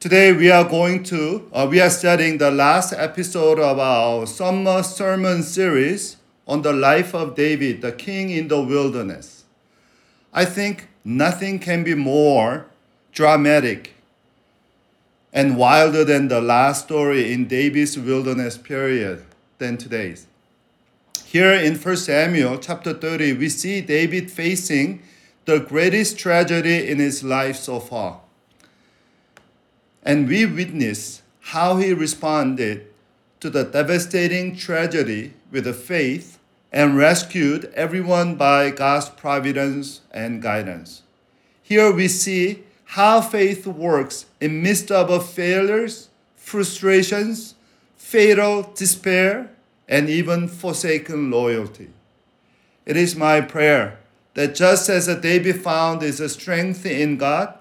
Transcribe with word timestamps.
Today 0.00 0.32
we 0.32 0.48
are 0.48 0.62
going 0.62 1.02
to, 1.04 1.50
uh, 1.52 1.66
we 1.68 1.80
are 1.80 1.90
studying 1.90 2.38
the 2.38 2.52
last 2.52 2.92
episode 2.92 3.58
of 3.58 3.80
our 3.80 4.28
summer 4.28 4.84
sermon 4.84 5.42
series 5.42 6.18
on 6.46 6.62
the 6.62 6.72
life 6.72 7.16
of 7.16 7.34
David, 7.34 7.82
the 7.82 7.90
king 7.90 8.30
in 8.30 8.46
the 8.46 8.62
wilderness. 8.62 9.42
I 10.32 10.44
think 10.44 10.86
nothing 11.04 11.58
can 11.58 11.82
be 11.82 11.96
more 11.96 12.66
dramatic 13.10 13.94
and 15.32 15.56
wilder 15.56 16.04
than 16.04 16.28
the 16.28 16.40
last 16.40 16.84
story 16.84 17.32
in 17.32 17.48
David's 17.48 17.98
wilderness 17.98 18.56
period 18.56 19.24
than 19.58 19.78
today's. 19.78 20.28
Here 21.24 21.54
in 21.54 21.74
1 21.74 21.96
Samuel 21.96 22.58
chapter 22.58 22.94
30, 22.94 23.32
we 23.32 23.48
see 23.48 23.80
David 23.80 24.30
facing 24.30 25.02
the 25.44 25.58
greatest 25.58 26.16
tragedy 26.16 26.86
in 26.86 27.00
his 27.00 27.24
life 27.24 27.56
so 27.56 27.80
far. 27.80 28.20
And 30.02 30.28
we 30.28 30.46
witness 30.46 31.22
how 31.40 31.76
he 31.76 31.92
responded 31.92 32.86
to 33.40 33.50
the 33.50 33.64
devastating 33.64 34.56
tragedy 34.56 35.34
with 35.50 35.74
faith 35.76 36.38
and 36.72 36.96
rescued 36.96 37.72
everyone 37.74 38.36
by 38.36 38.70
God's 38.70 39.08
providence 39.08 40.00
and 40.10 40.42
guidance. 40.42 41.02
Here 41.62 41.92
we 41.92 42.08
see 42.08 42.64
how 42.84 43.20
faith 43.20 43.66
works 43.66 44.26
in 44.40 44.62
midst 44.62 44.90
of 44.90 45.28
failures, 45.28 46.08
frustrations, 46.36 47.54
fatal 47.96 48.72
despair, 48.74 49.50
and 49.88 50.08
even 50.08 50.48
forsaken 50.48 51.30
loyalty. 51.30 51.90
It 52.86 52.96
is 52.96 53.16
my 53.16 53.40
prayer 53.40 53.98
that 54.34 54.54
just 54.54 54.88
as 54.88 55.08
a 55.08 55.20
David 55.20 55.62
found 55.62 56.00
his 56.00 56.22
strength 56.32 56.86
in 56.86 57.18
God, 57.18 57.57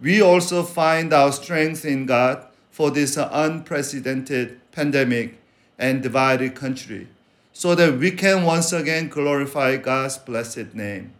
we 0.00 0.20
also 0.20 0.62
find 0.62 1.12
our 1.12 1.32
strength 1.32 1.84
in 1.84 2.06
God 2.06 2.46
for 2.70 2.90
this 2.90 3.16
unprecedented 3.16 4.60
pandemic 4.72 5.38
and 5.78 6.02
divided 6.02 6.54
country 6.54 7.08
so 7.52 7.74
that 7.74 7.98
we 7.98 8.10
can 8.10 8.44
once 8.44 8.72
again 8.72 9.08
glorify 9.08 9.76
God's 9.76 10.18
blessed 10.18 10.74
name. 10.74 11.12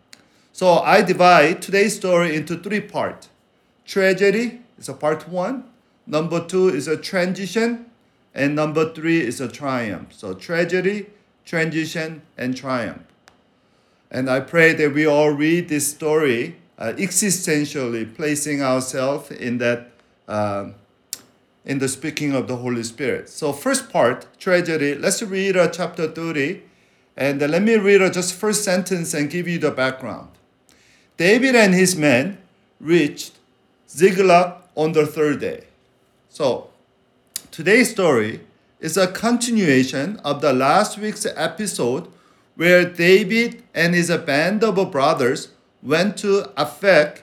So 0.52 0.78
I 0.78 1.02
divide 1.02 1.62
today's 1.62 1.96
story 1.96 2.34
into 2.34 2.56
three 2.56 2.80
parts. 2.80 3.28
Tragedy 3.86 4.60
is 4.78 4.88
a 4.88 4.94
part 4.94 5.28
one, 5.28 5.64
number 6.06 6.44
two 6.44 6.68
is 6.68 6.88
a 6.88 6.96
transition, 6.96 7.86
and 8.34 8.56
number 8.56 8.92
three 8.92 9.20
is 9.20 9.40
a 9.40 9.48
triumph. 9.48 10.12
So 10.12 10.34
tragedy, 10.34 11.06
transition, 11.44 12.22
and 12.36 12.56
triumph. 12.56 13.02
And 14.10 14.28
I 14.28 14.40
pray 14.40 14.72
that 14.74 14.92
we 14.92 15.06
all 15.06 15.30
read 15.30 15.68
this 15.68 15.90
story 15.90 16.56
existentially, 16.78 18.14
placing 18.14 18.62
ourselves 18.62 19.30
in 19.30 19.58
that, 19.58 19.91
uh, 20.28 20.70
in 21.64 21.78
the 21.78 21.89
speaking 21.89 22.33
of 22.34 22.48
the 22.48 22.56
Holy 22.56 22.83
Spirit. 22.83 23.28
So 23.28 23.53
first 23.53 23.91
part, 23.91 24.27
tragedy. 24.39 24.95
Let's 24.95 25.22
read 25.22 25.56
uh, 25.56 25.69
chapter 25.69 26.08
30. 26.08 26.62
And 27.17 27.41
let 27.41 27.62
me 27.62 27.77
read 27.77 28.02
uh, 28.02 28.11
just 28.11 28.34
first 28.34 28.64
sentence 28.64 29.14
and 29.14 29.30
give 29.30 29.47
you 29.47 29.58
the 29.58 29.70
background. 29.70 30.30
David 31.17 31.55
and 31.55 31.72
his 31.72 31.95
men 31.95 32.39
reached 32.80 33.33
Ziklag 33.89 34.55
on 34.75 34.92
the 34.92 35.06
third 35.06 35.41
day. 35.41 35.64
So 36.28 36.70
today's 37.52 37.91
story 37.91 38.41
is 38.80 38.97
a 38.97 39.06
continuation 39.06 40.17
of 40.25 40.41
the 40.41 40.52
last 40.52 40.98
week's 40.98 41.25
episode 41.36 42.08
where 42.56 42.84
David 42.84 43.62
and 43.75 43.95
his 43.95 44.11
band 44.19 44.64
of 44.64 44.91
brothers 44.91 45.48
went 45.84 46.16
to 46.18 46.50
Aphek 46.56 47.20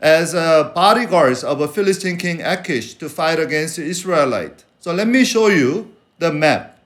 as 0.00 0.34
uh, 0.34 0.70
bodyguards 0.74 1.42
of 1.42 1.60
a 1.60 1.68
Philistine 1.68 2.18
king 2.18 2.42
Achish 2.42 2.94
to 2.94 3.08
fight 3.08 3.40
against 3.40 3.76
the 3.76 3.84
Israelite. 3.84 4.64
So 4.80 4.92
let 4.92 5.08
me 5.08 5.24
show 5.24 5.48
you 5.48 5.94
the 6.18 6.30
map. 6.30 6.78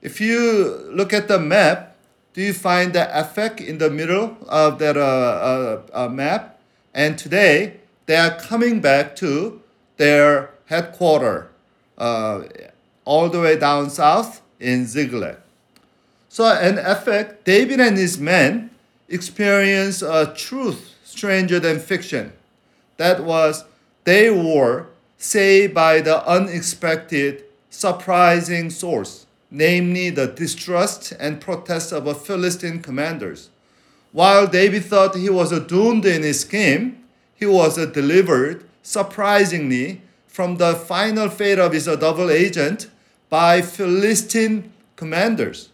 If 0.00 0.20
you 0.20 0.88
look 0.90 1.12
at 1.12 1.28
the 1.28 1.38
map, 1.38 1.94
do 2.32 2.40
you 2.40 2.54
find 2.54 2.94
the 2.94 3.08
Aphek 3.12 3.60
in 3.60 3.76
the 3.78 3.90
middle 3.90 4.36
of 4.48 4.78
that 4.78 4.96
uh, 4.96 5.00
uh, 5.00 5.82
uh, 5.92 6.08
map? 6.08 6.58
And 6.94 7.18
today 7.18 7.80
they 8.06 8.16
are 8.16 8.34
coming 8.38 8.80
back 8.80 9.14
to 9.16 9.60
their 9.98 10.50
headquarters, 10.66 11.48
uh, 11.98 12.42
all 13.04 13.28
the 13.28 13.40
way 13.40 13.58
down 13.58 13.90
south 13.90 14.40
in 14.58 14.86
Ziklag. 14.86 15.36
So 16.30 16.46
in 16.58 16.76
Aphek, 16.76 17.44
David 17.44 17.78
and 17.78 17.98
his 17.98 18.18
men 18.18 18.70
experience 19.12 20.02
a 20.02 20.32
truth 20.34 20.94
stranger 21.04 21.60
than 21.60 21.78
fiction. 21.78 22.32
That 22.96 23.22
was, 23.22 23.64
they 24.04 24.30
were 24.30 24.86
saved 25.18 25.74
by 25.74 26.00
the 26.00 26.26
unexpected, 26.26 27.44
surprising 27.70 28.70
source, 28.70 29.26
namely 29.50 30.10
the 30.10 30.26
distrust 30.26 31.12
and 31.20 31.40
protest 31.40 31.92
of 31.92 32.26
Philistine 32.26 32.80
commanders. 32.80 33.50
While 34.12 34.46
David 34.46 34.84
thought 34.84 35.16
he 35.16 35.30
was 35.30 35.58
doomed 35.66 36.04
in 36.04 36.22
his 36.22 36.40
scheme, 36.40 37.04
he 37.34 37.46
was 37.46 37.76
delivered, 37.92 38.64
surprisingly, 38.82 40.02
from 40.26 40.56
the 40.56 40.74
final 40.74 41.28
fate 41.28 41.58
of 41.58 41.72
his 41.72 41.84
double 41.84 42.30
agent 42.30 42.88
by 43.28 43.62
Philistine 43.62 44.72
commanders. 44.96 45.71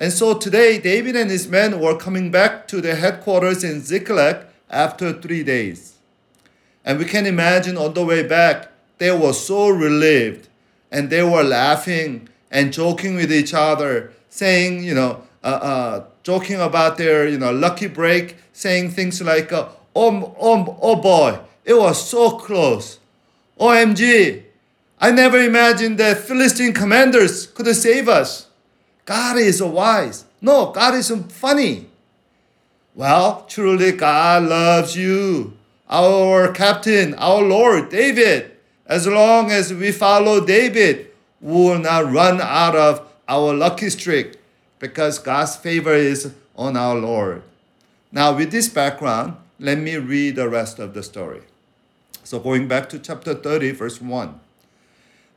And 0.00 0.10
so 0.14 0.32
today, 0.32 0.78
David 0.78 1.14
and 1.14 1.30
his 1.30 1.46
men 1.46 1.78
were 1.78 1.94
coming 1.94 2.30
back 2.30 2.66
to 2.68 2.80
their 2.80 2.96
headquarters 2.96 3.62
in 3.62 3.82
Ziklag 3.82 4.46
after 4.70 5.12
three 5.12 5.44
days. 5.44 5.98
And 6.86 6.98
we 6.98 7.04
can 7.04 7.26
imagine 7.26 7.76
on 7.76 7.92
the 7.92 8.06
way 8.06 8.26
back, 8.26 8.72
they 8.96 9.10
were 9.10 9.34
so 9.34 9.68
relieved 9.68 10.48
and 10.90 11.10
they 11.10 11.22
were 11.22 11.42
laughing 11.42 12.30
and 12.50 12.72
joking 12.72 13.14
with 13.14 13.30
each 13.30 13.52
other, 13.52 14.12
saying, 14.30 14.82
you 14.82 14.94
know, 14.94 15.22
uh, 15.44 15.46
uh, 15.46 16.04
joking 16.22 16.60
about 16.60 16.96
their, 16.96 17.28
you 17.28 17.38
know, 17.38 17.52
lucky 17.52 17.86
break, 17.86 18.36
saying 18.54 18.90
things 18.90 19.20
like, 19.20 19.52
uh, 19.52 19.68
oh, 19.94 20.34
oh, 20.40 20.78
oh 20.80 20.96
boy, 20.96 21.38
it 21.62 21.74
was 21.74 22.08
so 22.08 22.38
close. 22.38 22.98
OMG, 23.58 24.44
I 24.98 25.10
never 25.10 25.38
imagined 25.38 25.98
that 25.98 26.18
Philistine 26.18 26.72
commanders 26.72 27.46
could 27.46 27.74
save 27.76 28.08
us. 28.08 28.46
God 29.10 29.38
is 29.38 29.60
wise. 29.60 30.24
No, 30.40 30.70
God 30.70 30.94
is 30.94 31.10
funny. 31.30 31.86
Well, 32.94 33.44
truly, 33.48 33.90
God 33.90 34.44
loves 34.44 34.96
you, 34.96 35.54
our 35.88 36.52
captain, 36.52 37.14
our 37.14 37.42
Lord, 37.42 37.90
David. 37.90 38.52
As 38.86 39.08
long 39.08 39.50
as 39.50 39.74
we 39.74 39.90
follow 39.90 40.46
David, 40.46 41.10
we 41.40 41.52
will 41.52 41.80
not 41.80 42.12
run 42.12 42.40
out 42.40 42.76
of 42.76 43.04
our 43.26 43.52
lucky 43.52 43.90
streak 43.90 44.36
because 44.78 45.18
God's 45.18 45.56
favor 45.56 45.94
is 45.94 46.32
on 46.54 46.76
our 46.76 46.94
Lord. 46.94 47.42
Now, 48.12 48.36
with 48.36 48.52
this 48.52 48.68
background, 48.68 49.34
let 49.58 49.78
me 49.78 49.96
read 49.96 50.36
the 50.36 50.48
rest 50.48 50.78
of 50.78 50.94
the 50.94 51.02
story. 51.02 51.42
So, 52.22 52.38
going 52.38 52.68
back 52.68 52.88
to 52.90 52.98
chapter 53.00 53.34
30, 53.34 53.72
verse 53.72 54.00
1. 54.00 54.38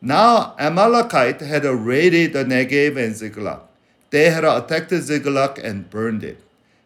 Now 0.05 0.53
Amalekite 0.59 1.39
had 1.39 1.63
raided 1.63 2.33
the 2.33 2.43
Negev 2.43 2.97
and 2.97 3.15
Ziklag. 3.15 3.61
They 4.09 4.31
had 4.31 4.43
attacked 4.43 4.93
Ziklag 4.93 5.59
and 5.59 5.89
burned 5.89 6.25
it, 6.25 6.41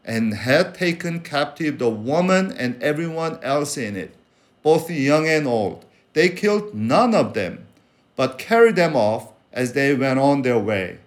and 0.05 0.35
had 0.35 0.75
taken 0.75 1.22
captive 1.22 1.79
the 1.79 1.89
woman 1.89 2.51
and 2.51 2.79
everyone 2.79 3.39
else 3.41 3.75
in 3.75 3.95
it, 3.95 4.13
both 4.61 4.91
young 4.91 5.27
and 5.27 5.47
old. 5.47 5.83
They 6.13 6.29
killed 6.29 6.75
none 6.75 7.16
of 7.16 7.33
them, 7.33 7.66
but 8.16 8.38
carried 8.38 8.75
them 8.75 8.95
off 8.95 9.31
as 9.51 9.73
they 9.73 9.95
went 9.95 10.19
on 10.19 10.44
their 10.44 10.59
way. 10.59 11.00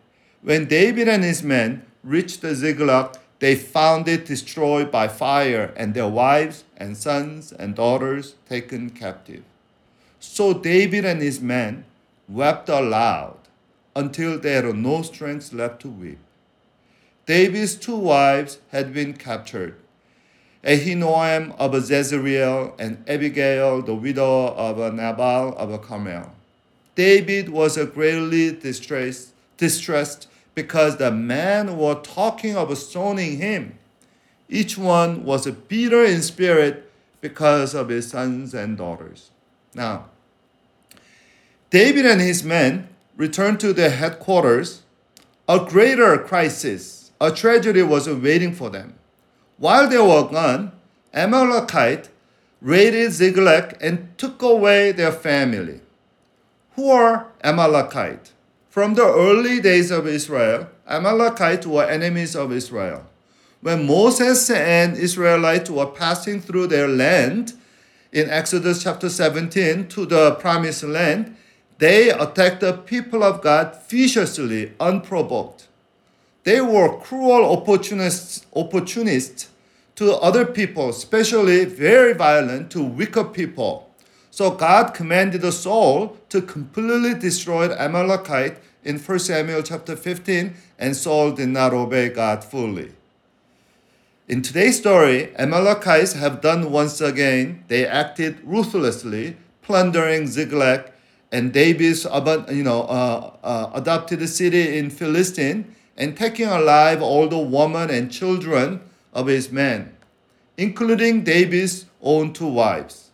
When 0.43 0.65
David 0.65 1.07
and 1.07 1.23
his 1.23 1.45
men 1.45 1.87
reached 2.03 2.41
the 2.41 2.57
Ziklag, 2.57 3.19
they 3.39 3.55
found 3.55 4.09
it 4.09 4.27
destroyed 4.27 4.91
by 4.91 5.07
fire, 5.07 5.73
and 5.77 5.95
their 5.95 6.09
wives 6.09 6.65
and 6.77 6.97
sons 6.97 7.53
and 7.53 7.77
daughters 7.77 8.35
taken 8.49 8.91
captive. 8.91 9.45
So 10.19 10.53
David 10.53 11.05
and 11.05 11.23
his 11.23 11.41
men 11.41 11.85
wept 12.31 12.69
aloud 12.69 13.37
until 13.97 14.39
they 14.39 14.53
had 14.53 14.75
no 14.77 15.03
strength 15.03 15.53
left 15.53 15.81
to 15.83 15.89
weep. 15.89 16.19
David's 17.27 17.75
two 17.75 17.97
wives 17.97 18.59
had 18.71 18.95
been 18.95 19.15
captured 19.15 19.77
Ahinoam 20.63 21.57
of 21.59 21.73
Jezreel 21.89 22.75
and 22.79 23.03
Abigail, 23.09 23.81
the 23.81 23.95
widow 23.95 24.49
of 24.49 24.77
Nabal 24.93 25.57
of 25.57 25.81
Carmel. 25.83 26.33
David 26.95 27.49
was 27.49 27.79
greatly 27.79 28.53
distressed, 28.53 29.31
distressed 29.57 30.29
because 30.55 30.99
the 30.99 31.11
men 31.11 31.79
were 31.79 31.95
talking 31.95 32.57
of 32.57 32.77
stoning 32.77 33.39
him. 33.39 33.79
Each 34.51 34.77
one 34.77 35.25
was 35.25 35.47
a 35.47 35.53
bitter 35.53 36.05
in 36.05 36.21
spirit 36.21 36.91
because 37.23 37.75
of 37.75 37.89
his 37.89 38.11
sons 38.11 38.53
and 38.53 38.77
daughters. 38.77 39.31
Now, 39.75 40.10
David 41.71 42.05
and 42.05 42.21
his 42.21 42.43
men 42.43 42.89
returned 43.17 43.61
to 43.61 43.73
their 43.73 43.91
headquarters. 43.91 44.83
A 45.49 45.61
greater 45.61 46.19
crisis, 46.19 47.13
a 47.21 47.31
tragedy 47.31 47.83
was 47.83 48.09
waiting 48.09 48.53
for 48.53 48.71
them. 48.71 48.95
While 49.57 49.89
they 49.89 49.99
were 49.99 50.29
gone, 50.29 50.73
Amalekite 51.13 52.09
raided 52.61 53.13
Ziklag 53.13 53.77
and 53.81 54.17
took 54.19 54.43
away 54.43 54.93
their 54.93 55.13
family. 55.13 55.81
Who 56.75 56.91
are 56.91 57.27
Amalekite? 57.43 58.33
From 58.69 58.95
the 58.95 59.05
early 59.05 59.61
days 59.61 59.91
of 59.91 60.07
Israel, 60.07 60.69
Amalekites 60.89 61.67
were 61.67 61.85
enemies 61.85 62.37
of 62.37 62.53
Israel. 62.53 63.07
When 63.61 63.87
Moses 63.87 64.49
and 64.51 64.97
Israelites 64.97 65.69
were 65.69 65.87
passing 65.87 66.41
through 66.41 66.69
their 66.69 66.89
land 66.89 67.53
in 68.13 68.31
Exodus 68.31 68.83
chapter 68.83 69.09
17 69.09 69.89
to 69.89 70.07
the 70.07 70.33
promised 70.37 70.85
land, 70.85 71.37
they 71.81 72.11
attacked 72.11 72.61
the 72.61 72.75
people 72.75 73.25
of 73.25 73.41
God 73.41 73.75
viciously, 73.89 74.75
unprovoked. 74.79 75.67
They 76.45 76.61
were 76.61 77.01
cruel 77.01 77.57
opportunists, 77.57 78.45
opportunists 78.55 79.49
to 79.97 80.13
other 80.17 80.45
people, 80.45 80.91
especially 80.91 81.65
very 81.65 82.13
violent 82.13 82.71
to 82.73 82.85
weaker 82.85 83.25
people. 83.25 83.89
So 84.31 84.51
God 84.51 84.93
commanded 84.93 85.51
Saul 85.53 86.19
to 86.29 86.43
completely 86.43 87.15
destroy 87.15 87.69
the 87.69 87.81
Amalekite 87.81 88.59
in 88.85 88.99
1 88.99 89.19
Samuel 89.19 89.63
chapter 89.63 89.97
15, 89.97 90.55
and 90.79 90.95
Saul 90.95 91.33
did 91.33 91.49
not 91.49 91.73
obey 91.73 92.11
God 92.11 92.45
fully. 92.45 92.93
In 94.29 94.43
today's 94.43 94.77
story, 94.77 95.35
Amalekites 95.37 96.13
have 96.13 96.43
done 96.43 96.71
once 96.71 97.01
again. 97.01 97.65
They 97.69 97.87
acted 97.87 98.39
ruthlessly, 98.45 99.39
plundering 99.63 100.27
Ziklag 100.27 100.90
and 101.33 101.53
David's 101.53 102.05
you 102.05 102.63
know, 102.63 102.83
uh, 102.83 103.33
uh, 103.43 103.71
adopted 103.75 104.21
the 104.21 104.29
city 104.29 104.79
in 104.79 104.91
Philistine 104.91 105.75
and 105.97 106.17
taking 106.17 106.49
alive 106.49 107.03
all 107.03 107.29
the 107.29 107.39
women 107.39 107.91
and 107.91 108.11
children 108.11 108.81
of 109.13 109.27
his 109.27 109.53
men, 109.53 109.95
including 110.57 111.23
David's 111.23 111.87
own 112.03 112.33
two 112.33 112.47
wives. 112.47 113.11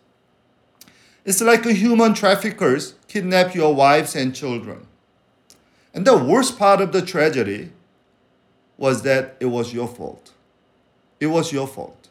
It's 1.24 1.40
like 1.40 1.64
human 1.64 2.14
traffickers 2.14 2.94
kidnap 3.08 3.54
your 3.54 3.74
wives 3.74 4.14
and 4.14 4.34
children. 4.34 4.86
And 5.92 6.06
the 6.06 6.16
worst 6.16 6.58
part 6.58 6.80
of 6.80 6.92
the 6.92 7.02
tragedy 7.02 7.70
was 8.76 9.02
that 9.02 9.36
it 9.40 9.46
was 9.46 9.72
your 9.72 9.88
fault. 9.88 10.32
It 11.18 11.26
was 11.26 11.52
your 11.52 11.66
fault. 11.66 12.08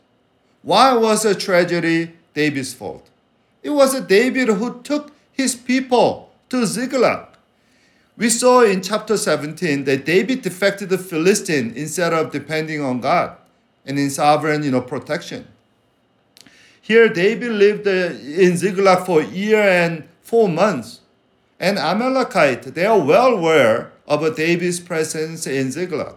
Why 0.63 0.93
was 0.95 1.23
a 1.23 1.35
tragedy 1.35 2.13
David's 2.33 2.73
fault? 2.73 3.07
It 3.61 3.69
was 3.69 3.99
David 4.01 4.47
who 4.47 4.81
took 4.81 5.14
his 5.35 5.55
people 5.55 6.31
to 6.49 6.65
Ziklag. 6.65 7.27
We 8.17 8.29
saw 8.29 8.61
in 8.63 8.81
chapter 8.81 9.17
17 9.17 9.83
that 9.83 10.05
David 10.05 10.41
defected 10.41 10.89
the 10.89 10.97
Philistine 10.97 11.73
instead 11.75 12.13
of 12.13 12.31
depending 12.31 12.81
on 12.81 13.01
God 13.01 13.35
and 13.85 13.99
in 13.99 14.09
sovereign 14.09 14.63
you 14.63 14.71
know, 14.71 14.81
protection. 14.81 15.47
Here, 16.81 17.09
David 17.09 17.51
lived 17.51 17.87
uh, 17.87 18.15
in 18.41 18.55
Ziklag 18.55 19.05
for 19.05 19.21
a 19.21 19.25
year 19.25 19.59
and 19.59 20.07
four 20.21 20.47
months. 20.47 21.01
And 21.59 21.77
Amalekite, 21.77 22.63
they 22.75 22.85
are 22.85 22.99
well 22.99 23.33
aware 23.33 23.91
of 24.07 24.35
David's 24.35 24.79
presence 24.79 25.47
in 25.47 25.71
Ziklag. 25.71 26.15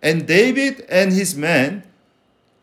And 0.00 0.26
David 0.26 0.84
and 0.88 1.12
his 1.12 1.36
men 1.36 1.84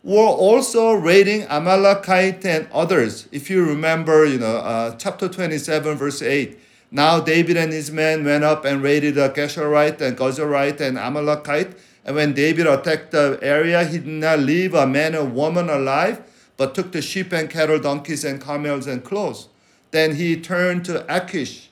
were 0.03 0.23
also 0.23 0.93
raiding 0.93 1.43
Amalekite 1.43 2.45
and 2.45 2.67
others. 2.71 3.27
If 3.31 3.49
you 3.49 3.65
remember, 3.65 4.25
you 4.25 4.39
know, 4.39 4.57
uh, 4.57 4.95
chapter 4.95 5.27
27, 5.27 5.97
verse 5.97 6.21
8. 6.21 6.57
Now 6.91 7.19
David 7.19 7.57
and 7.57 7.71
his 7.71 7.91
men 7.91 8.23
went 8.23 8.43
up 8.43 8.65
and 8.65 8.81
raided 8.81 9.15
the 9.15 9.29
Geshurite 9.29 10.01
and 10.01 10.17
Gozerite 10.17 10.81
and 10.81 10.97
Amalekite. 10.97 11.75
And 12.05 12.15
when 12.15 12.33
David 12.33 12.65
attacked 12.65 13.11
the 13.11 13.37
area, 13.41 13.83
he 13.83 13.97
did 13.97 14.07
not 14.07 14.39
leave 14.39 14.73
a 14.73 14.87
man 14.87 15.15
or 15.15 15.25
woman 15.25 15.69
alive, 15.69 16.21
but 16.57 16.73
took 16.73 16.91
the 16.91 17.01
sheep 17.01 17.31
and 17.31 17.49
cattle, 17.49 17.79
donkeys 17.79 18.23
and 18.23 18.41
camels 18.41 18.87
and 18.87 19.03
clothes. 19.03 19.49
Then 19.91 20.15
he 20.15 20.39
turned 20.39 20.85
to 20.85 21.05
Achish, 21.13 21.69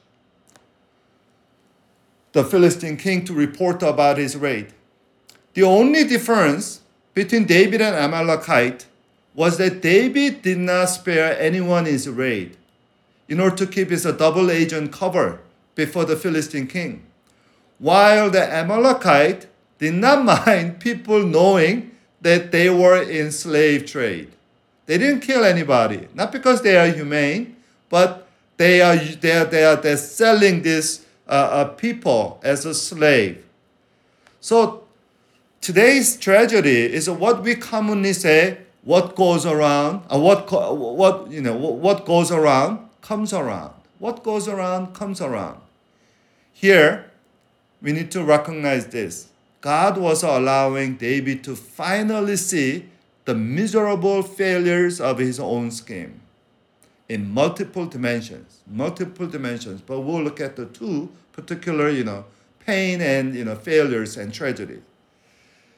the 2.33 2.43
Philistine 2.43 2.97
king, 2.97 3.25
to 3.25 3.33
report 3.33 3.81
about 3.81 4.17
his 4.17 4.35
raid. 4.35 4.73
The 5.53 5.63
only 5.63 6.03
difference 6.03 6.81
between 7.17 7.45
David 7.45 7.81
and 7.81 7.95
Amalekite 7.95 8.85
was 9.33 9.57
that 9.57 9.81
David 9.81 10.43
did 10.43 10.59
not 10.59 10.85
spare 10.85 11.35
anyone 11.39 11.87
in 11.87 11.93
his 11.93 12.07
raid 12.07 12.55
in 13.27 13.39
order 13.39 13.55
to 13.55 13.65
keep 13.65 13.89
his 13.89 14.03
double 14.03 14.51
agent 14.51 14.91
cover 14.91 15.39
before 15.73 16.05
the 16.05 16.15
Philistine 16.15 16.67
king. 16.67 17.01
While 17.79 18.29
the 18.29 18.43
Amalekite 18.53 19.47
did 19.79 19.95
not 19.95 20.25
mind 20.45 20.79
people 20.79 21.23
knowing 21.23 21.89
that 22.21 22.51
they 22.51 22.69
were 22.69 23.01
in 23.01 23.31
slave 23.31 23.87
trade. 23.87 24.31
They 24.85 24.99
didn't 24.99 25.21
kill 25.21 25.43
anybody, 25.43 26.07
not 26.13 26.31
because 26.31 26.61
they 26.61 26.77
are 26.77 26.93
humane, 26.93 27.55
but 27.89 28.27
they 28.57 28.79
are, 28.81 28.95
they 28.95 29.31
are, 29.31 29.45
they 29.45 29.65
are 29.65 29.75
they're 29.75 29.97
selling 29.97 30.61
these 30.61 31.03
uh, 31.27 31.31
uh, 31.31 31.65
people 31.65 32.39
as 32.43 32.63
a 32.63 32.75
slave. 32.75 33.43
So 34.39 34.86
today's 35.67 36.15
tragedy 36.15 36.83
is 36.97 37.09
what 37.09 37.43
we 37.43 37.53
commonly 37.53 38.13
say 38.13 38.57
what 38.85 39.17
goes 39.17 39.45
around 39.45 40.01
uh, 40.09 40.17
what 40.17 40.49
what 40.49 41.29
you 41.29 41.41
know 41.41 41.57
what 41.57 42.05
goes 42.05 42.31
around 42.31 42.79
comes 43.01 43.33
around. 43.33 43.73
What 43.99 44.23
goes 44.23 44.47
around 44.47 44.93
comes 44.93 45.19
around. 45.19 45.59
Here 46.53 47.11
we 47.81 47.91
need 47.91 48.11
to 48.11 48.23
recognize 48.23 48.87
this. 48.87 49.27
God 49.59 49.97
was 49.97 50.23
allowing 50.23 50.95
david 50.95 51.43
to 51.43 51.53
finally 51.53 52.37
see 52.37 52.85
the 53.25 53.35
miserable 53.35 54.23
failures 54.23 55.01
of 55.01 55.17
his 55.17 55.37
own 55.37 55.71
scheme 55.71 56.21
in 57.09 57.29
multiple 57.29 57.85
dimensions 57.85 58.61
multiple 58.65 59.27
dimensions. 59.27 59.81
But 59.81 59.99
we'll 59.99 60.23
look 60.23 60.39
at 60.39 60.55
the 60.55 60.67
two 60.67 61.09
particular 61.33 61.89
you 61.89 62.05
know 62.05 62.23
pain 62.65 63.01
and 63.01 63.35
you 63.35 63.43
know 63.43 63.55
failures 63.55 64.15
and 64.15 64.33
tragedy 64.33 64.79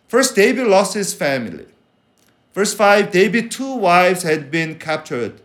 First, 0.09 0.35
David 0.35 0.67
lost 0.67 0.95
his 0.95 1.13
family. 1.13 1.67
Verse 2.53 2.73
5 2.73 3.11
David, 3.11 3.51
two 3.51 3.75
wives 3.75 4.23
had 4.23 4.51
been 4.51 4.77
captured 4.79 5.39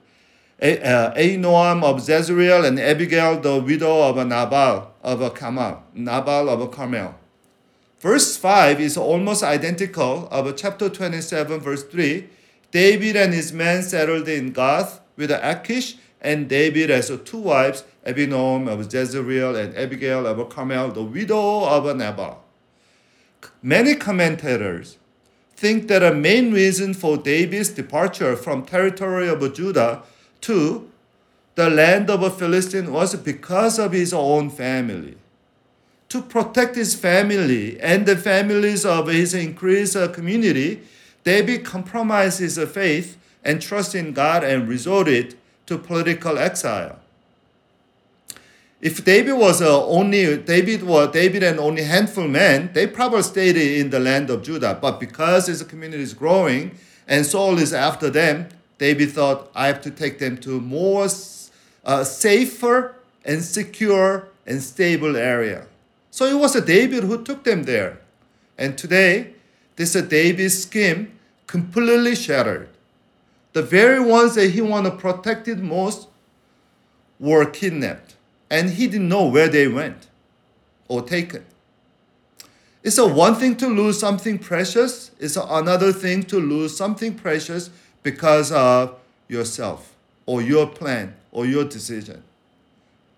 uh, 0.60 1.12
Ahinoam 1.14 1.84
of 1.84 2.08
Jezreel 2.08 2.64
and 2.64 2.80
Abigail, 2.80 3.40
the 3.40 3.60
widow 3.60 4.08
of 4.08 4.16
Nabal 4.16 4.92
of 5.02 5.34
Carmel. 5.34 5.82
Nabal 5.92 6.48
of 6.48 6.70
Carmel. 6.70 7.14
Verse 8.00 8.36
5 8.36 8.80
is 8.80 8.96
almost 8.96 9.42
identical 9.42 10.28
of 10.30 10.56
chapter 10.56 10.88
27, 10.88 11.60
verse 11.60 11.84
3. 11.84 12.28
David 12.70 13.16
and 13.16 13.34
his 13.34 13.52
men 13.52 13.82
settled 13.82 14.28
in 14.28 14.52
Gath 14.52 15.00
with 15.16 15.30
Achish, 15.30 15.96
and 16.20 16.48
David 16.48 16.88
has 16.90 17.12
two 17.24 17.38
wives, 17.38 17.84
Ahinoam 18.06 18.68
of 18.68 18.92
Jezreel 18.92 19.56
and 19.56 19.76
Abigail 19.76 20.26
of 20.26 20.48
Carmel, 20.48 20.90
the 20.90 21.02
widow 21.02 21.64
of 21.64 21.96
Nabal. 21.96 22.43
Many 23.62 23.94
commentators 23.94 24.98
think 25.56 25.88
that 25.88 26.02
a 26.02 26.14
main 26.14 26.52
reason 26.52 26.94
for 26.94 27.16
David's 27.16 27.70
departure 27.70 28.36
from 28.36 28.64
territory 28.64 29.28
of 29.28 29.54
Judah 29.54 30.02
to 30.42 30.90
the 31.54 31.70
land 31.70 32.10
of 32.10 32.22
a 32.22 32.30
Philistine 32.30 32.92
was 32.92 33.14
because 33.14 33.78
of 33.78 33.92
his 33.92 34.12
own 34.12 34.50
family. 34.50 35.16
To 36.08 36.22
protect 36.22 36.76
his 36.76 36.94
family 36.94 37.80
and 37.80 38.06
the 38.06 38.16
families 38.16 38.84
of 38.84 39.08
his 39.08 39.34
increased 39.34 39.96
community, 40.12 40.82
David 41.22 41.64
compromised 41.64 42.40
his 42.40 42.58
faith 42.58 43.16
and 43.42 43.60
trust 43.60 43.94
in 43.94 44.12
God 44.12 44.44
and 44.44 44.68
resorted 44.68 45.36
to 45.66 45.78
political 45.78 46.38
exile. 46.38 46.98
If 48.84 49.02
David 49.02 49.32
was 49.32 49.62
uh, 49.62 49.86
only 49.86 50.36
David 50.36 50.82
was 50.82 51.10
David 51.10 51.42
and 51.42 51.58
only 51.58 51.84
handful 51.84 52.28
men, 52.28 52.68
they 52.74 52.86
probably 52.86 53.22
stayed 53.22 53.56
in 53.56 53.88
the 53.88 53.98
land 53.98 54.28
of 54.28 54.42
Judah. 54.42 54.78
But 54.78 55.00
because 55.00 55.46
his 55.46 55.62
community 55.62 56.02
is 56.02 56.12
growing 56.12 56.76
and 57.08 57.24
Saul 57.24 57.56
is 57.58 57.72
after 57.72 58.10
them, 58.10 58.46
David 58.76 59.12
thought, 59.12 59.50
I 59.54 59.68
have 59.68 59.80
to 59.84 59.90
take 59.90 60.18
them 60.18 60.36
to 60.42 60.60
more 60.60 61.08
uh, 61.86 62.04
safer 62.04 62.96
and 63.24 63.42
secure 63.42 64.28
and 64.44 64.62
stable 64.62 65.16
area. 65.16 65.66
So 66.10 66.26
it 66.26 66.38
was 66.38 66.54
a 66.54 66.60
David 66.60 67.04
who 67.04 67.24
took 67.24 67.44
them 67.44 67.62
there. 67.62 68.00
And 68.58 68.76
today, 68.76 69.32
this 69.76 69.96
is 69.96 70.02
David's 70.08 70.62
scheme 70.62 71.18
completely 71.46 72.14
shattered. 72.14 72.68
The 73.54 73.62
very 73.62 74.00
ones 74.00 74.34
that 74.34 74.50
he 74.50 74.60
wanted 74.60 74.98
protected 74.98 75.60
most 75.60 76.08
were 77.18 77.46
kidnapped 77.46 78.03
and 78.54 78.70
he 78.70 78.86
didn't 78.86 79.08
know 79.08 79.26
where 79.26 79.48
they 79.48 79.66
went 79.66 80.06
or 80.86 81.02
taken. 81.02 81.44
It's 82.84 82.98
a 82.98 83.06
one 83.06 83.34
thing 83.34 83.56
to 83.56 83.66
lose 83.66 83.98
something 83.98 84.38
precious, 84.38 85.10
it's 85.18 85.36
another 85.36 85.92
thing 85.92 86.22
to 86.24 86.38
lose 86.38 86.76
something 86.76 87.16
precious 87.16 87.68
because 88.04 88.52
of 88.52 88.96
yourself 89.26 89.96
or 90.24 90.40
your 90.40 90.68
plan 90.68 91.14
or 91.32 91.46
your 91.46 91.64
decision. 91.64 92.22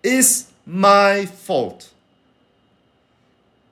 It's 0.01 0.51
my 0.65 1.27
fault. 1.27 1.91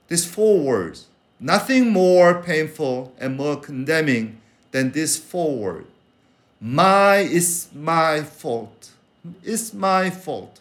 These 0.06 0.24
four 0.24 0.60
words, 0.60 1.06
nothing 1.40 1.90
more 1.90 2.42
painful 2.42 3.12
and 3.18 3.36
more 3.36 3.56
condemning 3.56 4.40
than 4.70 4.92
this 4.92 5.16
four 5.16 5.56
words. 5.56 5.88
My 6.60 7.16
is 7.16 7.68
my 7.74 8.22
fault. 8.22 8.90
It's 9.42 9.74
my 9.74 10.10
fault. 10.10 10.60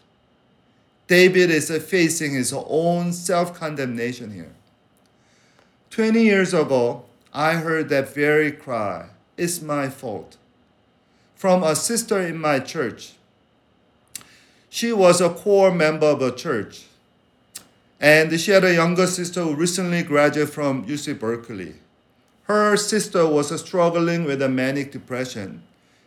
David 1.08 1.52
is 1.52 1.70
facing 1.86 2.34
his 2.34 2.54
own 2.54 3.14
self 3.14 3.54
condemnation 3.54 4.32
here. 4.32 4.54
20 5.92 6.24
years 6.24 6.54
ago, 6.54 7.06
I 7.34 7.56
heard 7.56 7.90
that 7.90 8.14
very 8.14 8.52
cry, 8.52 9.10
It's 9.38 9.62
my 9.62 9.90
fault, 9.90 10.38
from 11.36 11.64
a 11.64 11.76
sister 11.76 12.20
in 12.20 12.38
my 12.38 12.60
church. 12.60 13.14
She 14.70 14.92
was 14.92 15.22
a 15.22 15.30
core 15.30 15.72
member 15.72 16.08
of 16.08 16.22
a 16.22 16.32
church, 16.32 16.86
and 18.00 18.38
she 18.40 18.52
had 18.52 18.64
a 18.64 18.74
younger 18.74 19.08
sister 19.08 19.44
who 19.44 19.56
recently 19.56 20.04
graduated 20.04 20.54
from 20.54 20.86
UC 20.86 21.20
Berkeley. 21.20 21.76
Her 22.44 22.76
sister 22.78 23.28
was 23.28 23.58
struggling 23.60 24.26
with 24.26 24.42
a 24.42 24.50
manic 24.50 24.92
depression, 24.92 25.62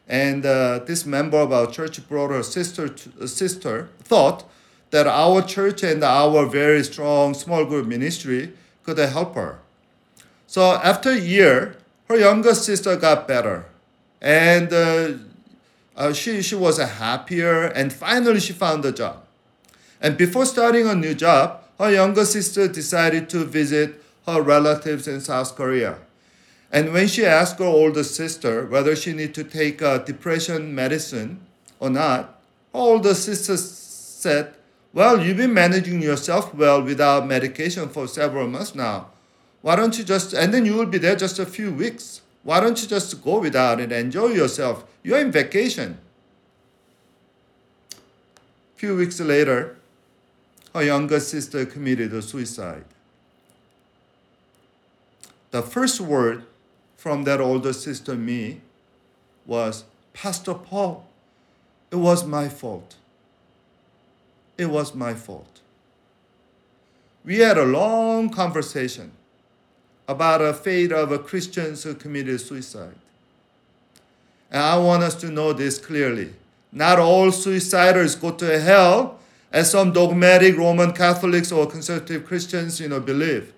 and 0.08 0.44
uh, 0.44 0.80
this 0.80 1.06
member 1.06 1.38
of 1.38 1.52
our 1.52 1.66
church 1.66 2.06
brought 2.08 2.30
her 2.30 2.42
sister, 2.42 2.88
to, 2.88 3.28
sister 3.28 3.88
thought 4.02 4.44
that 4.90 5.06
our 5.06 5.42
church 5.42 5.82
and 5.82 6.02
our 6.02 6.46
very 6.46 6.82
strong 6.84 7.34
small 7.34 7.64
group 7.64 7.86
ministry 7.86 8.52
could 8.84 8.98
help 8.98 9.34
her. 9.34 9.58
So 10.46 10.72
after 10.72 11.10
a 11.10 11.18
year, 11.18 11.76
her 12.08 12.16
younger 12.16 12.54
sister 12.54 12.96
got 12.96 13.28
better, 13.28 13.66
and 14.20 14.72
uh, 14.72 15.12
uh, 15.96 16.12
she 16.12 16.40
she 16.42 16.54
was 16.54 16.78
happier, 16.78 17.64
and 17.64 17.92
finally 17.92 18.40
she 18.40 18.54
found 18.54 18.84
a 18.84 18.92
job. 18.92 19.24
And 20.00 20.16
before 20.16 20.46
starting 20.46 20.86
a 20.86 20.94
new 20.94 21.14
job, 21.14 21.62
her 21.78 21.92
younger 21.92 22.24
sister 22.24 22.66
decided 22.66 23.28
to 23.30 23.44
visit 23.44 24.02
her 24.26 24.40
relatives 24.42 25.06
in 25.06 25.20
South 25.20 25.54
Korea. 25.54 25.98
And 26.70 26.92
when 26.92 27.08
she 27.08 27.24
asked 27.24 27.58
her 27.58 27.64
older 27.64 28.04
sister 28.04 28.66
whether 28.66 28.94
she 28.94 29.12
needed 29.12 29.34
to 29.36 29.44
take 29.44 29.80
a 29.80 30.02
depression 30.04 30.74
medicine 30.74 31.40
or 31.80 31.90
not, 31.90 32.40
her 32.72 32.80
older 32.80 33.14
sister 33.14 33.56
said, 33.56 34.54
"Well, 34.92 35.24
you've 35.24 35.36
been 35.36 35.54
managing 35.54 36.02
yourself 36.02 36.54
well 36.54 36.82
without 36.82 37.26
medication 37.26 37.88
for 37.88 38.08
several 38.08 38.48
months 38.48 38.74
now." 38.74 39.08
Why 39.60 39.76
don't 39.76 39.98
you 39.98 40.04
just, 40.04 40.32
and 40.32 40.54
then 40.54 40.64
you 40.64 40.74
will 40.74 40.86
be 40.86 40.98
there 40.98 41.16
just 41.16 41.38
a 41.38 41.46
few 41.46 41.72
weeks. 41.72 42.20
Why 42.44 42.60
don't 42.60 42.80
you 42.80 42.88
just 42.88 43.22
go 43.22 43.40
without 43.40 43.80
it, 43.80 43.92
and 43.92 43.92
enjoy 43.92 44.28
yourself? 44.28 44.84
You're 45.02 45.18
in 45.18 45.32
vacation. 45.32 45.98
A 47.92 48.78
few 48.78 48.96
weeks 48.96 49.18
later, 49.18 49.76
her 50.74 50.82
younger 50.82 51.18
sister 51.18 51.66
committed 51.66 52.22
suicide. 52.22 52.84
The 55.50 55.62
first 55.62 56.00
word 56.00 56.44
from 56.96 57.24
that 57.24 57.40
older 57.40 57.72
sister, 57.72 58.14
me, 58.14 58.60
was 59.46 59.84
Pastor 60.12 60.54
Paul, 60.54 61.06
it 61.90 61.96
was 61.96 62.24
my 62.24 62.48
fault. 62.48 62.96
It 64.58 64.66
was 64.66 64.94
my 64.94 65.14
fault. 65.14 65.60
We 67.24 67.38
had 67.38 67.56
a 67.56 67.64
long 67.64 68.28
conversation 68.30 69.12
about 70.08 70.40
the 70.40 70.52
fate 70.52 70.90
of 70.90 71.26
Christians 71.26 71.84
who 71.84 71.94
committed 71.94 72.40
suicide. 72.40 72.96
And 74.50 74.62
I 74.62 74.78
want 74.78 75.02
us 75.02 75.14
to 75.16 75.30
know 75.30 75.52
this 75.52 75.78
clearly. 75.78 76.32
Not 76.72 76.98
all 76.98 77.28
suiciders 77.28 78.20
go 78.20 78.32
to 78.32 78.60
hell, 78.60 79.18
as 79.52 79.70
some 79.70 79.92
dogmatic 79.92 80.56
Roman 80.56 80.92
Catholics 80.92 81.52
or 81.52 81.66
conservative 81.66 82.26
Christians, 82.26 82.80
you 82.80 82.88
know, 82.88 83.00
believe. 83.00 83.52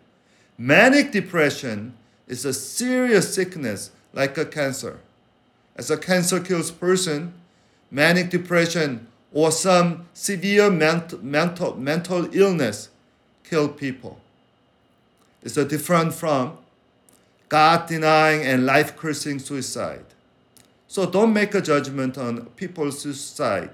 Manic 0.56 1.10
depression 1.10 1.94
is 2.28 2.44
a 2.44 2.52
serious 2.52 3.34
sickness 3.34 3.90
like 4.12 4.36
a 4.38 4.44
cancer. 4.44 5.00
As 5.76 5.90
a 5.90 5.96
cancer 5.96 6.38
kills 6.38 6.70
person, 6.70 7.32
manic 7.90 8.30
depression 8.30 9.08
or 9.32 9.52
some 9.52 10.08
severe 10.12 10.70
mental, 10.70 11.18
mental, 11.22 11.76
mental 11.76 12.28
illness 12.34 12.88
kill 13.44 13.68
people 13.68 14.20
is 15.42 15.54
different 15.54 16.14
from 16.14 16.58
God 17.48 17.88
denying 17.88 18.42
and 18.42 18.66
life 18.66 18.96
cursing 18.96 19.38
suicide. 19.38 20.04
So 20.86 21.06
don't 21.06 21.32
make 21.32 21.54
a 21.54 21.60
judgment 21.60 22.18
on 22.18 22.46
people's 22.56 23.00
suicide 23.00 23.70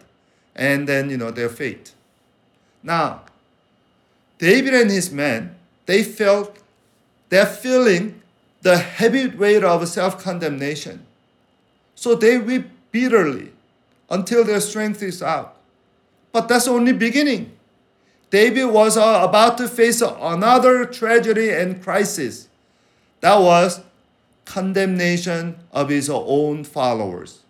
and 0.54 0.88
then 0.88 1.10
you 1.10 1.16
know 1.16 1.30
their 1.30 1.48
fate. 1.48 1.92
Now, 2.82 3.22
David 4.38 4.74
and 4.74 4.90
his 4.90 5.10
men, 5.10 5.56
they 5.86 6.02
felt 6.02 6.58
they're 7.28 7.46
feeling 7.46 8.22
the 8.62 8.78
heavy 8.78 9.26
weight 9.26 9.64
of 9.64 9.86
self-condemnation. 9.88 11.06
So 11.94 12.14
they 12.14 12.38
weep 12.38 12.66
bitterly 12.92 13.52
until 14.08 14.44
their 14.44 14.60
strength 14.60 15.02
is 15.02 15.22
out. 15.22 15.56
But 16.32 16.48
that's 16.48 16.68
only 16.68 16.92
beginning. 16.92 17.52
David 18.30 18.66
was 18.66 18.96
uh, 18.96 19.20
about 19.28 19.56
to 19.58 19.68
face 19.68 20.02
another 20.02 20.84
tragedy 20.84 21.50
and 21.50 21.82
crisis. 21.82 22.48
That 23.20 23.40
was 23.40 23.80
condemnation 24.44 25.56
of 25.72 25.88
his 25.88 26.10
own 26.10 26.64
followers. 26.64 27.40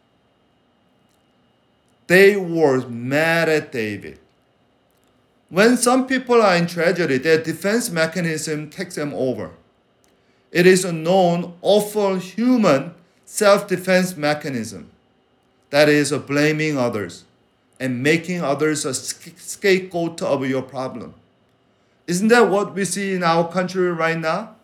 They 2.07 2.37
were 2.37 2.87
mad 2.89 3.49
at 3.49 3.73
David. 3.73 4.19
When 5.49 5.77
some 5.77 6.07
people 6.07 6.43
are 6.43 6.57
in 6.57 6.67
tragedy, 6.67 7.19
their 7.19 7.43
defense 7.43 7.91
mechanism 7.91 8.71
takes 8.71 8.95
them 8.95 9.13
over. 9.15 9.51
It 10.53 10.67
is 10.67 10.85
a 10.85 10.93
known, 10.93 11.55
awful 11.63 12.17
human 12.17 12.95
self 13.25 13.67
defense 13.67 14.17
mechanism 14.17 14.91
that 15.70 15.88
is 15.88 16.12
blaming 16.12 16.78
others 16.78 17.25
and 17.78 18.02
making 18.02 18.42
others 18.42 18.85
a 18.85 18.94
scapegoat 18.94 20.23
of 20.23 20.46
your 20.49 20.62
problem. 20.62 21.14
Isn't 22.06 22.28
that 22.28 22.49
what 22.49 22.75
we 22.75 22.85
see 22.85 23.14
in 23.14 23.23
our 23.23 23.50
country 23.50 23.90
right 23.92 24.18
now? 24.18 24.54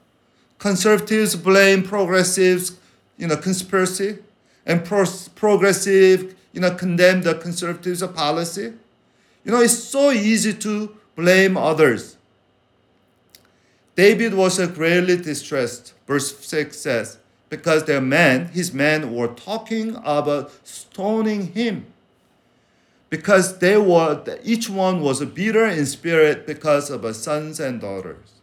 Conservatives 0.59 1.35
blame 1.35 1.83
progressives, 1.83 2.79
you 3.19 3.27
know, 3.27 3.37
conspiracy, 3.37 4.19
and 4.65 4.85
pro- 4.85 5.05
progressive, 5.35 6.37
you 6.53 6.61
know, 6.61 6.73
condemn 6.75 7.23
the 7.23 7.35
conservatives' 7.35 8.07
policy. 8.09 8.73
You 9.45 9.53
know, 9.53 9.61
it's 9.61 9.77
so 9.77 10.13
easy 10.13 10.55
to 10.55 10.97
blame 11.17 11.57
others. 11.57 12.17
David 13.97 14.35
was 14.35 14.65
greatly 14.69 15.17
distressed, 15.17 15.95
verse 16.07 16.39
6 16.39 16.79
says, 16.79 17.19
because 17.53 17.85
their 17.85 18.01
men, 18.01 18.47
his 18.47 18.73
men, 18.73 19.15
were 19.15 19.29
talking 19.29 19.95
about 19.97 20.51
stoning 20.67 21.49
him 21.49 21.85
because 23.11 23.59
they 23.59 23.77
were 23.77 24.25
each 24.43 24.71
one 24.71 25.03
was 25.03 25.21
a 25.21 25.27
bitter 25.27 25.67
in 25.67 25.85
spirit 25.85 26.47
because 26.47 26.89
of 26.89 27.03
his 27.03 27.23
sons 27.23 27.61
and 27.61 27.79
daughters. 27.79 28.41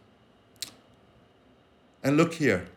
And 2.04 2.16
look 2.16 2.34
here, 2.34 2.68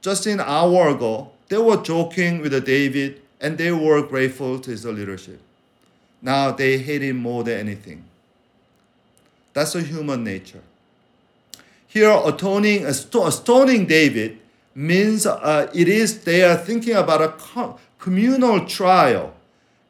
just 0.00 0.24
an 0.24 0.40
hour 0.40 0.88
ago, 0.88 1.32
they 1.48 1.58
were 1.58 1.76
joking 1.76 2.40
with 2.40 2.64
David 2.64 3.20
and 3.38 3.58
they 3.58 3.70
were 3.70 4.00
grateful 4.00 4.58
to 4.60 4.70
his 4.70 4.86
leadership. 4.86 5.42
Now 6.22 6.52
they 6.52 6.78
hate 6.78 7.02
him 7.02 7.18
more 7.18 7.44
than 7.44 7.58
anything. 7.58 8.04
That's 9.52 9.74
a 9.74 9.82
human 9.82 10.24
nature. 10.24 10.62
Here, 11.86 12.18
atoning, 12.24 12.90
stoning 12.94 13.84
David 13.84 14.38
means 14.74 15.26
uh, 15.26 15.70
it 15.74 15.88
is 15.88 16.24
they 16.24 16.42
are 16.42 16.56
thinking 16.56 16.94
about 16.94 17.20
a 17.20 17.76
communal 17.98 18.66
trial 18.66 19.34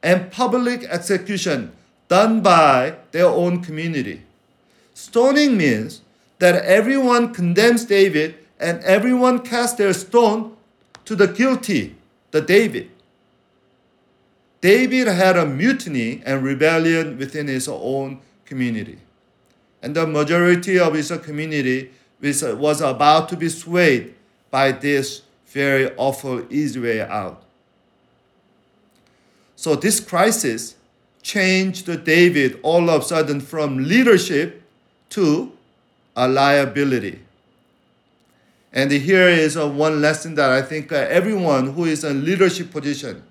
and 0.03 0.31
public 0.31 0.85
execution 0.85 1.73
done 2.09 2.41
by 2.43 2.97
their 3.13 3.27
own 3.27 3.63
community. 3.63 4.23
Stoning 4.95 5.57
means 5.57 6.03
that 6.39 6.57
everyone 6.65 7.33
condemns 7.33 7.85
David 7.85 8.35
and 8.59 8.83
everyone 8.85 9.41
casts 9.41 9.77
their 9.77 9.93
stone 9.93 10.57
to 11.05 11.17
the 11.17 11.27
guilty, 11.27 11.97
the 12.31 12.41
David. 12.41 12.91
David 14.61 15.09
had 15.09 15.37
a 15.37 15.47
mutiny 15.47 16.23
and 16.25 16.45
rebellion 16.45 17.19
within 17.19 17.49
his 17.49 17.67
own 17.69 18.21
community. 18.45 18.99
And 19.83 19.97
the 19.97 20.07
majority 20.07 20.79
of 20.79 20.95
his 20.95 21.11
community 21.25 21.91
was 22.21 22.81
about 22.81 23.29
to 23.31 23.37
be 23.37 23.49
swayed 23.49 24.15
by 24.53 24.71
this 24.71 25.23
very 25.47 25.91
awful 25.97 26.47
easy 26.53 26.79
way 26.79 27.01
out. 27.01 27.43
So 29.57 29.75
this 29.75 29.99
crisis 29.99 30.77
changed 31.23 32.05
David 32.05 32.61
all 32.63 32.91
of 32.91 33.03
a 33.03 33.05
sudden 33.05 33.41
from 33.41 33.79
leadership 33.79 34.63
to 35.11 35.53
a 36.15 36.29
liability. 36.29 37.21
And 38.73 38.91
here 38.91 39.29
is 39.29 39.57
one 39.57 40.01
lesson 40.01 40.35
that 40.35 40.51
I 40.51 40.63
think 40.63 40.93
uh, 40.93 40.97
everyone 40.97 41.73
who 41.73 41.85
is 41.85 42.05
in 42.05 42.25
leadership 42.25 42.71
position, 42.71 43.23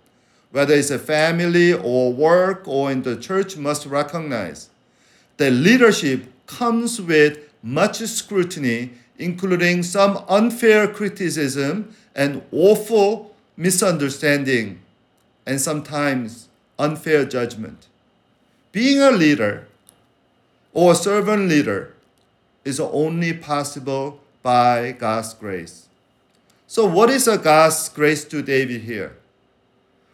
whether 0.52 0.74
it's 0.74 0.90
a 0.90 1.00
family 1.00 1.74
or 1.74 2.14
work 2.14 2.68
or 2.68 2.92
in 2.92 3.04
the 3.04 3.16
church, 3.16 3.58
must 3.58 3.86
recognize 3.86 4.70
that 5.38 5.52
leadership 5.52 6.32
comes 6.48 7.02
with 7.02 7.40
much 7.64 7.98
scrutiny, 7.98 8.92
including 9.22 9.84
some 9.84 10.24
unfair 10.28 10.88
criticism 10.88 11.96
and 12.16 12.42
awful 12.52 13.34
misunderstanding 13.56 14.82
and 15.46 15.62
sometimes 15.62 16.48
unfair 16.80 17.24
judgment. 17.26 17.88
Being 18.72 19.00
a 19.00 19.12
leader 19.12 19.68
or 20.74 20.94
a 20.94 20.96
servant 20.96 21.48
leader 21.48 21.94
is 22.66 22.80
only 22.80 23.34
possible 23.34 24.20
by 24.42 24.94
God's 24.94 25.34
grace. 25.34 25.88
So, 26.68 26.86
what 26.86 27.10
is 27.10 27.28
a 27.28 27.38
God's 27.38 27.90
grace 27.90 28.24
to 28.26 28.42
David 28.42 28.82
here? 28.82 29.16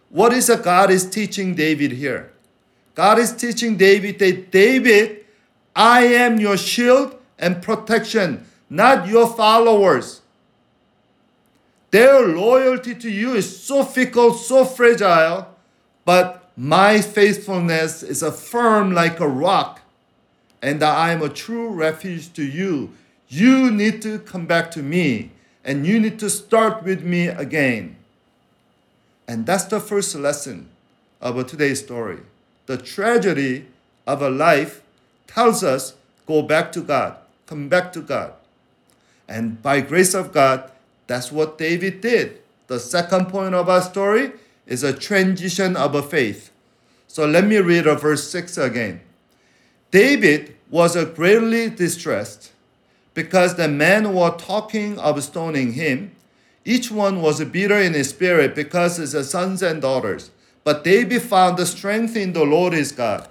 What 0.10 0.34
is 0.34 0.50
a 0.50 0.58
God 0.58 0.90
is 0.90 1.10
teaching 1.10 1.56
David 1.56 1.92
here? 1.92 2.32
God 2.96 3.20
is 3.20 3.32
teaching 3.32 3.78
David 3.78 4.18
that 4.20 4.52
David, 4.52 5.26
I 5.76 6.06
am 6.06 6.40
your 6.40 6.58
shield 6.58 7.16
and 7.38 7.62
protection, 7.62 8.46
not 8.70 9.08
your 9.08 9.28
followers. 9.28 10.22
Their 11.92 12.28
loyalty 12.28 12.96
to 12.96 13.10
you 13.10 13.36
is 13.36 13.64
so 13.64 13.84
fickle, 13.84 14.34
so 14.34 14.66
fragile, 14.66 15.48
but 16.06 16.52
my 16.58 17.02
faithfulness 17.02 18.04
is 18.04 18.22
a 18.24 18.32
firm 18.32 18.92
like 18.92 19.20
a 19.20 19.28
rock, 19.28 19.82
and 20.62 20.84
I 20.84 21.12
am 21.12 21.22
a 21.22 21.30
true 21.30 21.70
refuge 21.70 22.34
to 22.34 22.44
you. 22.44 22.92
You 23.30 23.72
need 23.72 24.02
to 24.02 24.20
come 24.20 24.46
back 24.46 24.72
to 24.72 24.84
me, 24.84 25.32
and 25.64 25.86
you 25.86 26.00
need 26.00 26.20
to 26.20 26.30
start 26.30 26.84
with 26.84 27.04
me 27.04 27.28
again. 27.28 27.96
And 29.28 29.46
that's 29.46 29.66
the 29.66 29.80
first 29.80 30.16
lesson 30.16 30.70
of 31.22 31.46
today's 31.48 31.80
story. 31.80 32.20
The 32.66 32.78
tragedy 32.78 33.68
of 34.06 34.22
a 34.22 34.30
life 34.30 34.82
tells 35.28 35.64
us 35.64 35.94
go 36.26 36.42
back 36.42 36.72
to 36.74 36.82
God, 36.82 37.18
come 37.46 37.70
back 37.70 37.94
to 37.94 38.02
God. 38.02 38.34
And 39.28 39.62
by 39.62 39.82
grace 39.82 40.14
of 40.14 40.32
God, 40.32 40.72
that's 41.08 41.32
what 41.32 41.58
David 41.58 42.02
did. 42.02 42.40
The 42.68 42.80
second 42.80 43.28
point 43.28 43.56
of 43.56 43.70
our 43.70 43.82
story 43.82 44.34
is 44.66 44.84
a 44.84 44.94
transition 44.94 45.76
of 45.76 45.96
a 45.96 46.04
faith. 46.04 46.52
So 47.08 47.26
let 47.26 47.46
me 47.46 47.58
read 47.58 47.86
verse 48.00 48.30
6 48.30 48.58
again. 48.58 49.02
David 49.92 50.56
was 50.70 50.96
greatly 51.16 51.70
distressed 51.70 52.52
because 53.14 53.56
the 53.56 53.68
men 53.68 54.14
were 54.14 54.36
talking 54.38 55.00
of 55.00 55.24
stoning 55.24 55.74
him. 55.74 56.12
Each 56.66 56.92
one 56.92 57.22
was 57.22 57.44
bitter 57.46 57.78
in 57.80 57.94
his 57.94 58.10
spirit 58.10 58.54
because 58.54 58.98
his 58.98 59.30
sons 59.30 59.64
and 59.64 59.82
daughters. 59.82 60.32
But 60.66 60.84
David 60.84 61.22
found 61.22 61.58
the 61.58 61.66
strength 61.66 62.18
in 62.18 62.34
the 62.34 62.44
Lord 62.44 62.74
his 62.74 62.92
God. 62.92 63.28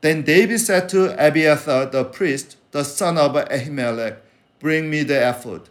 Then 0.00 0.22
David 0.22 0.58
said 0.58 0.88
to 0.88 1.14
Abiathar 1.24 1.86
the 1.86 2.04
priest, 2.04 2.56
the 2.72 2.84
son 2.84 3.16
of 3.16 3.32
Ahimelech, 3.32 4.16
Bring 4.66 4.90
me 4.90 5.04
the 5.04 5.30
ephod. 5.30 5.68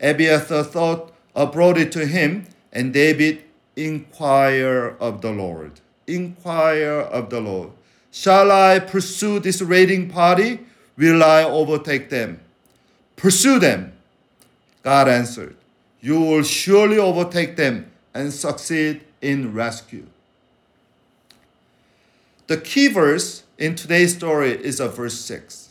Abiathar 0.00 0.62
thought, 0.62 1.12
brought 1.50 1.76
it 1.76 1.90
to 1.90 2.06
him, 2.06 2.46
and 2.72 2.92
David 2.92 3.42
inquire 3.74 4.94
of 5.00 5.22
the 5.22 5.32
Lord. 5.32 5.80
Inquire 6.06 7.00
of 7.00 7.30
the 7.30 7.40
Lord. 7.40 7.70
Shall 8.12 8.52
I 8.52 8.78
pursue 8.78 9.40
this 9.40 9.60
raiding 9.60 10.08
party? 10.08 10.60
Will 10.96 11.24
I 11.24 11.42
overtake 11.42 12.10
them? 12.10 12.38
Pursue 13.16 13.58
them. 13.58 13.92
God 14.84 15.08
answered, 15.08 15.56
You 16.00 16.20
will 16.20 16.44
surely 16.44 16.96
overtake 16.96 17.56
them 17.56 17.90
and 18.14 18.32
succeed 18.32 19.00
in 19.20 19.52
rescue. 19.52 20.06
The 22.46 22.58
key 22.58 22.86
verse 22.86 23.42
in 23.58 23.74
today's 23.74 24.14
story 24.14 24.52
is 24.52 24.78
a 24.78 24.88
verse 24.88 25.18
6. 25.18 25.67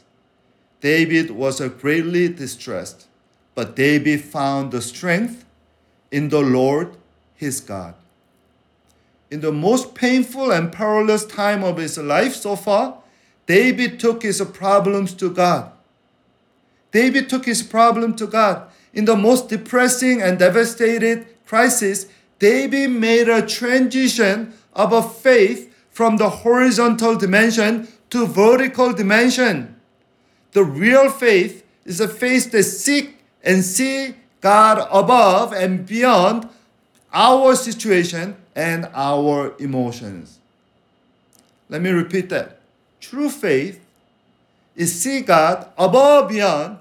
David 0.82 1.32
was 1.32 1.60
greatly 1.60 2.30
distressed, 2.30 3.08
but 3.56 3.76
David 3.76 4.22
found 4.22 4.72
the 4.72 4.82
strength 4.82 5.46
in 6.12 6.30
the 6.30 6.42
Lord 6.42 6.96
his 7.36 7.60
God. 7.60 7.96
In 9.30 9.42
the 9.42 9.52
most 9.52 9.94
painful 9.94 10.52
and 10.52 10.72
perilous 10.72 11.26
time 11.26 11.64
of 11.64 11.78
his 11.78 11.98
life 11.98 12.36
so 12.36 12.56
far, 12.56 13.00
David 13.46 14.00
took 14.00 14.24
his 14.24 14.42
problems 14.42 15.14
to 15.16 15.30
God. 15.32 15.72
David 16.92 17.30
took 17.30 17.46
his 17.46 17.64
problem 17.64 18.16
to 18.16 18.28
God. 18.28 18.70
In 18.94 19.06
the 19.06 19.16
most 19.16 19.50
depressing 19.50 20.22
and 20.22 20.40
devastated 20.40 21.28
crisis, 21.46 22.08
David 22.40 22.92
made 22.92 23.28
a 23.28 23.46
transition 23.46 24.54
of 24.74 24.94
a 24.94 25.02
faith 25.02 25.74
from 25.90 26.18
the 26.18 26.30
horizontal 26.30 27.16
dimension 27.16 27.88
to 28.10 28.26
vertical 28.26 28.94
dimension. 28.94 29.77
The 30.54 30.64
real 30.64 31.10
faith 31.10 31.66
is 31.86 32.00
a 32.00 32.08
faith 32.08 32.52
that 32.52 32.64
seek 32.64 33.18
and 33.44 33.64
see 33.64 34.16
God 34.42 34.88
above 34.92 35.54
and 35.54 35.86
beyond 35.86 36.50
our 37.14 37.56
situation 37.56 38.36
and 38.56 38.90
our 38.94 39.56
emotions. 39.60 40.40
Let 41.70 41.82
me 41.82 41.90
repeat 41.90 42.30
that. 42.30 42.60
True 43.00 43.30
faith 43.30 43.84
is 44.76 45.00
see 45.00 45.22
God 45.22 45.70
above 45.78 46.30
beyond 46.30 46.80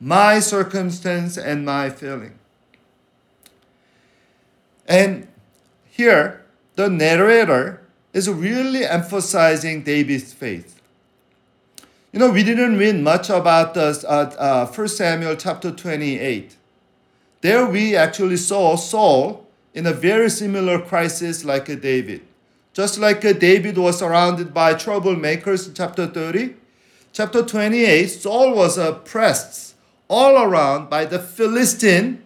my 0.00 0.40
circumstance 0.40 1.36
and 1.36 1.64
my 1.64 1.90
feeling. 1.90 2.38
And 4.86 5.28
here, 5.84 6.44
the 6.76 6.88
narrator 6.88 7.82
is 8.12 8.28
really 8.30 8.84
emphasizing 8.84 9.82
David's 9.82 10.32
faith. 10.32 10.77
You 12.10 12.18
know, 12.18 12.30
we 12.30 12.42
didn't 12.42 12.78
read 12.78 12.96
much 12.96 13.28
about 13.28 13.74
this, 13.74 14.02
uh, 14.02 14.34
uh, 14.38 14.66
1 14.66 14.88
Samuel 14.88 15.36
chapter 15.36 15.70
28. 15.70 16.56
There 17.42 17.66
we 17.66 17.94
actually 17.94 18.38
saw 18.38 18.76
Saul 18.76 19.46
in 19.74 19.86
a 19.86 19.92
very 19.92 20.30
similar 20.30 20.80
crisis 20.80 21.44
like 21.44 21.68
a 21.68 21.76
David. 21.76 22.22
Just 22.72 22.98
like 22.98 23.24
a 23.24 23.34
David 23.34 23.76
was 23.76 23.98
surrounded 23.98 24.54
by 24.54 24.72
troublemakers 24.72 25.68
in 25.68 25.74
chapter 25.74 26.06
30, 26.06 26.54
chapter 27.12 27.42
28, 27.42 28.06
Saul 28.06 28.54
was 28.54 28.78
oppressed 28.78 29.74
all 30.08 30.42
around 30.42 30.88
by 30.88 31.04
the 31.04 31.18
Philistine 31.18 32.22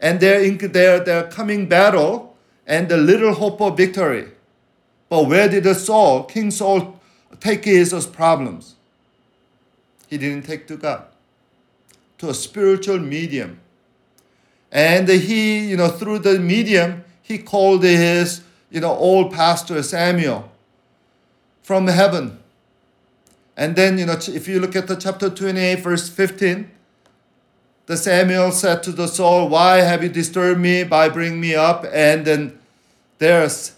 and 0.00 0.18
their, 0.20 0.50
their, 0.50 1.04
their 1.04 1.24
coming 1.24 1.68
battle 1.68 2.38
and 2.66 2.88
the 2.88 2.96
little 2.96 3.34
hope 3.34 3.60
of 3.60 3.76
victory. 3.76 4.28
But 5.10 5.26
where 5.26 5.48
did 5.48 5.64
the 5.64 5.74
Saul, 5.74 6.24
King 6.24 6.50
Saul, 6.50 6.98
take 7.38 7.66
his 7.66 7.92
problems? 8.06 8.76
He 10.10 10.18
didn't 10.18 10.44
take 10.44 10.66
to 10.66 10.76
God, 10.76 11.04
to 12.18 12.30
a 12.30 12.34
spiritual 12.34 12.98
medium. 12.98 13.60
And 14.72 15.08
he, 15.08 15.60
you 15.60 15.76
know, 15.76 15.88
through 15.88 16.18
the 16.18 16.40
medium, 16.40 17.04
he 17.22 17.38
called 17.38 17.84
his, 17.84 18.42
you 18.70 18.80
know, 18.80 18.90
old 18.92 19.32
pastor 19.32 19.80
Samuel 19.84 20.50
from 21.62 21.86
heaven. 21.86 22.40
And 23.56 23.76
then, 23.76 23.98
you 23.98 24.06
know, 24.06 24.18
if 24.28 24.48
you 24.48 24.58
look 24.58 24.74
at 24.74 24.88
the 24.88 24.96
chapter 24.96 25.30
28, 25.30 25.76
verse 25.76 26.08
15, 26.08 26.68
the 27.86 27.96
Samuel 27.96 28.50
said 28.50 28.82
to 28.82 28.92
the 28.92 29.06
Saul, 29.06 29.48
Why 29.48 29.78
have 29.78 30.02
you 30.02 30.08
disturbed 30.08 30.60
me 30.60 30.82
by 30.82 31.08
bringing 31.08 31.40
me 31.40 31.54
up? 31.54 31.84
And 31.92 32.24
then 32.24 32.58
there's 33.18 33.76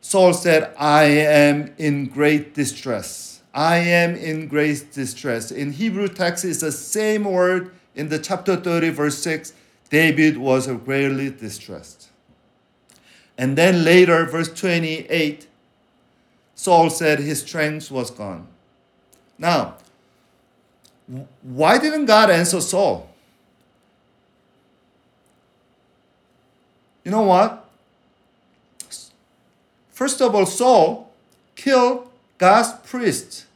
Saul 0.00 0.32
said, 0.32 0.72
I 0.78 1.04
am 1.04 1.72
in 1.78 2.06
great 2.06 2.54
distress. 2.54 3.31
I 3.54 3.76
am 3.76 4.14
in 4.14 4.48
great 4.48 4.92
distress. 4.92 5.50
In 5.50 5.72
Hebrew 5.72 6.08
text, 6.08 6.44
it's 6.44 6.60
the 6.60 6.72
same 6.72 7.24
word 7.24 7.72
in 7.94 8.08
the 8.08 8.18
chapter 8.18 8.56
30, 8.56 8.90
verse 8.90 9.18
6. 9.18 9.52
David 9.90 10.38
was 10.38 10.66
greatly 10.66 11.30
distressed. 11.30 12.08
And 13.36 13.58
then 13.58 13.84
later, 13.84 14.24
verse 14.24 14.52
28, 14.52 15.46
Saul 16.54 16.90
said 16.90 17.18
his 17.18 17.42
strength 17.42 17.90
was 17.90 18.10
gone. 18.10 18.46
Now, 19.38 19.76
why 21.42 21.78
didn't 21.78 22.06
God 22.06 22.30
answer 22.30 22.60
Saul? 22.60 23.08
You 27.04 27.10
know 27.10 27.22
what? 27.22 27.68
First 29.90 30.22
of 30.22 30.34
all, 30.34 30.46
Saul 30.46 31.12
killed 31.56 32.08
God's 32.42 32.72
priest, 32.82 33.46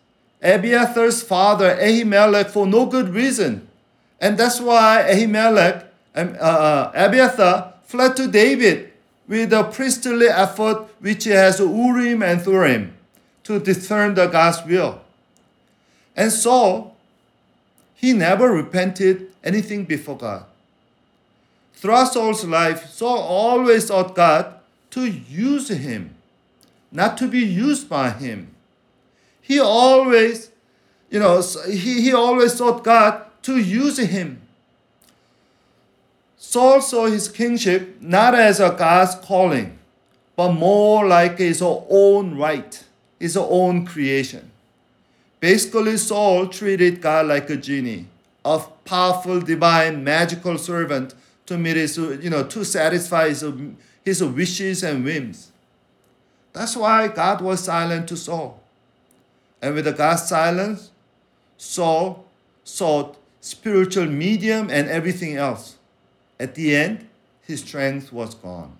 Abiathar's 0.40 1.20
father, 1.20 1.74
Ahimelech, 1.74 2.50
for 2.50 2.68
no 2.68 2.86
good 2.86 3.08
reason. 3.08 3.66
And 4.20 4.38
that's 4.38 4.60
why 4.60 5.04
Ahimelech, 5.10 5.86
and 6.14 6.36
uh, 6.36 6.40
uh, 6.40 6.92
Abiathar, 6.94 7.74
fled 7.82 8.14
to 8.14 8.28
David 8.28 8.92
with 9.26 9.52
a 9.52 9.64
priestly 9.64 10.26
ephod 10.26 10.88
which 11.00 11.24
has 11.24 11.58
Urim 11.58 12.22
and 12.22 12.40
Thurim 12.40 12.92
to 13.42 13.58
discern 13.58 14.14
the 14.14 14.28
God's 14.28 14.64
will. 14.64 15.00
And 16.14 16.30
so, 16.30 16.92
he 17.96 18.12
never 18.12 18.52
repented 18.52 19.32
anything 19.42 19.84
before 19.84 20.16
God. 20.16 20.44
Throughout 21.74 22.12
Saul's 22.12 22.44
life, 22.44 22.88
Saul 22.90 23.18
always 23.18 23.88
sought 23.88 24.14
God 24.14 24.54
to 24.90 25.06
use 25.10 25.70
him, 25.70 26.14
not 26.92 27.18
to 27.18 27.26
be 27.26 27.40
used 27.40 27.88
by 27.88 28.10
him. 28.10 28.52
He 29.46 29.60
always, 29.60 30.50
you 31.08 31.20
know, 31.20 31.40
he, 31.68 32.00
he 32.00 32.12
always 32.12 32.54
sought 32.54 32.82
God 32.82 33.22
to 33.42 33.56
use 33.60 33.96
him. 33.96 34.40
Saul 36.36 36.80
saw 36.80 37.06
his 37.06 37.28
kingship 37.28 38.00
not 38.00 38.34
as 38.34 38.58
a 38.58 38.74
God's 38.76 39.14
calling, 39.14 39.78
but 40.34 40.50
more 40.50 41.06
like 41.06 41.38
his 41.38 41.62
own 41.62 42.36
right, 42.36 42.84
his 43.20 43.36
own 43.36 43.86
creation. 43.86 44.50
Basically, 45.38 45.96
Saul 45.96 46.48
treated 46.48 47.00
God 47.00 47.26
like 47.26 47.48
a 47.48 47.56
genie, 47.56 48.06
a 48.44 48.58
powerful, 48.84 49.40
divine, 49.40 50.02
magical 50.02 50.58
servant 50.58 51.14
to 51.46 51.56
meet 51.56 51.76
his, 51.76 51.96
you 51.96 52.30
know, 52.30 52.42
to 52.42 52.64
satisfy 52.64 53.28
his, 53.28 53.44
his 54.04 54.24
wishes 54.24 54.82
and 54.82 55.04
whims. 55.04 55.52
That's 56.52 56.76
why 56.76 57.06
God 57.06 57.42
was 57.42 57.62
silent 57.62 58.08
to 58.08 58.16
Saul. 58.16 58.60
And 59.62 59.74
with 59.74 59.96
God's 59.96 60.28
silence, 60.28 60.90
Saul 61.56 62.24
sought 62.64 63.16
spiritual 63.40 64.06
medium 64.06 64.70
and 64.70 64.88
everything 64.88 65.36
else. 65.36 65.76
At 66.38 66.54
the 66.54 66.74
end, 66.74 67.08
his 67.42 67.60
strength 67.60 68.12
was 68.12 68.34
gone. 68.34 68.76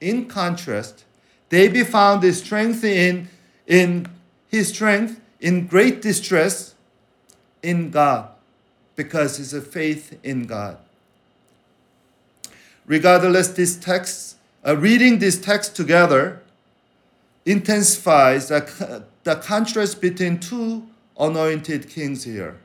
In 0.00 0.26
contrast, 0.26 1.04
David 1.48 1.88
found 1.88 2.22
his 2.22 2.38
strength 2.38 2.84
in, 2.84 3.28
in 3.66 4.06
his 4.48 4.68
strength 4.68 5.20
in 5.40 5.66
great 5.66 6.02
distress 6.02 6.74
in 7.62 7.90
God 7.90 8.28
because 8.96 9.36
his 9.36 9.52
faith 9.66 10.18
in 10.22 10.46
God. 10.46 10.78
Regardless, 12.86 13.48
this 13.48 13.76
text, 13.76 14.36
uh, 14.66 14.76
reading 14.76 15.18
this 15.18 15.38
text 15.40 15.76
together 15.76 16.40
intensifies 17.44 18.48
the, 18.48 19.04
the 19.28 19.36
contrast 19.36 20.00
between 20.00 20.40
two 20.40 20.86
anointed 21.20 21.86
kings 21.86 22.24
here. 22.24 22.56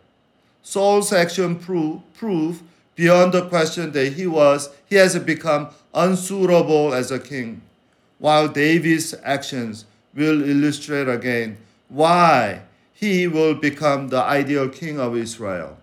Saul's 0.61 1.11
action 1.11 1.57
prove, 1.57 2.01
prove 2.13 2.63
beyond 2.95 3.33
the 3.33 3.45
question 3.49 3.91
that 3.91 4.13
he 4.13 4.25
was 4.25 4.69
he 4.85 4.95
has 4.95 5.19
become 5.19 5.67
unsuitable 5.93 6.93
as 6.93 7.11
a 7.11 7.19
king, 7.19 7.61
while 8.17 8.47
David's 8.47 9.13
actions 9.25 9.83
will 10.13 10.41
illustrate 10.41 11.09
again 11.09 11.57
why 11.89 12.61
he 12.93 13.27
will 13.27 13.55
become 13.55 14.07
the 14.07 14.23
ideal 14.23 14.69
king 14.69 15.01
of 15.01 15.17
Israel. 15.17 15.77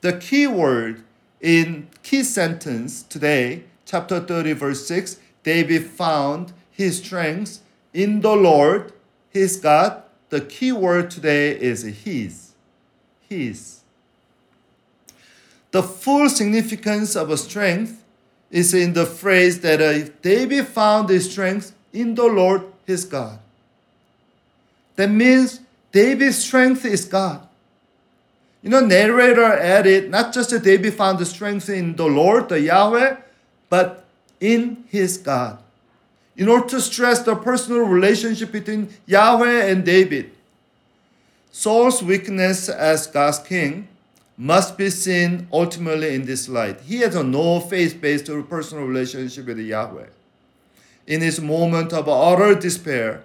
The 0.00 0.14
key 0.14 0.46
word 0.46 1.04
in 1.42 1.88
key 2.02 2.22
sentence 2.22 3.02
today, 3.02 3.64
chapter 3.84 4.20
30, 4.20 4.54
verse 4.54 4.86
6, 4.86 5.18
David 5.42 5.84
found 5.84 6.54
his 6.70 6.96
strength 6.96 7.60
in 7.92 8.22
the 8.22 8.34
Lord, 8.34 8.94
his 9.32 9.56
God. 9.56 10.02
The 10.28 10.40
key 10.40 10.72
word 10.72 11.10
today 11.10 11.50
is 11.50 11.82
his. 11.82 12.52
His. 13.28 13.80
The 15.70 15.82
full 15.82 16.28
significance 16.28 17.16
of 17.16 17.30
a 17.30 17.36
strength 17.36 18.02
is 18.50 18.74
in 18.74 18.92
the 18.92 19.06
phrase 19.06 19.60
that 19.60 19.80
uh, 19.80 20.10
David 20.20 20.68
found 20.68 21.08
his 21.08 21.30
strength 21.30 21.74
in 21.92 22.14
the 22.14 22.26
Lord 22.26 22.62
his 22.86 23.04
God. 23.04 23.38
That 24.96 25.08
means 25.10 25.60
David's 25.90 26.38
strength 26.38 26.84
is 26.84 27.04
God. 27.06 27.46
You 28.62 28.70
know, 28.70 28.80
narrator 28.80 29.44
added 29.44 30.10
not 30.10 30.32
just 30.32 30.50
that 30.50 30.62
David 30.62 30.94
found 30.94 31.18
the 31.18 31.26
strength 31.26 31.68
in 31.68 31.96
the 31.96 32.06
Lord, 32.06 32.48
the 32.48 32.60
Yahweh, 32.60 33.16
but 33.68 34.04
in 34.40 34.84
his 34.88 35.16
God. 35.16 35.61
In 36.36 36.48
order 36.48 36.66
to 36.68 36.80
stress 36.80 37.22
the 37.22 37.36
personal 37.36 37.82
relationship 37.82 38.52
between 38.52 38.88
Yahweh 39.06 39.66
and 39.66 39.84
David, 39.84 40.30
Saul's 41.50 42.02
weakness 42.02 42.68
as 42.68 43.06
God's 43.06 43.38
king 43.38 43.88
must 44.38 44.78
be 44.78 44.88
seen 44.88 45.46
ultimately 45.52 46.14
in 46.14 46.24
this 46.24 46.48
light. 46.48 46.80
He 46.80 46.98
has 46.98 47.14
a 47.14 47.22
no 47.22 47.60
faith 47.60 48.00
based 48.00 48.26
personal 48.48 48.84
relationship 48.84 49.46
with 49.46 49.58
Yahweh. 49.58 50.06
In 51.06 51.20
his 51.20 51.40
moment 51.40 51.92
of 51.92 52.08
utter 52.08 52.54
despair, 52.54 53.22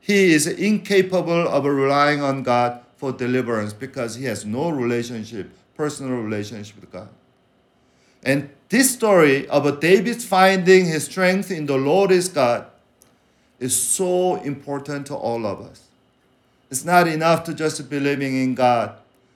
he 0.00 0.32
is 0.34 0.46
incapable 0.46 1.46
of 1.46 1.64
relying 1.64 2.22
on 2.22 2.42
God 2.42 2.80
for 2.96 3.12
deliverance 3.12 3.72
because 3.72 4.16
he 4.16 4.24
has 4.24 4.44
no 4.44 4.70
relationship, 4.70 5.50
personal 5.76 6.20
relationship 6.20 6.80
with 6.80 6.90
God. 6.90 7.08
And 8.22 8.50
this 8.70 8.92
story 8.92 9.46
about 9.48 9.80
David 9.80 10.22
finding 10.22 10.86
his 10.86 11.04
strength 11.04 11.50
in 11.50 11.66
the 11.66 11.76
Lord 11.76 12.10
his 12.10 12.28
God 12.28 12.66
is 13.58 13.80
so 13.80 14.36
important 14.36 15.08
to 15.08 15.14
all 15.14 15.44
of 15.44 15.60
us. 15.60 15.88
It's 16.70 16.84
not 16.84 17.08
enough 17.08 17.44
to 17.44 17.54
just 17.54 17.90
believing 17.90 18.36
in 18.36 18.54
God 18.54 18.94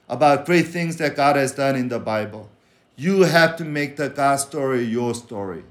about 0.09 0.47
great 0.47 0.69
things 0.69 0.97
that 0.99 1.17
God 1.17 1.35
has 1.35 1.53
done 1.53 1.75
in 1.75 1.89
the 1.89 1.99
Bible. 1.99 2.49
You 2.97 3.23
have 3.23 3.57
to 3.57 3.65
make 3.65 3.97
the 3.97 4.09
God 4.09 4.37
story 4.37 4.85
your 4.85 5.15
story. 5.15 5.65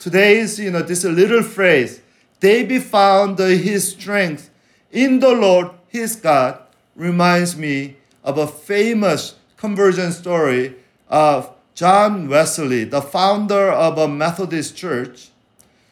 Today's, 0.00 0.58
you 0.58 0.72
know, 0.72 0.82
this 0.82 1.04
little 1.04 1.44
phrase, 1.44 2.00
David 2.40 2.82
found 2.82 3.38
his 3.38 3.92
strength 3.92 4.50
in 4.90 5.20
the 5.20 5.32
Lord 5.32 5.70
his 5.86 6.16
God, 6.16 6.58
reminds 6.96 7.56
me 7.56 7.96
of 8.24 8.36
a 8.36 8.48
famous 8.48 9.36
conversion 9.56 10.10
story 10.10 10.74
of 11.08 11.53
John 11.74 12.28
Wesley, 12.28 12.84
the 12.84 13.02
founder 13.02 13.70
of 13.72 13.98
a 13.98 14.06
Methodist 14.06 14.76
church, 14.76 15.30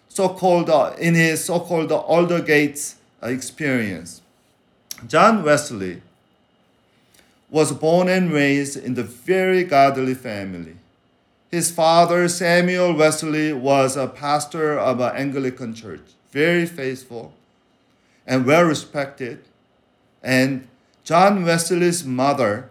so-called 0.08 0.70
uh, 0.70 0.94
in 0.98 1.14
his 1.14 1.44
so-called 1.44 1.90
Aldersgate 1.90 2.94
experience. 3.22 4.20
John 5.08 5.42
Wesley 5.42 6.02
was 7.50 7.72
born 7.72 8.08
and 8.08 8.32
raised 8.32 8.76
in 8.76 8.94
the 8.94 9.02
very 9.02 9.64
godly 9.64 10.14
family. 10.14 10.76
His 11.50 11.70
father, 11.70 12.28
Samuel 12.28 12.94
Wesley, 12.94 13.52
was 13.52 13.96
a 13.96 14.06
pastor 14.06 14.78
of 14.78 15.00
an 15.00 15.16
Anglican 15.16 15.74
church, 15.74 16.00
very 16.30 16.64
faithful 16.64 17.32
and 18.26 18.46
well 18.46 18.62
respected. 18.62 19.44
And 20.22 20.68
John 21.04 21.44
Wesley's 21.44 22.04
mother, 22.04 22.70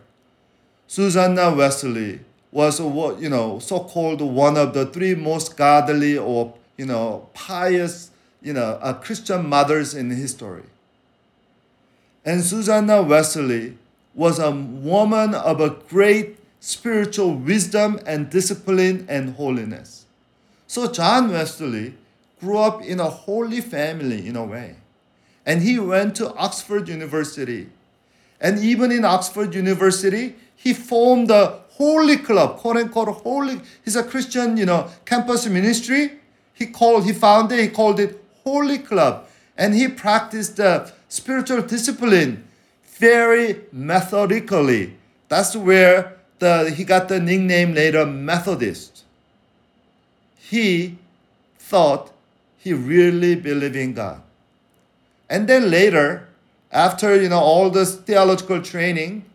Susanna 0.88 1.54
Wesley, 1.54 2.22
was 2.52 2.80
you 2.80 3.30
know 3.30 3.60
so-called 3.60 4.22
one 4.22 4.58
of 4.58 4.74
the 4.74 4.86
three 4.86 5.16
most 5.16 5.56
godly 5.56 6.18
or 6.18 6.54
you 6.78 6.86
know 6.86 7.30
pious 7.34 8.12
you 8.42 8.54
know 8.54 8.80
uh, 8.82 8.94
Christian 8.94 9.48
mothers 9.48 9.94
in 9.94 10.10
history. 10.10 10.64
And 12.24 12.44
Susanna 12.44 13.02
Wesley 13.02 13.78
was 14.14 14.38
a 14.40 14.52
woman 14.52 15.34
of 15.34 15.60
a 15.60 15.72
great 15.90 16.38
spiritual 16.60 17.34
wisdom 17.34 18.00
and 18.06 18.30
discipline 18.30 19.06
and 19.10 19.36
holiness. 19.36 20.06
So 20.68 20.92
John 20.92 21.32
Wesley 21.32 21.96
grew 22.40 22.60
up 22.60 22.84
in 22.84 23.00
a 23.00 23.10
holy 23.10 23.62
family 23.62 24.28
in 24.28 24.36
a 24.36 24.44
way. 24.44 24.76
And 25.46 25.62
he 25.62 25.80
went 25.80 26.16
to 26.18 26.34
Oxford 26.36 26.88
University. 26.88 27.70
And 28.40 28.60
even 28.60 28.92
in 28.92 29.04
Oxford 29.06 29.56
University, 29.56 30.36
he 30.56 30.74
formed 30.74 31.32
a 31.32 31.61
holy 31.82 32.18
club, 32.18 32.58
quote 32.58 32.78
unquote 32.78 33.10
holy. 33.24 33.60
He's 33.84 33.96
a 33.96 34.04
Christian, 34.04 34.56
you 34.56 34.68
know, 34.68 34.88
campus 35.04 35.48
ministry. 35.48 36.04
He 36.54 36.68
called, 36.68 37.06
he 37.06 37.14
founded, 37.14 37.60
he 37.60 37.70
called 37.70 38.00
it 38.00 38.24
Holy 38.44 38.78
Club. 38.78 39.26
And 39.58 39.74
he 39.74 39.88
practiced 39.88 40.58
the 40.58 40.92
spiritual 41.10 41.64
discipline 41.64 42.44
very 43.00 43.62
methodically. 43.72 44.94
That's 45.28 45.56
where 45.56 46.18
the, 46.38 46.70
he 46.70 46.84
got 46.84 47.08
the 47.08 47.20
nickname 47.20 47.74
later 47.74 48.06
Methodist. 48.06 49.04
He 50.38 50.98
thought 51.58 52.12
he 52.58 52.74
really 52.74 53.34
believed 53.36 53.76
in 53.76 53.94
God. 53.94 54.22
And 55.30 55.48
then 55.48 55.72
later, 55.72 56.28
after 56.72 57.20
you 57.20 57.30
know 57.30 57.40
all 57.40 57.72
this 57.72 57.96
theological 57.96 58.62
training, 58.62 59.26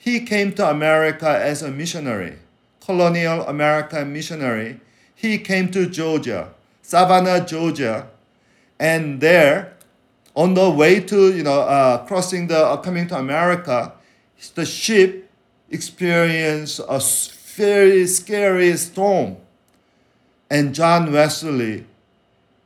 he 0.00 0.20
came 0.20 0.50
to 0.54 0.66
America 0.66 1.28
as 1.28 1.60
a 1.60 1.70
missionary, 1.70 2.38
colonial 2.80 3.42
American 3.46 4.10
missionary. 4.14 4.80
He 5.14 5.36
came 5.36 5.70
to 5.72 5.84
Georgia, 5.90 6.54
Savannah, 6.80 7.44
Georgia, 7.44 8.08
and 8.78 9.20
there 9.20 9.76
on 10.34 10.54
the 10.54 10.70
way 10.70 11.00
to 11.00 11.36
you 11.36 11.42
know 11.42 11.60
uh, 11.60 11.98
crossing 12.06 12.46
the 12.46 12.56
uh, 12.56 12.78
coming 12.78 13.08
to 13.08 13.18
America, 13.18 13.92
the 14.54 14.64
ship 14.64 15.30
experienced 15.68 16.80
a 16.88 16.98
very 17.54 18.06
scary 18.06 18.74
storm, 18.78 19.36
and 20.48 20.74
John 20.74 21.12
Wesley, 21.12 21.84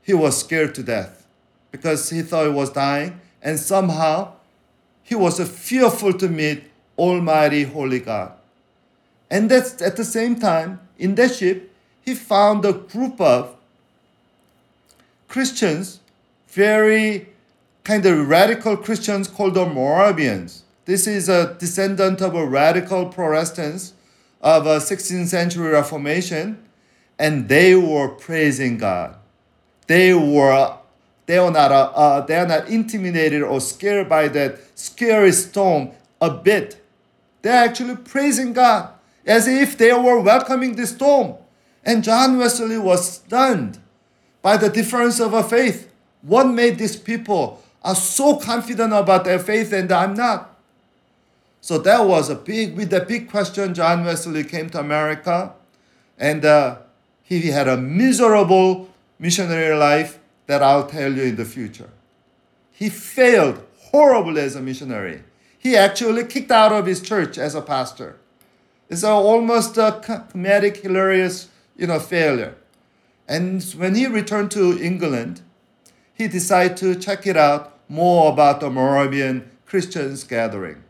he 0.02 0.14
was 0.14 0.38
scared 0.38 0.72
to 0.76 0.84
death 0.84 1.26
because 1.72 2.10
he 2.10 2.22
thought 2.22 2.46
he 2.46 2.52
was 2.52 2.70
dying, 2.70 3.20
and 3.42 3.58
somehow 3.58 4.34
he 5.02 5.16
was 5.16 5.40
fearful 5.50 6.12
to 6.12 6.28
meet 6.28 6.70
Almighty 6.98 7.64
Holy 7.64 8.00
God. 8.00 8.32
And 9.30 9.50
that's 9.50 9.80
at 9.82 9.96
the 9.96 10.04
same 10.04 10.36
time 10.38 10.80
in 10.98 11.14
that 11.16 11.34
ship 11.34 11.72
he 12.02 12.14
found 12.14 12.64
a 12.64 12.72
group 12.72 13.20
of 13.20 13.56
Christians 15.28 16.00
very 16.48 17.28
kind 17.82 18.06
of 18.06 18.28
radical 18.28 18.76
Christians 18.76 19.28
called 19.28 19.54
the 19.54 19.66
Moravians. 19.66 20.62
This 20.84 21.06
is 21.06 21.28
a 21.28 21.54
descendant 21.58 22.20
of 22.20 22.34
a 22.34 22.46
radical 22.46 23.06
Protestants 23.06 23.94
of 24.40 24.66
a 24.66 24.76
16th 24.76 25.26
century 25.26 25.70
Reformation, 25.72 26.62
and 27.18 27.48
they 27.48 27.74
were 27.74 28.08
praising 28.08 28.78
God. 28.78 29.16
they 29.86 30.14
were 30.14 30.76
they 31.26 31.38
are 31.38 31.50
not 31.50 31.72
uh, 31.72 31.90
uh, 31.94 32.20
they 32.26 32.36
are 32.36 32.46
not 32.46 32.68
intimidated 32.68 33.42
or 33.42 33.60
scared 33.60 34.08
by 34.08 34.28
that 34.28 34.58
scary 34.74 35.32
storm 35.32 35.90
a 36.20 36.30
bit. 36.30 36.83
They're 37.44 37.62
actually 37.62 37.96
praising 37.96 38.54
God 38.54 38.88
as 39.26 39.46
if 39.46 39.76
they 39.76 39.92
were 39.92 40.18
welcoming 40.18 40.76
the 40.76 40.86
storm. 40.86 41.34
And 41.84 42.02
John 42.02 42.38
Wesley 42.38 42.78
was 42.78 43.16
stunned 43.16 43.80
by 44.40 44.56
the 44.56 44.70
difference 44.70 45.20
of 45.20 45.34
a 45.34 45.42
faith. 45.42 45.92
What 46.22 46.44
made 46.44 46.78
these 46.78 46.96
people 46.96 47.62
are 47.82 47.94
so 47.94 48.36
confident 48.36 48.94
about 48.94 49.26
their 49.26 49.38
faith 49.38 49.74
and 49.74 49.92
I'm 49.92 50.14
not? 50.14 50.58
So 51.60 51.76
that 51.76 52.06
was 52.06 52.30
a 52.30 52.34
big, 52.34 52.78
with 52.78 52.88
the 52.88 53.00
big 53.00 53.28
question, 53.28 53.74
John 53.74 54.06
Wesley 54.06 54.44
came 54.44 54.70
to 54.70 54.80
America 54.80 55.52
and 56.18 56.46
uh, 56.46 56.78
he 57.22 57.48
had 57.48 57.68
a 57.68 57.76
miserable 57.76 58.88
missionary 59.18 59.76
life 59.76 60.18
that 60.46 60.62
I'll 60.62 60.86
tell 60.86 61.12
you 61.12 61.24
in 61.24 61.36
the 61.36 61.44
future. 61.44 61.90
He 62.72 62.88
failed 62.88 63.62
horribly 63.90 64.40
as 64.40 64.56
a 64.56 64.62
missionary. 64.62 65.24
He 65.64 65.76
actually 65.76 66.24
kicked 66.24 66.50
out 66.50 66.72
of 66.72 66.84
his 66.84 67.00
church 67.00 67.38
as 67.38 67.54
a 67.54 67.62
pastor. 67.62 68.16
It's 68.90 69.02
a, 69.02 69.08
almost 69.08 69.78
a 69.78 69.98
comedic, 70.04 70.82
hilarious, 70.82 71.48
you 71.74 71.86
know, 71.86 71.98
failure. 71.98 72.54
And 73.26 73.62
when 73.78 73.94
he 73.94 74.06
returned 74.06 74.50
to 74.50 74.78
England, 74.78 75.40
he 76.12 76.28
decided 76.28 76.76
to 76.76 76.94
check 76.94 77.26
it 77.26 77.38
out 77.38 77.78
more 77.88 78.30
about 78.30 78.60
the 78.60 78.68
Moravian 78.68 79.50
Christians 79.64 80.22
gathering. 80.22 80.84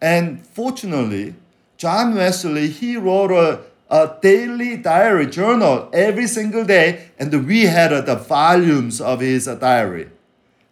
And 0.00 0.44
fortunately, 0.44 1.36
John 1.76 2.16
Wesley, 2.16 2.70
he 2.70 2.96
wrote 2.96 3.30
a, 3.30 3.60
a 3.88 4.16
daily 4.20 4.76
diary 4.76 5.26
journal 5.26 5.88
every 5.92 6.26
single 6.26 6.64
day, 6.64 7.10
and 7.20 7.46
we 7.46 7.66
had 7.66 7.92
uh, 7.92 8.00
the 8.00 8.16
volumes 8.16 9.00
of 9.00 9.20
his 9.20 9.46
uh, 9.46 9.54
diary. 9.54 10.10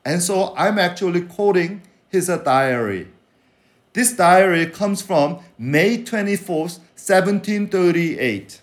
And 0.04 0.20
so 0.20 0.52
I'm 0.56 0.80
actually 0.80 1.22
quoting 1.22 1.82
his 2.08 2.28
uh, 2.28 2.38
diary. 2.38 3.06
This 3.92 4.12
diary 4.12 4.66
comes 4.66 5.02
from 5.02 5.40
May 5.58 5.98
24th, 5.98 6.78
1738. 6.96 8.60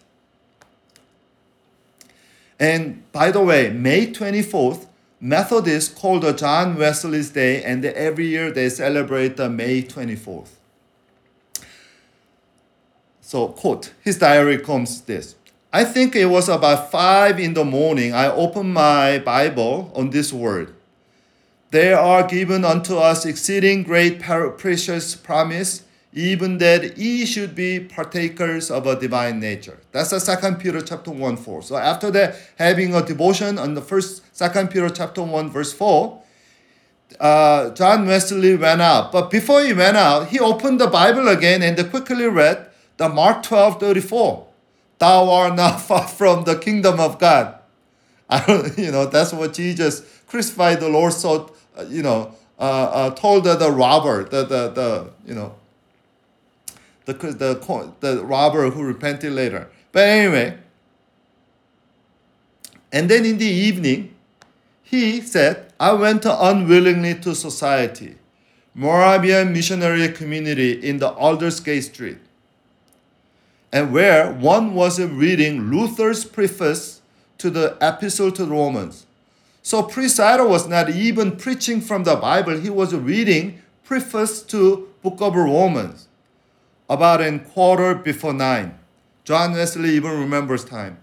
And 2.59 3.11
by 3.11 3.31
the 3.31 3.41
way, 3.41 3.69
May 3.69 4.07
24th, 4.07 4.87
Methodists 5.19 5.93
call 5.93 6.19
the 6.19 6.31
John 6.31 6.77
Wesley's 6.77 7.31
Day, 7.31 7.63
and 7.63 7.83
every 7.83 8.27
year 8.27 8.51
they 8.51 8.69
celebrate 8.69 9.35
the 9.35 9.49
May 9.49 9.81
24th. 9.81 10.49
So, 13.21 13.49
quote, 13.49 13.93
his 14.01 14.19
diary 14.19 14.59
comes 14.59 15.01
this. 15.01 15.35
I 15.73 15.83
think 15.83 16.15
it 16.15 16.27
was 16.27 16.47
about 16.47 16.91
five 16.91 17.39
in 17.39 17.53
the 17.53 17.65
morning. 17.65 18.13
I 18.13 18.31
opened 18.31 18.73
my 18.73 19.19
Bible 19.19 19.91
on 19.93 20.11
this 20.11 20.31
word. 20.31 20.73
There 21.71 21.99
are 21.99 22.25
given 22.25 22.63
unto 22.63 22.95
us 22.95 23.25
exceeding 23.25 23.84
great 23.84 24.21
precious 24.21 25.15
promise, 25.15 25.84
even 26.13 26.60
that 26.60 26.97
ye 26.97 27.25
should 27.25 27.56
be 27.56 27.80
partakers 27.80 28.71
of 28.71 28.88
a 28.88 28.97
divine 28.97 29.41
nature. 29.41 29.77
That's 29.91 30.12
the 30.12 30.21
second 30.21 30.60
Peter 30.60 30.82
chapter 30.82 31.12
1 31.12 31.36
4. 31.36 31.62
So 31.63 31.75
after 31.75 32.10
that, 32.12 32.38
having 32.58 32.95
a 32.95 33.06
devotion 33.06 33.60
on 33.60 33.73
the 33.73 33.82
first 33.82 34.23
second 34.36 34.69
Peter 34.69 34.89
chapter 34.89 35.21
1 35.21 35.49
verse 35.49 35.73
4, 35.73 36.23
uh, 37.19 37.69
John 37.71 38.06
Wesley 38.06 38.56
went 38.56 38.82
out. 38.82 39.12
But 39.12 39.30
before 39.30 39.62
he 39.62 39.73
went 39.73 39.97
out, 39.97 40.30
he 40.30 40.39
opened 40.39 40.80
the 40.80 40.88
Bible 40.88 41.27
again 41.27 41.62
and 41.62 41.77
quickly 41.89 42.27
read 42.27 42.69
the 42.95 43.10
Mark 43.10 43.43
12 43.43 43.80
34. 43.80 44.47
Thou 44.99 45.30
art 45.30 45.56
not 45.56 45.82
far 45.82 46.08
from 46.08 46.45
the 46.45 46.56
kingdom 46.58 46.99
of 47.01 47.19
God. 47.19 47.60
I 48.30 48.45
don't, 48.45 48.77
you 48.77 48.91
know, 48.91 49.06
that's 49.06 49.34
what 49.34 49.53
Jesus 49.53 50.01
crucified 50.27 50.80
the 50.80 50.89
Lord 50.89 51.13
so, 51.13 51.56
you 51.85 52.03
know, 52.03 52.33
uh, 52.59 52.61
uh, 52.61 53.09
told 53.11 53.43
the, 53.43 53.55
the 53.55 53.71
robber, 53.71 54.23
the, 54.23 54.43
the, 54.43 54.69
the, 54.69 55.09
you 55.25 55.35
know, 55.35 55.55
the, 57.05 57.13
the, 57.13 57.93
the 57.99 58.23
robber 58.23 58.69
who 58.69 58.83
repented 58.83 59.31
later. 59.31 59.69
But 59.91 60.07
anyway, 60.07 60.57
and 62.91 63.09
then 63.09 63.25
in 63.25 63.37
the 63.37 63.45
evening, 63.45 64.13
he 64.83 65.21
said, 65.21 65.73
I 65.79 65.93
went 65.93 66.25
unwillingly 66.25 67.15
to 67.15 67.35
society, 67.35 68.15
Moravian 68.73 69.51
missionary 69.51 70.07
community 70.09 70.71
in 70.71 70.99
the 70.99 71.09
Aldersgate 71.09 71.83
Street, 71.83 72.19
and 73.73 73.91
where 73.91 74.31
one 74.31 74.73
was 74.73 75.01
reading 75.01 75.69
Luther's 75.71 76.23
preface 76.23 77.01
to 77.39 77.49
the 77.49 77.77
Epistle 77.81 78.31
to 78.31 78.45
the 78.45 78.51
Romans. 78.51 79.06
So 79.67 79.84
Priest 79.84 80.15
Cyril 80.15 80.47
was 80.47 80.65
not 80.65 80.89
even 80.91 81.36
preaching 81.36 81.82
from 81.82 82.06
the 82.06 82.15
Bible, 82.15 82.58
he 82.58 82.69
was 82.69 82.95
reading 82.95 83.62
preface 83.84 84.41
to 84.43 84.88
book 85.03 85.19
of 85.19 85.36
Romans 85.36 86.08
about 86.89 87.19
a 87.19 87.38
quarter 87.38 87.93
before 87.93 88.32
nine. 88.32 88.80
John 89.25 89.51
Wesley 89.51 89.89
even 89.89 90.21
remembers 90.21 90.63
time. 90.63 90.99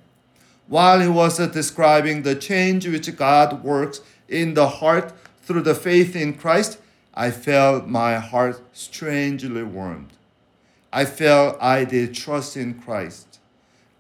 While 0.67 1.01
he 1.01 1.09
was 1.09 1.37
describing 1.51 2.23
the 2.23 2.35
change 2.35 2.89
which 2.89 3.15
God 3.15 3.63
works 3.63 4.01
in 4.31 4.55
the 4.55 4.67
heart 4.67 5.13
through 5.43 5.61
the 5.61 5.75
faith 5.75 6.17
in 6.17 6.33
Christ, 6.33 6.79
I 7.13 7.33
felt 7.33 7.87
my 7.87 8.15
heart 8.15 8.63
strangely 8.73 9.63
warmed. 9.63 10.15
I 10.91 11.05
felt 11.05 11.63
I 11.63 11.85
did 11.85 12.15
trust 12.15 12.57
in 12.57 12.81
Christ. 12.81 13.41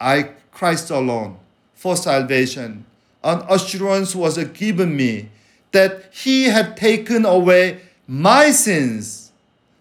I, 0.00 0.30
Christ 0.52 0.88
alone, 0.88 1.36
for 1.74 1.96
salvation. 1.96 2.86
An 3.24 3.42
assurance 3.48 4.14
was 4.14 4.36
given 4.48 4.94
me 4.94 5.30
that 5.72 6.10
He 6.12 6.44
had 6.44 6.76
taken 6.76 7.24
away 7.24 7.80
my 8.06 8.50
sins, 8.50 9.32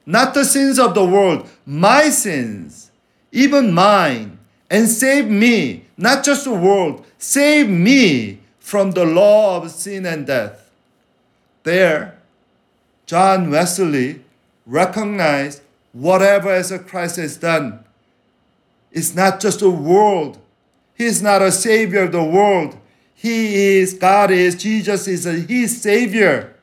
not 0.05 0.33
the 0.33 0.45
sins 0.45 0.79
of 0.79 0.95
the 0.95 1.05
world, 1.05 1.49
my 1.65 2.09
sins, 2.09 2.89
even 3.33 3.73
mine, 3.73 4.39
and 4.69 4.87
saved 4.87 5.29
me, 5.29 5.83
not 5.97 6.23
just 6.23 6.45
the 6.45 6.53
world, 6.53 7.05
save 7.17 7.69
me 7.69 8.39
from 8.59 8.91
the 8.91 9.05
law 9.05 9.57
of 9.61 9.69
sin 9.69 10.05
and 10.05 10.25
death. 10.25 10.71
There, 11.63 12.17
John 13.05 13.51
Wesley 13.51 14.21
recognized 14.65 15.61
whatever 15.91 16.49
as 16.49 16.73
Christ 16.87 17.17
has 17.17 17.37
done. 17.37 17.83
It's 18.91 19.13
not 19.13 19.39
just 19.39 19.61
a 19.61 19.69
world. 19.69 20.37
He's 20.95 21.21
not 21.21 21.41
a 21.41 21.51
savior 21.51 22.03
of 22.03 22.11
the 22.13 22.23
world. 22.23 22.77
He 23.23 23.77
is, 23.77 23.93
God 23.93 24.31
is, 24.31 24.53
Jesus 24.53 25.07
is 25.07 25.23
his 25.23 25.81
savior. 25.81 26.53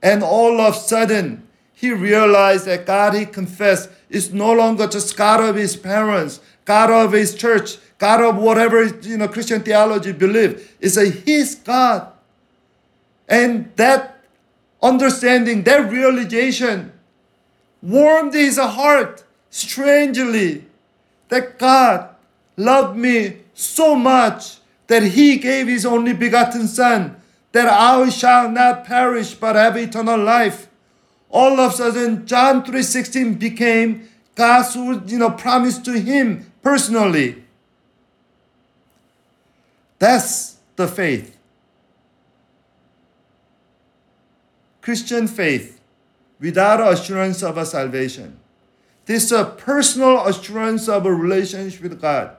And 0.00 0.22
all 0.22 0.60
of 0.60 0.76
a 0.76 0.78
sudden, 0.78 1.42
he 1.74 1.90
realized 1.90 2.66
that 2.66 2.86
God 2.86 3.14
he 3.14 3.26
confessed 3.26 3.90
is 4.08 4.32
no 4.32 4.52
longer 4.52 4.86
just 4.86 5.16
God 5.16 5.40
of 5.40 5.56
his 5.56 5.74
parents, 5.74 6.38
God 6.64 6.88
of 6.88 7.10
his 7.10 7.34
church, 7.34 7.78
God 7.98 8.22
of 8.22 8.36
whatever 8.36 8.84
you 8.84 9.18
know 9.18 9.26
Christian 9.26 9.60
theology 9.64 10.12
believe. 10.12 10.72
It's 10.78 10.96
a 10.96 11.10
his 11.10 11.56
God. 11.56 12.12
And 13.28 13.72
that 13.74 14.22
understanding, 14.80 15.64
that 15.64 15.90
realization 15.90 16.92
warmed 17.82 18.34
his 18.34 18.56
heart 18.56 19.24
strangely 19.50 20.64
that 21.28 21.58
God 21.58 22.14
loved 22.56 22.96
me 22.96 23.38
so 23.52 23.96
much 23.96 24.58
that 24.92 25.02
he 25.02 25.38
gave 25.38 25.68
his 25.68 25.86
only 25.86 26.12
begotten 26.12 26.68
son 26.68 27.16
that 27.52 27.66
I 27.66 28.10
shall 28.10 28.50
not 28.50 28.84
perish 28.84 29.32
but 29.32 29.56
have 29.56 29.74
eternal 29.74 30.22
life. 30.22 30.68
All 31.30 31.58
of 31.58 31.72
a 31.72 31.74
sudden 31.74 32.26
John 32.26 32.62
3:16 32.62 33.38
became 33.38 34.06
God's 34.34 34.76
you 34.76 35.18
know 35.18 35.30
promise 35.30 35.78
to 35.78 35.98
him 35.98 36.44
personally. 36.60 37.42
That's 39.98 40.56
the 40.76 40.86
faith. 40.86 41.38
Christian 44.82 45.26
faith 45.26 45.80
without 46.38 46.86
assurance 46.92 47.42
of 47.42 47.56
a 47.56 47.64
salvation. 47.64 48.36
This 49.06 49.24
is 49.24 49.32
a 49.32 49.46
personal 49.46 50.26
assurance 50.26 50.86
of 50.86 51.06
a 51.06 51.14
relationship 51.14 51.80
with 51.80 51.98
God. 51.98 52.36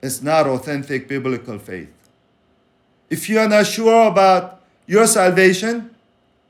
It's 0.00 0.22
not 0.22 0.46
authentic 0.46 1.08
biblical 1.08 1.58
faith. 1.58 1.92
If 3.10 3.28
you 3.28 3.38
are 3.38 3.48
not 3.48 3.66
sure 3.66 4.08
about 4.08 4.62
your 4.86 5.06
salvation, 5.06 5.94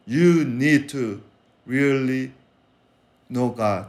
you 0.07 0.45
need 0.45 0.89
to 0.91 1.23
really 1.67 2.33
know 3.29 3.51
God. 3.51 3.87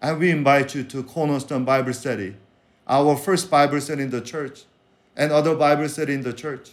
And 0.00 0.18
we 0.18 0.30
invite 0.30 0.74
you 0.74 0.84
to 0.84 1.02
Cornerstone 1.02 1.64
Bible 1.64 1.92
Study, 1.92 2.36
our 2.86 3.16
first 3.16 3.50
Bible 3.50 3.80
study 3.80 4.02
in 4.02 4.10
the 4.10 4.20
church, 4.20 4.64
and 5.16 5.30
other 5.30 5.54
Bible 5.54 5.88
study 5.88 6.14
in 6.14 6.22
the 6.22 6.32
church. 6.32 6.70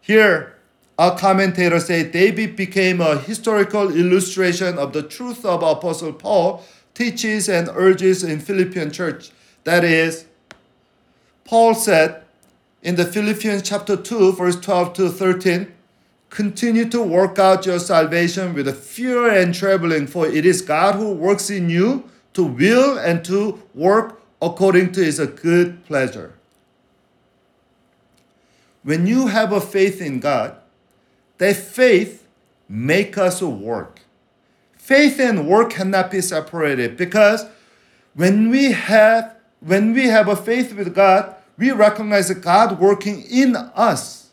Here, 0.00 0.56
a 0.98 1.16
commentator 1.16 1.80
said 1.80 2.12
David 2.12 2.56
became 2.56 3.00
a 3.00 3.18
historical 3.18 3.94
illustration 3.94 4.78
of 4.78 4.92
the 4.92 5.02
truth 5.02 5.44
of 5.44 5.62
Apostle 5.62 6.12
Paul 6.12 6.62
teaches 6.94 7.48
and 7.48 7.68
urges 7.74 8.22
in 8.24 8.40
Philippian 8.40 8.90
church. 8.90 9.30
That 9.64 9.84
is, 9.84 10.26
Paul 11.44 11.74
said 11.74 12.22
in 12.82 12.96
the 12.96 13.04
Philippians 13.04 13.62
chapter 13.62 13.96
2, 13.96 14.32
verse 14.32 14.58
12 14.60 14.92
to 14.94 15.08
13, 15.10 15.72
continue 16.30 16.88
to 16.88 17.02
work 17.02 17.38
out 17.38 17.66
your 17.66 17.78
salvation 17.78 18.54
with 18.54 18.74
fear 18.76 19.28
and 19.28 19.54
trembling, 19.54 20.06
for 20.06 20.26
it 20.26 20.44
is 20.46 20.62
God 20.62 20.94
who 20.94 21.12
works 21.12 21.50
in 21.50 21.68
you 21.68 22.08
to 22.32 22.44
will 22.44 22.98
and 22.98 23.24
to 23.24 23.62
work 23.74 24.20
according 24.40 24.92
to 24.92 25.04
his 25.04 25.18
good 25.18 25.84
pleasure. 25.84 26.34
When 28.82 29.06
you 29.06 29.28
have 29.28 29.52
a 29.52 29.60
faith 29.60 30.00
in 30.00 30.18
God, 30.18 30.56
that 31.38 31.56
faith 31.56 32.26
make 32.68 33.16
us 33.16 33.42
work. 33.42 34.00
Faith 34.72 35.20
and 35.20 35.46
work 35.46 35.70
cannot 35.70 36.10
be 36.10 36.20
separated 36.20 36.96
because 36.96 37.46
when 38.14 38.50
we 38.50 38.72
have 38.72 39.31
when 39.64 39.92
we 39.92 40.06
have 40.06 40.28
a 40.28 40.36
faith 40.36 40.74
with 40.74 40.94
God, 40.94 41.34
we 41.56 41.70
recognize 41.70 42.30
God 42.34 42.80
working 42.80 43.22
in 43.30 43.54
us, 43.56 44.30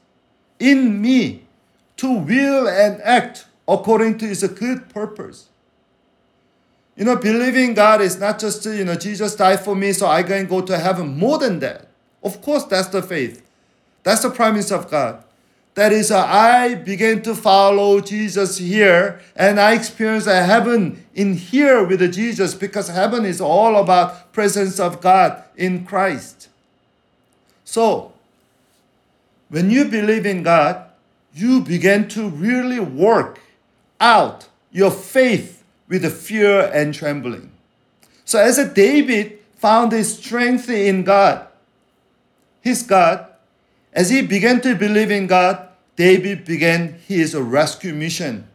in 0.59 1.01
me, 1.01 1.43
to 1.97 2.11
will 2.11 2.67
and 2.67 3.01
act 3.01 3.45
according 3.67 4.17
to 4.19 4.27
His 4.27 4.43
good 4.47 4.89
purpose. 4.89 5.49
You 6.95 7.05
know, 7.05 7.15
believing 7.15 7.75
God 7.75 8.01
is 8.01 8.19
not 8.19 8.39
just, 8.39 8.65
you 8.65 8.83
know, 8.83 8.95
Jesus 8.95 9.35
died 9.35 9.61
for 9.61 9.75
me 9.75 9.93
so 9.93 10.07
I 10.07 10.23
can 10.23 10.47
go 10.47 10.61
to 10.61 10.77
heaven. 10.77 11.17
More 11.17 11.37
than 11.37 11.59
that. 11.59 11.87
Of 12.23 12.41
course, 12.41 12.65
that's 12.65 12.89
the 12.89 13.01
faith. 13.01 13.41
That's 14.03 14.23
the 14.23 14.31
promise 14.31 14.71
of 14.71 14.89
God. 14.89 15.23
That 15.75 15.93
is, 15.93 16.11
uh, 16.11 16.25
I 16.25 16.75
began 16.75 17.21
to 17.21 17.35
follow 17.35 18.01
Jesus 18.01 18.57
here 18.57 19.21
and 19.35 19.59
I 19.59 19.73
experienced 19.73 20.27
a 20.27 20.43
heaven 20.43 21.05
in 21.13 21.35
here 21.35 21.83
with 21.85 22.01
Jesus 22.13 22.53
because 22.53 22.89
heaven 22.89 23.23
is 23.23 23.39
all 23.39 23.77
about 23.77 24.33
presence 24.33 24.79
of 24.79 24.99
God 24.99 25.43
in 25.55 25.85
Christ. 25.85 26.49
So, 27.63 28.13
when 29.49 29.69
you 29.69 29.85
believe 29.85 30.25
in 30.25 30.43
God, 30.43 30.85
you 31.33 31.61
begin 31.61 32.07
to 32.09 32.29
really 32.29 32.79
work 32.79 33.39
out 33.99 34.47
your 34.71 34.91
faith 34.91 35.63
with 35.87 36.11
fear 36.13 36.69
and 36.73 36.93
trembling. 36.93 37.51
So, 38.25 38.39
as 38.39 38.57
David 38.73 39.39
found 39.55 39.91
his 39.91 40.17
strength 40.17 40.69
in 40.69 41.03
God, 41.03 41.47
his 42.61 42.83
God, 42.83 43.28
as 43.93 44.09
he 44.09 44.21
began 44.21 44.61
to 44.61 44.75
believe 44.75 45.11
in 45.11 45.27
God, 45.27 45.67
David 45.95 46.45
began 46.45 46.99
his 47.07 47.35
rescue 47.35 47.93
mission 47.93 48.47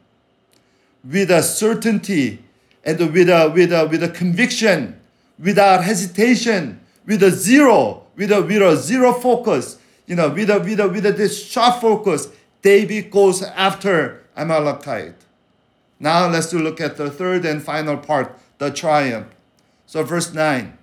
with 1.03 1.31
a 1.31 1.43
certainty 1.43 2.43
and 2.85 2.99
with 3.13 3.29
a, 3.29 3.51
with 3.55 3.73
a, 3.73 3.87
with 3.87 4.03
a 4.03 4.09
conviction, 4.09 4.99
without 5.39 5.85
hesitation, 5.85 6.81
with 7.07 7.23
a 7.23 7.31
zero, 7.31 8.05
with 8.17 8.31
a, 8.33 8.41
with 8.41 8.63
a 8.63 8.77
zero 8.77 9.13
focus, 9.13 9.79
you 10.07 10.15
know, 10.15 10.29
with 10.31 10.51
a, 10.51 10.61
with 10.61 10.81
a, 10.81 10.89
with 10.89 11.07
a 11.07 11.13
this 11.13 11.45
sharp 11.45 11.81
focus, 11.81 12.29
David 12.63 13.11
goes 13.11 13.43
after 13.43 14.23
Amalekite. 14.37 15.17
Now 16.01 16.29
let's 16.29 16.53
look 16.53 16.81
at 16.81 16.97
the 16.97 17.11
third 17.11 17.45
and 17.45 17.63
final 17.63 17.97
part, 17.97 18.39
the 18.59 18.71
triumph. 18.71 19.29
So 19.87 20.03
verse 20.03 20.33
9. 20.33 20.77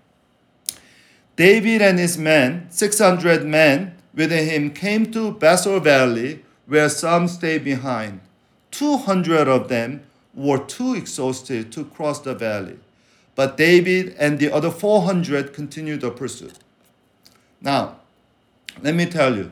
David 1.35 1.81
and 1.81 1.97
his 1.97 2.17
men, 2.17 2.67
600 2.69 3.45
men 3.45 3.97
with 4.13 4.31
him, 4.31 4.71
came 4.71 5.11
to 5.11 5.33
Besor 5.33 5.81
Valley, 5.81 6.43
where 6.65 6.89
some 6.89 7.27
stayed 7.27 7.63
behind. 7.63 8.21
200 8.71 9.47
of 9.47 9.67
them 9.67 10.03
were 10.33 10.59
too 10.59 10.95
exhausted 10.95 11.71
to 11.71 11.85
cross 11.85 12.19
the 12.21 12.33
valley. 12.33 12.77
But 13.35 13.57
David 13.57 14.15
and 14.17 14.39
the 14.39 14.51
other 14.51 14.71
400 14.71 15.53
continued 15.53 16.01
the 16.01 16.11
pursuit. 16.11 16.53
Now, 17.61 17.97
let 18.81 18.95
me 18.95 19.05
tell 19.05 19.35
you 19.35 19.51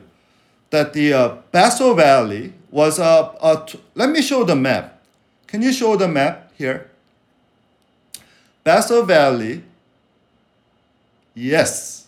that 0.70 0.92
the 0.92 1.12
uh, 1.12 1.94
Valley 1.94 2.52
was 2.70 2.98
a, 2.98 3.66
let 3.94 4.10
me 4.10 4.22
show 4.22 4.44
the 4.44 4.56
map. 4.56 5.02
Can 5.46 5.62
you 5.62 5.72
show 5.72 5.96
the 5.96 6.08
map 6.08 6.52
here? 6.56 6.90
Besor 8.64 9.06
Valley, 9.06 9.62
yes. 11.34 11.99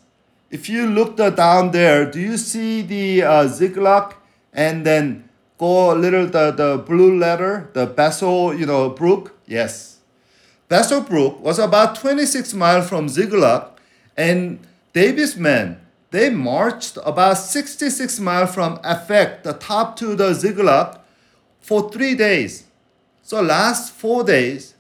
If 0.53 0.69
you 0.69 0.87
look 0.87 1.17
the, 1.17 1.31
down 1.31 1.73
there, 1.73 2.09
do 2.09 2.21
you 2.21 2.37
see 2.37 2.83
the 2.83 3.23
uh, 3.23 3.49
Ziklag 3.49 4.15
and 4.53 4.87
then 4.87 5.29
go 5.57 5.93
a 5.93 5.97
little 5.97 6.27
the, 6.27 6.51
the 6.51 6.77
blue 6.77 7.19
letter, 7.19 7.71
the 7.73 7.87
Besor, 7.87 8.59
you 8.59 8.67
know, 8.67 8.91
brook. 8.91 9.35
Yes. 9.47 9.99
Besor 10.69 11.09
brook 11.09 11.41
was 11.41 11.59
about 11.59 11.95
26 11.97 12.53
miles 12.55 12.89
from 12.89 13.09
Ziklag, 13.09 13.69
and 14.17 14.59
Davis 14.93 15.37
men, 15.37 15.81
they 16.11 16.29
marched 16.29 16.99
about 17.05 17.39
66 17.39 18.21
miles 18.21 18.53
from 18.53 18.77
Aphek, 18.79 19.43
the 19.43 19.55
top 19.55 19.97
to 19.97 20.15
the 20.15 20.35
Ziklag, 20.35 20.99
for 21.61 21.91
three 21.91 22.15
days. 22.15 22.65
So 23.23 23.41
last 23.41 23.93
four 23.93 24.25
days, 24.25 24.75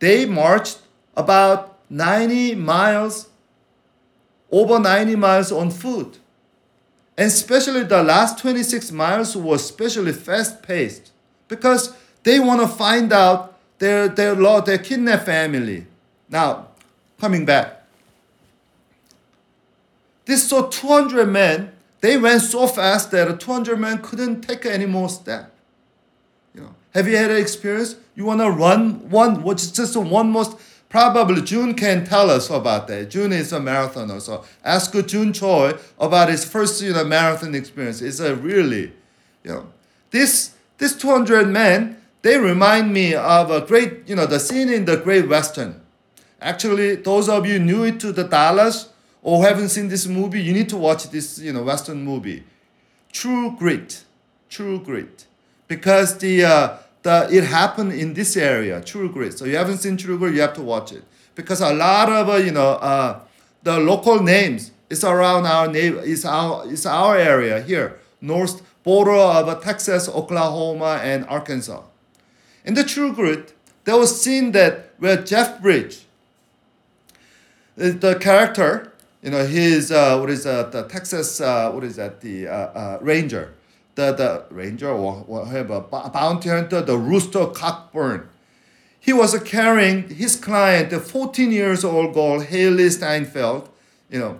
they 0.00 0.26
marched 0.26 0.80
about 1.16 1.78
90 1.88 2.56
miles, 2.56 3.28
over 4.50 4.78
90 4.78 5.16
miles 5.16 5.52
on 5.52 5.70
foot. 5.70 6.18
And 7.16 7.26
especially 7.26 7.82
the 7.82 8.02
last 8.02 8.38
26 8.38 8.92
miles 8.92 9.36
was 9.36 9.62
especially 9.64 10.12
fast 10.12 10.62
paced 10.62 11.10
because 11.48 11.94
they 12.22 12.38
want 12.38 12.60
to 12.60 12.68
find 12.68 13.12
out 13.12 13.58
their, 13.78 14.08
their, 14.08 14.34
law, 14.34 14.60
their 14.60 14.78
kidnapped 14.78 15.26
family. 15.26 15.86
Now, 16.28 16.68
coming 17.20 17.44
back. 17.44 17.84
This 20.24 20.48
saw 20.48 20.68
200 20.68 21.26
men. 21.26 21.72
They 22.00 22.16
went 22.16 22.42
so 22.42 22.66
fast 22.66 23.10
that 23.10 23.40
200 23.40 23.78
men 23.78 24.00
couldn't 24.02 24.42
take 24.42 24.66
any 24.66 24.86
more 24.86 25.08
step. 25.08 25.52
You 26.54 26.60
know, 26.60 26.74
have 26.94 27.08
you 27.08 27.16
had 27.16 27.30
an 27.30 27.38
experience? 27.38 27.96
You 28.14 28.26
want 28.26 28.40
to 28.40 28.50
run 28.50 29.08
one, 29.10 29.42
which 29.42 29.62
is 29.62 29.72
just 29.72 29.96
one 29.96 30.30
most 30.30 30.56
Probably 30.88 31.42
June 31.42 31.74
can 31.74 32.06
tell 32.06 32.30
us 32.30 32.48
about 32.48 32.88
that. 32.88 33.10
June 33.10 33.32
is 33.32 33.52
a 33.52 33.60
marathoner, 33.60 34.20
so 34.20 34.44
ask 34.64 34.92
June 35.06 35.32
Choi 35.34 35.74
about 35.98 36.30
his 36.30 36.44
first 36.44 36.80
you 36.80 36.94
know, 36.94 37.04
marathon 37.04 37.54
experience. 37.54 38.00
It's 38.00 38.20
a 38.20 38.34
really, 38.34 38.92
you 39.44 39.50
know, 39.50 39.66
this 40.10 40.54
this 40.78 40.96
200 40.96 41.48
men, 41.48 42.00
they 42.22 42.38
remind 42.38 42.92
me 42.92 43.14
of 43.14 43.50
a 43.50 43.60
great, 43.60 44.08
you 44.08 44.16
know, 44.16 44.26
the 44.26 44.38
scene 44.38 44.68
in 44.68 44.84
the 44.84 44.96
Great 44.96 45.28
Western. 45.28 45.80
Actually, 46.40 46.94
those 46.96 47.28
of 47.28 47.46
you 47.46 47.58
new 47.58 47.90
to 47.98 48.12
the 48.12 48.24
Dallas 48.24 48.88
or 49.22 49.44
haven't 49.44 49.70
seen 49.70 49.88
this 49.88 50.06
movie, 50.06 50.40
you 50.40 50.52
need 50.52 50.68
to 50.68 50.76
watch 50.76 51.10
this, 51.10 51.38
you 51.40 51.52
know, 51.52 51.64
Western 51.64 52.04
movie. 52.04 52.44
True 53.12 53.56
Grit, 53.58 54.04
True 54.48 54.78
Grit, 54.78 55.26
because 55.66 56.18
the 56.18 56.44
uh, 56.44 56.76
it 57.30 57.44
happened 57.44 57.92
in 57.92 58.14
this 58.14 58.36
area, 58.36 58.80
True 58.80 59.10
Grit. 59.10 59.38
So 59.38 59.44
you 59.44 59.56
haven't 59.56 59.78
seen 59.78 59.96
True 59.96 60.18
Grit, 60.18 60.34
you 60.34 60.40
have 60.40 60.54
to 60.54 60.62
watch 60.62 60.92
it 60.92 61.04
because 61.34 61.60
a 61.60 61.72
lot 61.72 62.10
of 62.10 62.28
uh, 62.28 62.36
you 62.36 62.50
know 62.50 62.72
uh, 62.72 63.20
the 63.62 63.78
local 63.78 64.20
names 64.22 64.72
is 64.90 65.04
around 65.04 65.46
our 65.46 65.68
neighbor, 65.68 66.00
is 66.00 66.24
our 66.24 66.66
is 66.66 66.84
our 66.84 67.16
area 67.16 67.62
here, 67.62 67.98
north 68.20 68.62
border 68.82 69.12
of 69.12 69.48
uh, 69.48 69.54
Texas, 69.60 70.08
Oklahoma, 70.08 71.00
and 71.02 71.24
Arkansas. 71.26 71.82
In 72.64 72.74
the 72.74 72.84
True 72.84 73.12
Grit, 73.12 73.54
there 73.84 73.96
was 73.96 74.20
scene 74.20 74.52
that 74.52 74.94
where 74.98 75.22
Jeff 75.22 75.62
Bridge, 75.62 76.06
the 77.76 78.18
character, 78.20 78.92
you 79.22 79.30
know, 79.30 79.46
he's 79.46 79.92
uh, 79.92 80.18
what 80.18 80.30
is 80.30 80.44
that, 80.44 80.72
the 80.72 80.82
Texas, 80.84 81.40
uh, 81.40 81.70
what 81.70 81.84
is 81.84 81.96
that, 81.96 82.20
the 82.20 82.48
uh, 82.48 82.52
uh, 82.52 82.98
Ranger 83.00 83.54
the, 83.98 84.12
the 84.12 84.54
ranger 84.54 84.90
or 84.90 85.24
whatever, 85.24 85.80
bounty 85.80 86.48
hunter, 86.48 86.80
the 86.80 86.96
rooster 86.96 87.46
Cogburn. 87.46 88.28
He 89.00 89.12
was 89.12 89.36
carrying 89.42 90.08
his 90.08 90.36
client, 90.36 90.90
the 90.90 91.00
14 91.00 91.50
years 91.50 91.84
old 91.84 92.14
girl, 92.14 92.40
Hailee 92.40 92.92
Steinfeld, 92.92 93.68
you 94.08 94.20
know, 94.20 94.38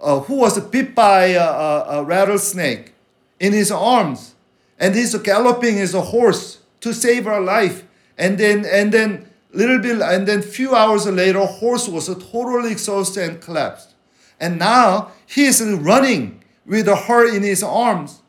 uh, 0.00 0.20
who 0.20 0.34
was 0.34 0.58
bit 0.58 0.94
by 0.94 1.26
a, 1.26 1.40
a, 1.40 1.86
a, 2.00 2.04
rattlesnake 2.04 2.94
in 3.38 3.52
his 3.52 3.70
arms. 3.70 4.34
And 4.78 4.94
he's 4.94 5.14
galloping 5.18 5.76
his 5.76 5.92
horse 5.92 6.58
to 6.80 6.92
save 6.92 7.26
her 7.26 7.40
life. 7.40 7.84
And 8.18 8.38
then, 8.38 8.66
and 8.66 8.90
then, 8.90 9.30
little 9.52 9.78
bit, 9.78 10.00
and 10.02 10.26
then 10.26 10.42
few 10.42 10.74
hours 10.74 11.06
later, 11.06 11.46
horse 11.46 11.88
was 11.88 12.08
totally 12.32 12.72
exhausted 12.72 13.30
and 13.30 13.40
collapsed. 13.40 13.94
And 14.40 14.58
now 14.58 15.12
he 15.26 15.44
is 15.44 15.62
running 15.62 16.42
with 16.66 16.88
her 16.88 17.34
in 17.34 17.44
his 17.44 17.62
arms. 17.62 18.22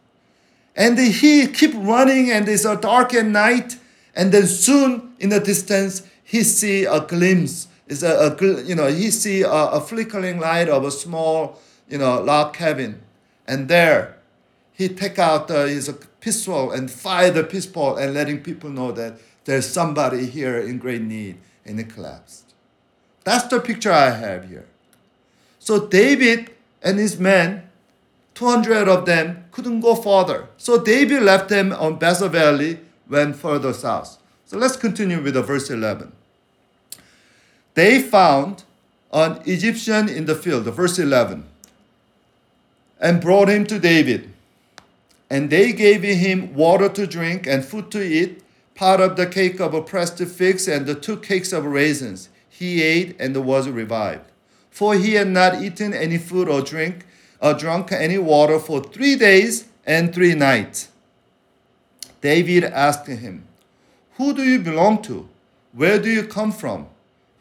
And 0.77 0.97
he 0.99 1.47
keep 1.47 1.73
running 1.73 2.31
and 2.31 2.47
it's 2.47 2.63
a 2.63 2.75
dark 2.75 3.13
at 3.15 3.25
night. 3.25 3.77
And 4.15 4.31
then 4.31 4.45
soon 4.45 5.13
in 5.19 5.29
the 5.29 5.39
distance, 5.39 6.03
he 6.23 6.43
see 6.43 6.85
a 6.85 7.01
glimpse. 7.01 7.67
It's 7.87 8.03
a, 8.03 8.37
a 8.37 8.63
you 8.63 8.75
know, 8.75 8.87
he 8.87 9.09
see 9.09 9.41
a, 9.41 9.49
a 9.49 9.81
flickering 9.81 10.39
light 10.39 10.69
of 10.69 10.85
a 10.85 10.91
small, 10.91 11.59
you 11.89 11.97
know, 11.97 12.21
log 12.21 12.53
cabin. 12.53 13.01
And 13.47 13.67
there, 13.67 14.17
he 14.73 14.87
take 14.87 15.17
out 15.17 15.49
uh, 15.49 15.65
his 15.65 15.91
pistol 16.19 16.71
and 16.71 16.91
fire 16.91 17.31
the 17.31 17.43
pistol 17.43 17.97
and 17.97 18.13
letting 18.13 18.43
people 18.43 18.69
know 18.69 18.91
that 18.91 19.17
there's 19.45 19.67
somebody 19.67 20.27
here 20.27 20.59
in 20.59 20.77
great 20.77 21.01
need. 21.01 21.37
And 21.65 21.79
it 21.79 21.89
collapsed. 21.89 22.53
That's 23.23 23.47
the 23.47 23.59
picture 23.59 23.91
I 23.91 24.11
have 24.11 24.47
here. 24.47 24.67
So 25.59 25.87
David 25.87 26.51
and 26.81 26.99
his 26.99 27.19
men, 27.19 27.66
200 28.37 28.87
of 28.87 29.07
them, 29.07 29.45
couldn't 29.51 29.79
go 29.79 29.95
further. 29.95 30.47
So 30.57 30.79
David 30.79 31.23
left 31.23 31.49
them 31.49 31.73
on 31.73 31.97
Besor 31.97 32.29
Valley, 32.29 32.77
went 33.09 33.35
further 33.35 33.73
south. 33.73 34.19
So 34.45 34.59
let's 34.59 34.75
continue 34.75 35.19
with 35.19 35.33
the 35.33 35.41
verse 35.41 35.71
11. 35.71 36.11
They 37.73 37.99
found 37.99 38.63
an 39.11 39.41
Egyptian 39.45 40.07
in 40.07 40.25
the 40.25 40.35
field, 40.35 40.65
verse 40.65 40.99
11, 40.99 41.45
and 42.99 43.21
brought 43.21 43.49
him 43.49 43.65
to 43.65 43.79
David. 43.79 44.31
And 45.31 45.49
they 45.49 45.73
gave 45.73 46.03
him 46.03 46.53
water 46.53 46.89
to 46.89 47.07
drink 47.07 47.47
and 47.47 47.65
food 47.65 47.89
to 47.89 48.03
eat, 48.03 48.43
part 48.75 49.01
of 49.01 49.15
the 49.15 49.25
cake 49.25 49.59
of 49.59 49.73
a 49.73 49.81
pressed 49.81 50.23
figs 50.23 50.67
and 50.67 50.85
the 50.85 50.93
two 50.93 51.17
cakes 51.17 51.51
of 51.51 51.65
raisins. 51.65 52.29
He 52.47 52.83
ate 52.83 53.15
and 53.19 53.35
was 53.43 53.67
revived. 53.67 54.29
For 54.69 54.93
he 54.93 55.15
had 55.15 55.27
not 55.27 55.63
eaten 55.63 55.91
any 55.91 56.19
food 56.19 56.47
or 56.47 56.61
drink 56.61 57.06
or 57.41 57.53
drunk 57.53 57.91
any 57.91 58.17
water 58.17 58.59
for 58.59 58.83
three 58.83 59.15
days 59.15 59.65
and 59.85 60.13
three 60.13 60.33
nights. 60.33 60.89
David 62.21 62.63
asked 62.63 63.07
him, 63.07 63.43
Who 64.17 64.33
do 64.33 64.43
you 64.43 64.59
belong 64.59 65.01
to? 65.03 65.27
Where 65.73 65.99
do 65.99 66.09
you 66.09 66.23
come 66.23 66.51
from? 66.51 66.87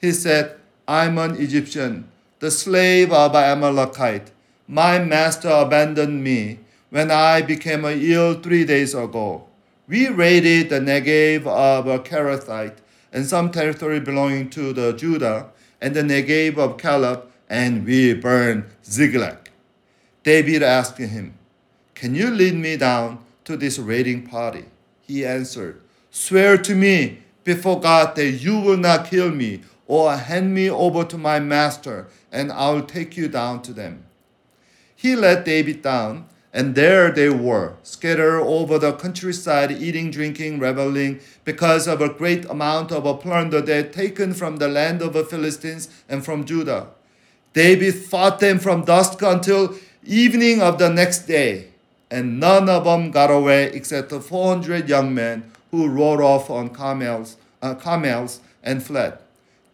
He 0.00 0.12
said, 0.12 0.56
I'm 0.86 1.18
an 1.18 1.36
Egyptian, 1.36 2.08
the 2.38 2.50
slave 2.50 3.12
of 3.12 3.34
an 3.34 3.44
Amalekite. 3.44 4.30
My 4.68 4.98
master 4.98 5.48
abandoned 5.48 6.22
me 6.22 6.58
when 6.90 7.10
I 7.10 7.42
became 7.42 7.84
ill 7.84 8.34
three 8.34 8.64
days 8.64 8.94
ago. 8.94 9.46
We 9.88 10.08
raided 10.08 10.68
the 10.68 10.80
Negev 10.80 11.46
of 11.46 12.04
Kerethite 12.04 12.76
and 13.12 13.24
some 13.26 13.50
territory 13.50 14.00
belonging 14.00 14.50
to 14.50 14.72
the 14.72 14.92
Judah 14.92 15.50
and 15.80 15.94
the 15.94 16.02
Negev 16.02 16.58
of 16.58 16.78
Caleb, 16.78 17.24
and 17.48 17.86
we 17.86 18.14
burned 18.14 18.64
Ziklag. 18.84 19.45
David 20.26 20.60
asked 20.60 20.98
him, 20.98 21.34
Can 21.94 22.16
you 22.16 22.32
lead 22.32 22.56
me 22.56 22.76
down 22.76 23.20
to 23.44 23.56
this 23.56 23.78
raiding 23.78 24.26
party? 24.26 24.64
He 25.02 25.24
answered, 25.24 25.80
Swear 26.10 26.58
to 26.58 26.74
me 26.74 27.18
before 27.44 27.78
God 27.78 28.16
that 28.16 28.32
you 28.32 28.58
will 28.58 28.76
not 28.76 29.06
kill 29.06 29.30
me 29.30 29.60
or 29.86 30.16
hand 30.16 30.52
me 30.52 30.68
over 30.68 31.04
to 31.04 31.16
my 31.16 31.38
master, 31.38 32.08
and 32.32 32.50
I'll 32.50 32.82
take 32.82 33.16
you 33.16 33.28
down 33.28 33.62
to 33.62 33.72
them. 33.72 34.02
He 34.96 35.14
led 35.14 35.44
David 35.44 35.82
down, 35.82 36.26
and 36.52 36.74
there 36.74 37.12
they 37.12 37.28
were, 37.28 37.74
scattered 37.84 38.40
over 38.42 38.80
the 38.80 38.94
countryside, 38.94 39.70
eating, 39.70 40.10
drinking, 40.10 40.58
reveling, 40.58 41.20
because 41.44 41.86
of 41.86 42.00
a 42.00 42.08
great 42.12 42.44
amount 42.46 42.90
of 42.90 43.20
plunder 43.20 43.60
they 43.60 43.76
had 43.76 43.92
taken 43.92 44.34
from 44.34 44.56
the 44.56 44.66
land 44.66 45.02
of 45.02 45.12
the 45.12 45.24
Philistines 45.24 45.88
and 46.08 46.24
from 46.24 46.44
Judah. 46.44 46.88
David 47.52 47.94
fought 47.94 48.40
them 48.40 48.58
from 48.58 48.84
dusk 48.84 49.22
until 49.22 49.76
evening 50.06 50.62
of 50.62 50.78
the 50.78 50.88
next 50.88 51.26
day, 51.26 51.68
and 52.10 52.38
none 52.38 52.68
of 52.68 52.84
them 52.84 53.10
got 53.10 53.30
away 53.30 53.64
except 53.72 54.10
the 54.10 54.20
400 54.20 54.88
young 54.88 55.14
men 55.14 55.50
who 55.70 55.88
rode 55.88 56.20
off 56.20 56.50
on 56.50 56.74
camels, 56.74 57.36
uh, 57.62 57.74
camels 57.74 58.40
and 58.62 58.82
fled. 58.82 59.18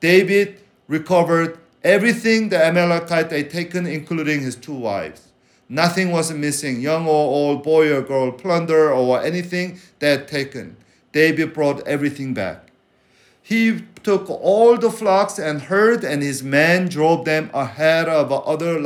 David 0.01 0.61
recovered 0.89 1.59
everything 1.85 2.49
the 2.49 2.65
Amalekite 2.65 3.31
had 3.31 3.51
taken, 3.51 3.87
including 3.87 4.41
his 4.41 4.57
two 4.57 4.75
wives. 4.75 5.29
Nothing 5.69 6.11
was 6.11 6.33
missing, 6.33 6.81
young 6.81 7.07
or 7.07 7.11
old, 7.11 7.63
boy 7.63 7.95
or 7.95 8.03
girl, 8.03 8.33
plunder 8.33 8.93
or 8.93 9.23
anything 9.23 9.79
they 10.01 10.11
had 10.11 10.29
taken. 10.29 10.77
David 11.13 11.55
brought 11.55 11.87
everything 11.87 12.35
back. 12.35 12.69
He 13.43 13.83
took 14.03 14.29
all 14.29 14.77
the 14.77 14.91
flocks 14.91 15.39
and 15.39 15.63
herd, 15.63 16.05
and 16.05 16.23
his 16.23 16.43
men 16.43 16.89
drove 16.89 17.25
them 17.25 17.51
ahead 17.53 18.09
of 18.09 18.33
other 18.33 18.81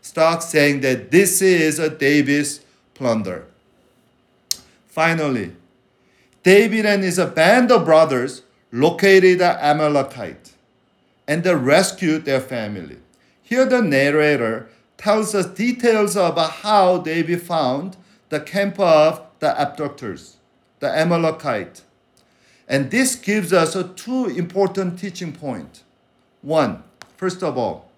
livestock, 0.00 0.42
saying 0.42 0.80
that 0.80 1.10
this 1.10 1.42
is 1.42 1.78
a 1.78 1.90
David's 1.90 2.60
plunder. 2.94 3.46
Finally, 4.88 5.52
David 6.42 6.86
and 6.86 7.02
his 7.02 7.18
band 7.34 7.70
of 7.70 7.84
brothers 7.84 8.42
located 8.72 9.38
the 9.38 9.64
Amalekite 9.64 10.52
and 11.28 11.44
they 11.44 11.54
rescued 11.54 12.24
their 12.24 12.40
family. 12.40 12.96
Here, 13.42 13.66
the 13.66 13.82
narrator 13.82 14.68
tells 14.96 15.34
us 15.34 15.46
details 15.46 16.16
about 16.16 16.50
how 16.62 16.98
David 16.98 17.42
found 17.42 17.96
the 18.28 18.40
camp 18.40 18.78
of 18.78 19.22
the 19.38 19.48
abductors, 19.60 20.36
the 20.80 20.88
Amalekite. 20.88 21.82
And 22.68 22.90
this 22.90 23.16
gives 23.16 23.52
us 23.52 23.76
two 23.96 24.26
important 24.26 24.98
teaching 24.98 25.32
points. 25.32 25.82
One, 26.42 26.82
first 27.16 27.42
of 27.42 27.58
all, 27.58 27.89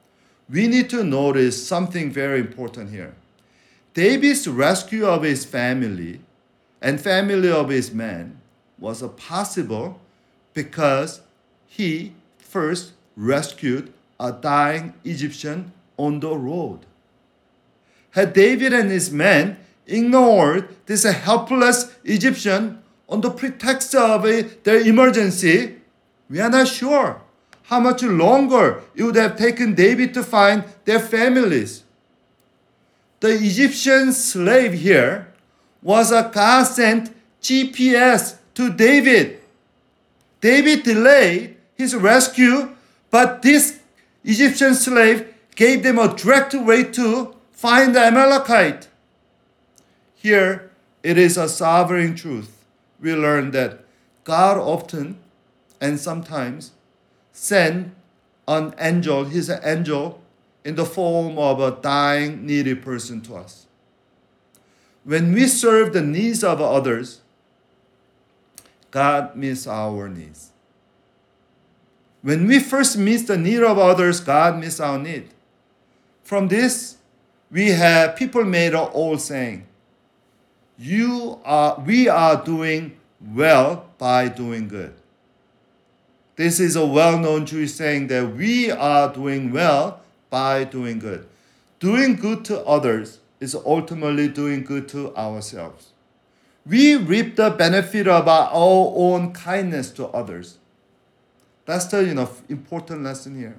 we 0.53 0.68
need 0.68 0.90
to 0.90 1.03
notice 1.03 1.66
something 1.66 2.11
very 2.11 2.38
important 2.38 2.90
here. 2.90 3.14
David's 3.94 4.46
rescue 4.46 5.07
of 5.07 5.22
his 5.22 5.46
family 5.46 6.20
and 6.82 7.00
family 7.00 7.50
of 7.50 7.70
his 7.70 7.92
men 7.92 8.38
was 8.78 9.03
possible 9.16 9.98
because 10.53 11.22
he 11.66 12.12
first 12.38 12.92
rescued 13.16 13.92
a 14.20 14.30
dying 14.30 14.92
Egyptian 15.05 15.72
on 15.96 16.20
the 16.20 16.36
road. 16.36 16.80
Had 18.11 18.34
David 18.34 18.74
and 18.74 18.90
his 18.90 19.11
men 19.11 19.57
ignored 19.86 20.68
this 20.84 21.05
helpless 21.05 21.94
Egyptian 22.05 22.82
on 23.09 23.22
the 23.22 23.30
pretext 23.30 23.94
of 23.94 24.22
their 24.64 24.80
emergency, 24.80 25.76
we 26.28 26.40
are 26.40 26.50
not 26.50 26.68
sure 26.68 27.21
how 27.64 27.80
much 27.80 28.02
longer 28.02 28.82
it 28.94 29.02
would 29.02 29.16
have 29.16 29.36
taken 29.36 29.74
David 29.74 30.12
to 30.14 30.22
find 30.22 30.64
their 30.84 31.00
families. 31.00 31.84
The 33.20 33.30
Egyptian 33.30 34.12
slave 34.12 34.72
here 34.72 35.32
was 35.80 36.10
a 36.10 36.30
God 36.32 36.64
sent 36.64 37.14
GPS 37.40 38.36
to 38.54 38.72
David 38.72 39.42
David 40.42 40.82
delayed 40.82 41.56
his 41.76 41.94
rescue, 41.94 42.74
but 43.10 43.42
this 43.42 43.78
Egyptian 44.24 44.74
slave 44.74 45.32
gave 45.54 45.84
them 45.84 45.98
a 45.98 46.14
direct 46.14 46.52
way 46.52 46.82
to 46.82 47.34
find 47.52 47.94
the 47.94 48.00
Amalekite. 48.00 48.88
Here, 50.16 50.70
it 51.02 51.16
is 51.16 51.36
a 51.36 51.48
sovereign 51.48 52.16
truth. 52.16 52.64
We 53.00 53.14
learn 53.14 53.52
that 53.52 53.84
God 54.24 54.58
often 54.58 55.18
and 55.80 55.98
sometimes 55.98 56.72
send 57.43 57.90
an 58.47 58.72
angel, 58.78 59.24
his 59.24 59.51
angel, 59.64 60.20
in 60.64 60.76
the 60.76 60.84
form 60.84 61.36
of 61.38 61.59
a 61.59 61.72
dying, 61.82 62.47
needy 62.47 62.76
person 62.76 63.20
to 63.22 63.34
us. 63.34 63.66
When 65.03 65.32
we 65.32 65.49
serve 65.49 65.93
the 65.93 66.03
needs 66.03 66.45
of 66.45 66.61
others, 66.61 67.20
God 68.93 69.34
meets 69.34 69.66
our 69.66 70.09
needs. 70.09 70.53
When 72.22 72.47
we 72.47 72.61
first 72.61 72.97
meet 72.97 73.26
the 73.26 73.36
need 73.36 73.64
of 73.64 73.76
others, 73.76 74.20
God 74.20 74.61
meets 74.61 74.78
our 74.78 74.97
need. 74.97 75.30
From 76.22 76.47
this, 76.47 76.99
we 77.51 77.70
have 77.70 78.14
people 78.14 78.45
made 78.45 78.72
an 78.72 78.88
old 78.93 79.20
saying. 79.20 79.66
You 80.78 81.40
are, 81.45 81.82
we 81.84 82.09
are 82.09 82.45
doing 82.45 82.97
well 83.34 83.86
by 83.99 84.28
doing 84.28 84.68
good. 84.68 84.95
This 86.36 86.60
is 86.60 86.76
a 86.76 86.86
well 86.86 87.18
known 87.18 87.46
Jewish 87.46 87.72
saying 87.72 88.06
that 88.08 88.34
we 88.34 88.70
are 88.70 89.12
doing 89.12 89.52
well 89.52 90.00
by 90.30 90.64
doing 90.64 90.98
good. 90.98 91.26
Doing 91.80 92.16
good 92.16 92.44
to 92.46 92.60
others 92.64 93.18
is 93.40 93.54
ultimately 93.54 94.28
doing 94.28 94.64
good 94.64 94.88
to 94.90 95.14
ourselves 95.16 95.92
we 96.66 96.94
reap 96.96 97.36
the 97.36 97.50
benefit 97.50 98.06
of 98.06 98.28
our 98.28 98.50
own 98.52 99.32
kindness 99.32 99.90
to 99.92 100.06
others. 100.08 100.58
That's 101.64 101.86
the 101.86 102.04
you 102.04 102.14
know, 102.14 102.30
important 102.48 103.02
lesson 103.02 103.38
here. 103.38 103.56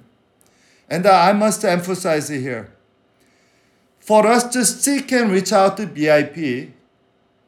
And 0.88 1.06
I 1.06 1.32
must 1.32 1.64
emphasize 1.64 2.30
it 2.30 2.40
here. 2.40 2.72
For 3.98 4.26
us 4.26 4.44
to 4.52 4.64
seek 4.64 5.12
and 5.12 5.30
reach 5.30 5.52
out 5.52 5.78
to 5.78 5.86
BIP 5.86 6.72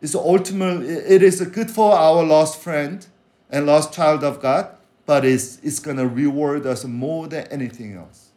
is 0.00 0.14
ultimately, 0.14 0.88
it 0.88 1.22
is 1.22 1.40
good 1.40 1.70
for 1.70 1.92
our 1.92 2.24
lost 2.24 2.58
friend 2.58 3.06
and 3.50 3.66
lost 3.66 3.92
child 3.92 4.24
of 4.24 4.40
God, 4.40 4.70
but 5.06 5.24
it's, 5.24 5.58
it's 5.62 5.78
going 5.78 5.96
to 5.96 6.06
reward 6.06 6.66
us 6.66 6.84
more 6.84 7.28
than 7.28 7.46
anything 7.46 7.94
else. 7.94 8.30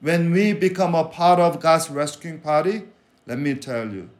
When 0.00 0.32
we 0.32 0.52
become 0.52 0.94
a 0.94 1.04
part 1.04 1.38
of 1.38 1.60
God's 1.60 1.88
rescuing 1.88 2.40
party, 2.40 2.82
let 3.26 3.38
me 3.38 3.54
tell 3.54 3.88
you, 3.88 4.10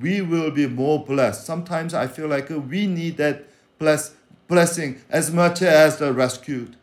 we 0.00 0.22
will 0.22 0.50
be 0.50 0.66
more 0.66 1.04
blessed. 1.04 1.44
Sometimes 1.44 1.92
I 1.92 2.06
feel 2.06 2.28
like 2.28 2.48
we 2.48 2.86
need 2.86 3.18
that 3.18 3.44
bless, 3.78 4.14
blessing 4.48 5.00
as 5.10 5.30
much 5.30 5.62
as 5.62 5.98
the 5.98 6.12
rescued. 6.12 6.76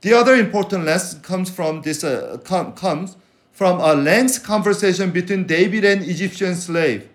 The 0.00 0.14
other 0.14 0.34
important 0.34 0.84
lesson 0.84 1.20
comes 1.20 1.50
from 1.50 1.82
this 1.82 2.02
uh, 2.02 2.38
com- 2.44 2.72
comes 2.72 3.16
from 3.52 3.78
a 3.80 3.94
lengthy 3.94 4.40
conversation 4.40 5.10
between 5.10 5.46
David 5.46 5.84
and 5.84 6.02
Egyptian 6.02 6.54
slave. 6.54 7.08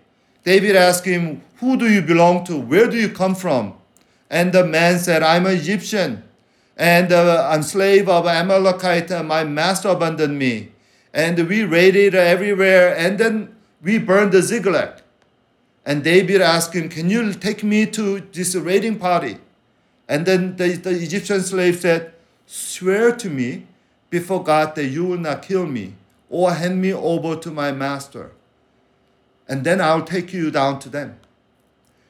David 0.44 0.76
asked 0.76 1.04
him, 1.04 1.42
"Who 1.56 1.76
do 1.76 1.92
you 1.92 2.00
belong 2.00 2.44
to? 2.44 2.56
Where 2.56 2.88
do 2.88 2.96
you 2.96 3.08
come 3.08 3.34
from?" 3.34 3.74
And 4.28 4.52
the 4.52 4.64
man 4.64 4.98
said, 4.98 5.22
"I'm 5.22 5.46
an 5.46 5.56
Egyptian." 5.56 6.22
and 6.76 7.10
uh, 7.10 7.48
I'm 7.50 7.62
slave 7.62 8.08
of 8.08 8.26
Amalekite. 8.26 9.10
My 9.24 9.44
master 9.44 9.88
abandoned 9.88 10.38
me, 10.38 10.72
and 11.12 11.48
we 11.48 11.64
raided 11.64 12.14
everywhere, 12.14 12.94
and 12.94 13.18
then 13.18 13.56
we 13.82 13.98
burned 13.98 14.32
the 14.32 14.42
Ziklag. 14.42 15.00
And 15.84 16.04
David 16.04 16.40
asked 16.42 16.74
him, 16.74 16.88
"Can 16.88 17.08
you 17.08 17.32
take 17.32 17.64
me 17.64 17.86
to 17.86 18.20
this 18.32 18.54
raiding 18.54 18.98
party?" 18.98 19.38
And 20.08 20.26
then 20.26 20.56
the, 20.56 20.74
the 20.74 20.90
Egyptian 20.90 21.40
slave 21.40 21.80
said, 21.80 22.12
"Swear 22.46 23.12
to 23.16 23.30
me 23.30 23.66
before 24.10 24.44
God 24.44 24.74
that 24.74 24.86
you 24.86 25.04
will 25.04 25.18
not 25.18 25.42
kill 25.42 25.66
me 25.66 25.94
or 26.28 26.52
hand 26.52 26.80
me 26.82 26.92
over 26.92 27.36
to 27.36 27.50
my 27.50 27.72
master, 27.72 28.32
and 29.48 29.64
then 29.64 29.80
I'll 29.80 30.04
take 30.04 30.32
you 30.32 30.50
down 30.50 30.78
to 30.80 30.90
them." 30.90 31.18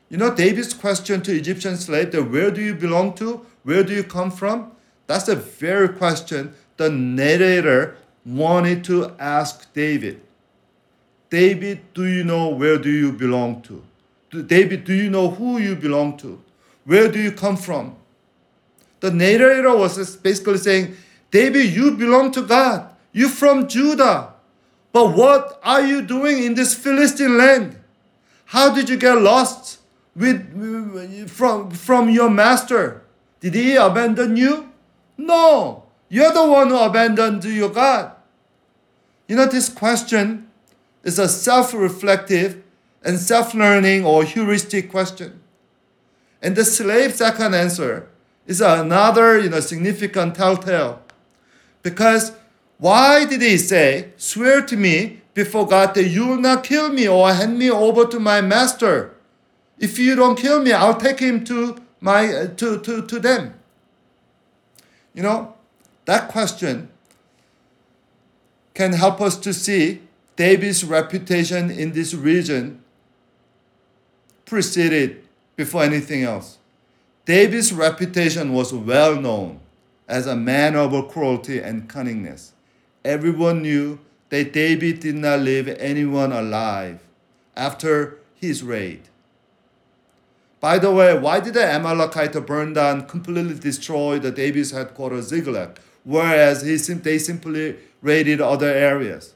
You 0.08 0.18
know, 0.18 0.34
David's 0.34 0.72
question 0.72 1.20
to 1.22 1.34
Egyptian 1.34 1.76
slave 1.76 2.12
that 2.12 2.30
where 2.30 2.50
do 2.50 2.60
you 2.60 2.74
belong 2.74 3.14
to? 3.14 3.44
Where 3.64 3.82
do 3.82 3.92
you 3.92 4.04
come 4.04 4.30
from? 4.30 4.70
That's 5.06 5.24
the 5.24 5.36
very 5.36 5.88
question 5.88 6.54
the 6.76 6.90
narrator 6.90 7.96
wanted 8.24 8.84
to 8.84 9.12
ask 9.18 9.72
David. 9.72 10.20
David, 11.30 11.80
do 11.94 12.04
you 12.04 12.22
know 12.22 12.48
where 12.48 12.78
do 12.78 12.90
you 12.90 13.12
belong 13.12 13.62
to? 13.62 13.82
David, 14.42 14.84
do 14.84 14.92
you 14.92 15.10
know 15.10 15.30
who 15.30 15.58
you 15.58 15.74
belong 15.74 16.16
to? 16.18 16.40
Where 16.84 17.10
do 17.10 17.20
you 17.20 17.32
come 17.32 17.56
from? 17.56 17.96
The 19.00 19.10
narrator 19.10 19.76
was 19.76 20.16
basically 20.16 20.58
saying, 20.58 20.96
David, 21.30 21.72
you 21.72 21.92
belong 21.92 22.30
to 22.32 22.42
God. 22.42 22.90
You're 23.12 23.28
from 23.28 23.66
Judah. 23.66 24.34
But 24.92 25.16
what 25.16 25.60
are 25.62 25.82
you 25.82 26.02
doing 26.02 26.44
in 26.44 26.54
this 26.54 26.74
Philistine 26.74 27.36
land? 27.36 27.76
How 28.46 28.74
did 28.74 28.88
you 28.88 28.96
get 28.96 29.20
lost 29.20 29.80
with, 30.16 31.30
from, 31.30 31.70
from 31.70 32.08
your 32.08 32.30
master? 32.30 33.02
Did 33.40 33.54
he 33.54 33.76
abandon 33.76 34.36
you? 34.36 34.72
No. 35.16 35.84
You're 36.08 36.32
the 36.32 36.46
one 36.46 36.68
who 36.68 36.78
abandoned 36.78 37.44
your 37.44 37.68
God. 37.68 38.12
You 39.28 39.36
know, 39.36 39.46
this 39.46 39.68
question 39.68 40.48
is 41.04 41.18
a 41.18 41.28
self 41.28 41.74
reflective 41.74 42.62
and 43.02 43.18
self 43.18 43.54
learning 43.54 44.04
or 44.04 44.24
heuristic 44.24 44.90
question. 44.90 45.40
And 46.40 46.56
the 46.56 46.64
slave's 46.64 47.16
second 47.16 47.54
answer 47.54 48.08
is 48.46 48.60
another 48.60 49.38
you 49.38 49.50
know, 49.50 49.60
significant 49.60 50.36
telltale. 50.36 51.02
Because 51.82 52.32
why 52.78 53.24
did 53.24 53.42
he 53.42 53.58
say, 53.58 54.12
Swear 54.16 54.62
to 54.62 54.76
me 54.76 55.22
before 55.34 55.66
God 55.66 55.94
that 55.94 56.08
you 56.08 56.26
will 56.26 56.40
not 56.40 56.64
kill 56.64 56.90
me 56.90 57.08
or 57.08 57.32
hand 57.32 57.58
me 57.58 57.70
over 57.70 58.06
to 58.06 58.20
my 58.20 58.40
master? 58.40 59.15
If 59.78 59.98
you 59.98 60.14
don't 60.16 60.36
kill 60.38 60.62
me, 60.62 60.72
I'll 60.72 60.98
take 60.98 61.20
him 61.20 61.44
to, 61.44 61.76
my, 62.00 62.32
uh, 62.32 62.46
to, 62.48 62.78
to, 62.80 63.06
to 63.06 63.20
them. 63.20 63.54
You 65.14 65.22
know, 65.22 65.54
that 66.04 66.28
question 66.28 66.88
can 68.74 68.92
help 68.92 69.20
us 69.20 69.36
to 69.38 69.52
see 69.52 70.02
David's 70.36 70.84
reputation 70.84 71.70
in 71.70 71.92
this 71.92 72.14
region 72.14 72.82
preceded 74.44 75.24
before 75.56 75.82
anything 75.82 76.22
else. 76.22 76.58
David's 77.24 77.72
reputation 77.72 78.52
was 78.52 78.72
well 78.72 79.20
known 79.20 79.60
as 80.06 80.26
a 80.26 80.36
man 80.36 80.76
of 80.76 81.08
cruelty 81.10 81.58
and 81.58 81.88
cunningness. 81.88 82.52
Everyone 83.04 83.62
knew 83.62 83.98
that 84.28 84.52
David 84.52 85.00
did 85.00 85.16
not 85.16 85.40
leave 85.40 85.68
anyone 85.68 86.32
alive 86.32 87.00
after 87.56 88.18
his 88.34 88.62
raid. 88.62 89.08
By 90.60 90.78
the 90.78 90.90
way, 90.90 91.18
why 91.18 91.40
did 91.40 91.54
the 91.54 91.64
Amalekite 91.64 92.34
burn 92.46 92.72
down, 92.72 93.06
completely 93.06 93.54
destroy 93.54 94.18
the 94.18 94.30
David's 94.30 94.70
headquarters 94.70 95.28
Ziklag, 95.28 95.78
whereas 96.04 96.62
he, 96.62 96.76
they 96.76 97.18
simply 97.18 97.76
raided 98.00 98.40
other 98.40 98.68
areas? 98.68 99.34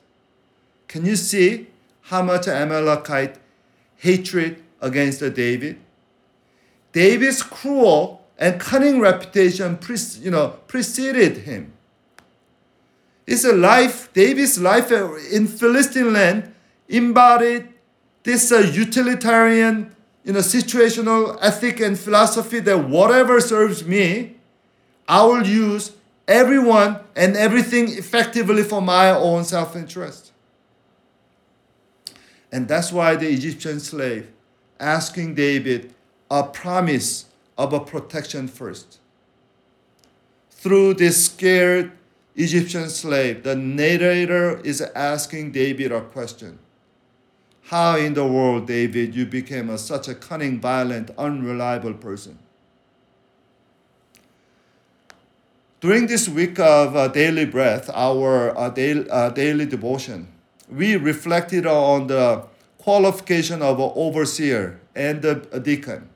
Can 0.88 1.04
you 1.04 1.16
see 1.16 1.68
how 2.02 2.22
much 2.22 2.48
Amalekite 2.48 3.36
hatred 3.96 4.62
against 4.80 5.20
David? 5.34 5.78
David's 6.92 7.42
cruel 7.42 8.26
and 8.38 8.58
cunning 8.58 9.00
reputation 9.00 9.76
pre- 9.76 9.96
you 10.20 10.30
know, 10.30 10.48
preceded 10.66 11.38
him. 11.38 11.72
It's 13.26 13.44
a 13.44 13.52
life, 13.52 14.12
David's 14.12 14.58
life 14.58 14.90
in 14.90 15.46
Philistine 15.46 16.12
land 16.12 16.52
embodied 16.88 17.68
this 18.24 18.50
uh, 18.50 18.58
utilitarian 18.58 19.94
you 20.30 20.34
know, 20.34 20.42
situational 20.42 21.36
ethic 21.42 21.80
and 21.80 21.98
philosophy 21.98 22.60
that 22.60 22.88
whatever 22.88 23.40
serves 23.40 23.84
me, 23.84 24.36
I 25.08 25.24
will 25.24 25.44
use 25.44 25.90
everyone 26.28 27.00
and 27.16 27.36
everything 27.36 27.88
effectively 27.88 28.62
for 28.62 28.80
my 28.80 29.10
own 29.10 29.42
self 29.42 29.74
interest. 29.74 30.30
And 32.52 32.68
that's 32.68 32.92
why 32.92 33.16
the 33.16 33.28
Egyptian 33.28 33.80
slave 33.80 34.30
asking 34.78 35.34
David 35.34 35.92
a 36.30 36.44
promise 36.44 37.24
of 37.58 37.72
a 37.72 37.80
protection 37.80 38.46
first. 38.46 39.00
Through 40.52 40.94
this 40.94 41.24
scared 41.24 41.90
Egyptian 42.36 42.88
slave, 42.88 43.42
the 43.42 43.56
narrator 43.56 44.60
is 44.60 44.80
asking 44.80 45.50
David 45.50 45.90
a 45.90 46.02
question 46.02 46.60
how 47.70 47.94
in 47.94 48.14
the 48.14 48.26
world, 48.26 48.66
David, 48.66 49.14
you 49.14 49.24
became 49.24 49.70
a, 49.70 49.78
such 49.78 50.08
a 50.08 50.14
cunning, 50.16 50.58
violent, 50.58 51.08
unreliable 51.16 51.94
person? 51.94 52.36
During 55.80 56.08
this 56.08 56.28
week 56.28 56.58
of 56.58 56.96
uh, 56.96 57.06
daily 57.06 57.44
breath, 57.44 57.88
our 57.94 58.58
uh, 58.58 58.70
daily, 58.70 59.08
uh, 59.08 59.30
daily 59.30 59.66
devotion, 59.66 60.26
we 60.68 60.96
reflected 60.96 61.64
on 61.64 62.08
the 62.08 62.42
qualification 62.78 63.62
of 63.62 63.78
an 63.78 63.92
overseer 63.94 64.80
and 64.96 65.24
a 65.24 65.60
deacon. 65.60 66.08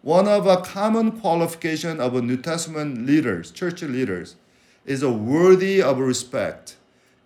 One 0.00 0.26
of 0.26 0.46
a 0.46 0.62
common 0.62 1.20
qualification 1.20 2.00
of 2.00 2.14
a 2.14 2.22
New 2.22 2.38
Testament 2.38 3.06
leaders, 3.06 3.50
church 3.50 3.82
leaders, 3.82 4.36
is 4.86 5.02
a 5.02 5.12
worthy 5.12 5.82
of 5.82 5.98
respect 5.98 6.76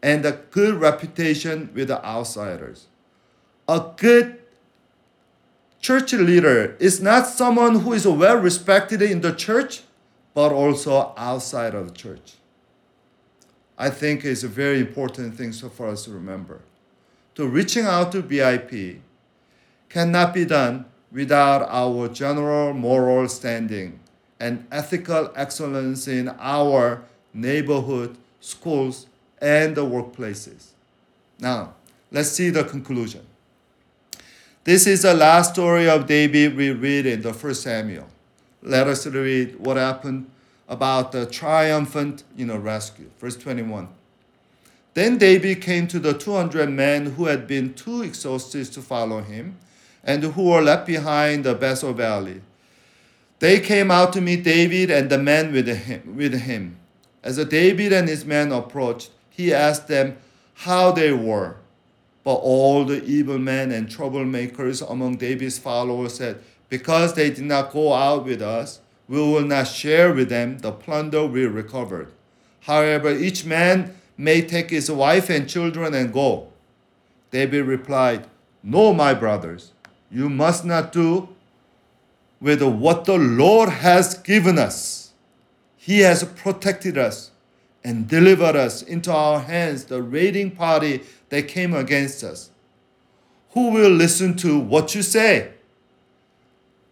and 0.03 0.27
a 0.27 0.33
good 0.51 0.75
reputation 0.75 1.71
with 1.75 1.87
the 1.87 2.05
outsiders 2.05 2.89
a 3.69 3.93
good 3.97 4.39
church 5.81 6.13
leader 6.15 6.75
is 6.81 7.03
not 7.03 7.27
someone 7.27 7.81
who 7.81 7.93
is 7.93 8.07
well 8.07 8.37
respected 8.37 9.03
in 9.03 9.21
the 9.21 9.33
church, 9.33 9.83
but 10.35 10.53
also 10.53 11.13
outside 11.17 11.75
of 11.75 11.89
the 11.89 11.95
church. 11.95 12.35
I 13.77 13.91
think 13.91 14.25
is 14.25 14.43
a 14.43 14.49
very 14.49 14.81
important 14.81 15.37
thing 15.37 15.53
for 15.53 15.87
us 15.87 16.05
to 16.07 16.11
remember. 16.11 16.63
To 17.37 17.47
reaching 17.47 17.85
out 17.85 18.11
to 18.13 18.23
VIP 18.23 19.01
cannot 19.89 20.35
be 20.35 20.45
done 20.45 20.87
without 21.13 21.63
our 21.69 22.09
general 22.09 22.73
moral 22.73 23.29
standing 23.29 24.01
and 24.41 24.67
ethical 24.73 25.31
excellence 25.37 26.09
in 26.09 26.29
our 26.41 27.03
neighborhood, 27.33 28.17
schools, 28.41 29.07
and 29.41 29.77
the 29.77 29.85
workplaces. 29.85 30.71
Now, 31.39 31.75
let's 32.11 32.31
see 32.31 32.51
the 32.51 32.65
conclusion. 32.65 33.28
This 34.69 34.87
is 34.87 35.01
the 35.01 35.15
last 35.15 35.55
story 35.55 35.89
of 35.89 36.07
David 36.07 36.55
we 36.55 36.69
read 36.69 37.07
in 37.07 37.23
the 37.23 37.33
first 37.33 37.63
Samuel. 37.63 38.07
Let 38.63 38.87
us 38.87 39.07
read 39.07 39.59
what 39.59 39.79
happened 39.79 40.31
about 40.69 41.11
the 41.11 41.25
triumphant 41.25 42.25
you 42.37 42.45
know, 42.45 42.59
rescue. 42.59 43.09
Verse 43.19 43.35
21. 43.39 43.89
Then 44.93 45.17
David 45.17 45.63
came 45.63 45.89
to 45.89 45.99
the 45.99 46.13
200 46.13 46.69
men 46.69 47.13
who 47.13 47.25
had 47.25 47.47
been 47.47 47.73
too 47.73 48.03
exhausted 48.03 48.67
to 48.73 48.83
follow 48.83 49.23
him 49.23 49.57
and 50.05 50.23
who 50.23 50.51
were 50.51 50.61
left 50.61 50.87
behind 50.87 51.45
the 51.45 51.55
Bethel 51.55 51.95
Valley. 51.95 52.43
They 53.39 53.61
came 53.61 53.91
out 53.91 54.13
to 54.13 54.21
meet 54.21 54.45
David 54.45 54.91
and 54.91 55.09
the 55.09 55.17
men 55.17 55.51
with 55.51 55.67
him. 55.67 56.15
With 56.15 56.43
him. 56.43 56.77
As 57.23 57.43
David 57.43 57.95
and 57.95 58.07
his 58.07 58.27
men 58.27 58.53
approached, 58.53 59.13
he 59.31 59.55
asked 59.55 59.89
them 59.89 60.19
how 60.53 60.93
they 60.93 61.11
were. 61.11 61.57
But 62.29 62.41
all 62.43 62.85
the 62.85 63.03
evil 63.07 63.39
men 63.39 63.73
and 63.73 63.89
troublemakers 63.89 64.87
among 64.87 65.17
David's 65.17 65.59
followers 65.59 66.17
said, 66.17 66.39
Because 66.69 67.15
they 67.15 67.31
did 67.31 67.47
not 67.47 67.73
go 67.73 67.95
out 67.95 68.27
with 68.27 68.43
us, 68.43 68.81
we 69.09 69.17
will 69.17 69.47
not 69.47 69.67
share 69.67 70.13
with 70.13 70.29
them 70.29 70.59
the 70.59 70.71
plunder 70.71 71.25
we 71.25 71.47
recovered. 71.47 72.13
However, 72.61 73.11
each 73.11 73.47
man 73.47 73.95
may 74.19 74.43
take 74.43 74.69
his 74.69 74.91
wife 74.91 75.31
and 75.31 75.49
children 75.49 75.95
and 75.95 76.13
go. 76.13 76.49
David 77.31 77.65
replied, 77.65 78.27
No, 78.63 78.93
my 78.93 79.15
brothers, 79.15 79.73
you 80.11 80.29
must 80.29 80.67
not 80.67 80.93
do 80.93 81.31
with 82.43 82.63
what 82.63 83.07
the 83.07 83.17
Lord 83.17 83.71
has 83.71 84.19
given 84.19 84.59
us. 84.59 85.15
He 85.79 86.01
has 86.01 86.25
protected 86.25 86.99
us 86.99 87.31
and 87.83 88.07
delivered 88.07 88.55
us 88.55 88.83
into 88.83 89.11
our 89.11 89.41
hands, 89.41 89.85
the 89.85 90.03
raiding 90.03 90.51
party 90.51 91.05
that 91.31 91.49
came 91.49 91.75
against 91.75 92.25
us. 92.25 92.51
Who 93.51 93.71
will 93.71 93.91
listen 93.91 94.37
to 94.39 94.59
what 94.59 94.95
you 94.95 95.03
say? 95.03 95.53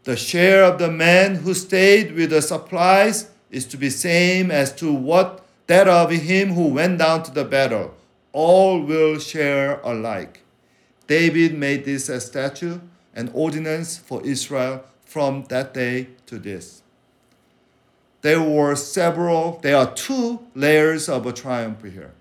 The 0.04 0.16
share 0.16 0.64
of 0.64 0.78
the 0.78 0.90
man 0.90 1.36
who 1.36 1.52
stayed 1.54 2.14
with 2.14 2.30
the 2.30 2.40
supplies 2.42 3.30
is 3.50 3.64
to 3.66 3.76
be 3.76 3.90
same 3.90 4.50
as 4.50 4.72
to 4.76 4.92
what 4.92 5.44
that 5.66 5.88
of 5.88 6.10
him 6.10 6.52
who 6.52 6.68
went 6.68 6.98
down 6.98 7.22
to 7.24 7.30
the 7.32 7.44
battle. 7.44 7.94
All 8.32 8.82
will 8.82 9.18
share 9.18 9.80
alike. 9.80 10.42
David 11.06 11.54
made 11.54 11.84
this 11.84 12.08
a 12.08 12.20
statute, 12.20 12.80
an 13.14 13.30
ordinance 13.32 13.96
for 13.96 14.24
Israel 14.24 14.84
from 15.04 15.44
that 15.48 15.72
day 15.72 16.08
to 16.26 16.38
this. 16.38 16.82
There 18.22 18.42
were 18.42 18.74
several, 18.74 19.58
there 19.62 19.76
are 19.76 19.94
two 19.94 20.40
layers 20.54 21.08
of 21.08 21.26
a 21.26 21.32
triumph 21.32 21.82
here. 21.82 22.12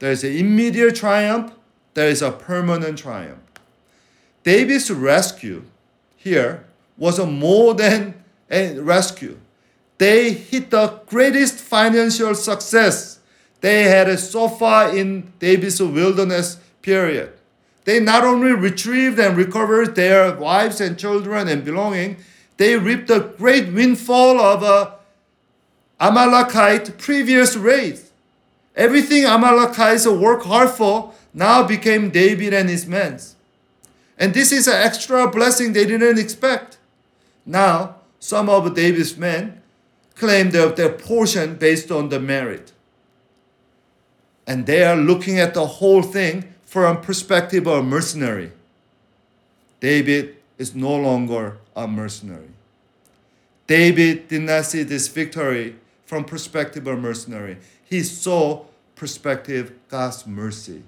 There 0.00 0.10
is 0.10 0.24
an 0.24 0.32
immediate 0.36 0.96
triumph, 0.96 1.52
there 1.94 2.08
is 2.08 2.22
a 2.22 2.32
permanent 2.32 2.98
triumph. 2.98 3.38
David's 4.42 4.90
rescue 4.90 5.64
here 6.16 6.64
was 6.96 7.18
a 7.18 7.26
more 7.26 7.74
than 7.74 8.14
a 8.50 8.78
rescue. 8.78 9.38
They 9.98 10.32
hit 10.32 10.70
the 10.70 11.00
greatest 11.06 11.56
financial 11.56 12.34
success 12.34 13.20
they 13.60 13.84
had 13.84 14.18
so 14.18 14.48
far 14.48 14.96
in 14.96 15.32
David's 15.38 15.82
wilderness 15.82 16.56
period. 16.80 17.34
They 17.84 18.00
not 18.00 18.24
only 18.24 18.52
retrieved 18.52 19.18
and 19.18 19.36
recovered 19.36 19.94
their 19.94 20.34
wives 20.34 20.80
and 20.80 20.98
children 20.98 21.48
and 21.48 21.62
belonging, 21.62 22.16
they 22.56 22.76
reaped 22.76 23.10
a 23.10 23.20
great 23.20 23.72
windfall 23.72 24.40
of 24.40 24.62
a 24.62 24.94
Amalekite 26.02 26.96
previous 26.96 27.56
race. 27.56 28.09
Everything 28.80 29.26
Amalekites 29.26 30.06
worked 30.06 30.46
hard 30.46 30.70
for 30.70 31.12
now 31.34 31.62
became 31.62 32.08
David 32.08 32.54
and 32.54 32.66
his 32.70 32.86
men. 32.86 33.20
And 34.16 34.32
this 34.32 34.52
is 34.52 34.66
an 34.66 34.80
extra 34.80 35.30
blessing 35.30 35.74
they 35.74 35.84
didn't 35.84 36.18
expect. 36.18 36.78
Now, 37.44 37.96
some 38.18 38.48
of 38.48 38.74
David's 38.74 39.18
men 39.18 39.60
claim 40.14 40.50
their, 40.50 40.70
their 40.70 40.88
portion 40.88 41.56
based 41.56 41.90
on 41.90 42.08
the 42.08 42.18
merit. 42.18 42.72
And 44.46 44.64
they 44.64 44.82
are 44.82 44.96
looking 44.96 45.38
at 45.38 45.52
the 45.52 45.66
whole 45.66 46.02
thing 46.02 46.54
from 46.64 47.02
perspective 47.02 47.66
of 47.66 47.80
a 47.80 47.82
mercenary. 47.82 48.50
David 49.80 50.36
is 50.56 50.74
no 50.74 50.96
longer 50.96 51.58
a 51.76 51.86
mercenary. 51.86 52.48
David 53.66 54.28
did 54.28 54.40
not 54.40 54.64
see 54.64 54.84
this 54.84 55.06
victory 55.08 55.76
from 56.06 56.24
perspective 56.24 56.86
of 56.86 56.96
a 56.96 57.00
mercenary. 57.00 57.58
He 57.84 58.02
saw 58.02 58.64
perspective 59.00 59.72
God's 59.88 60.26
mercy 60.26 60.82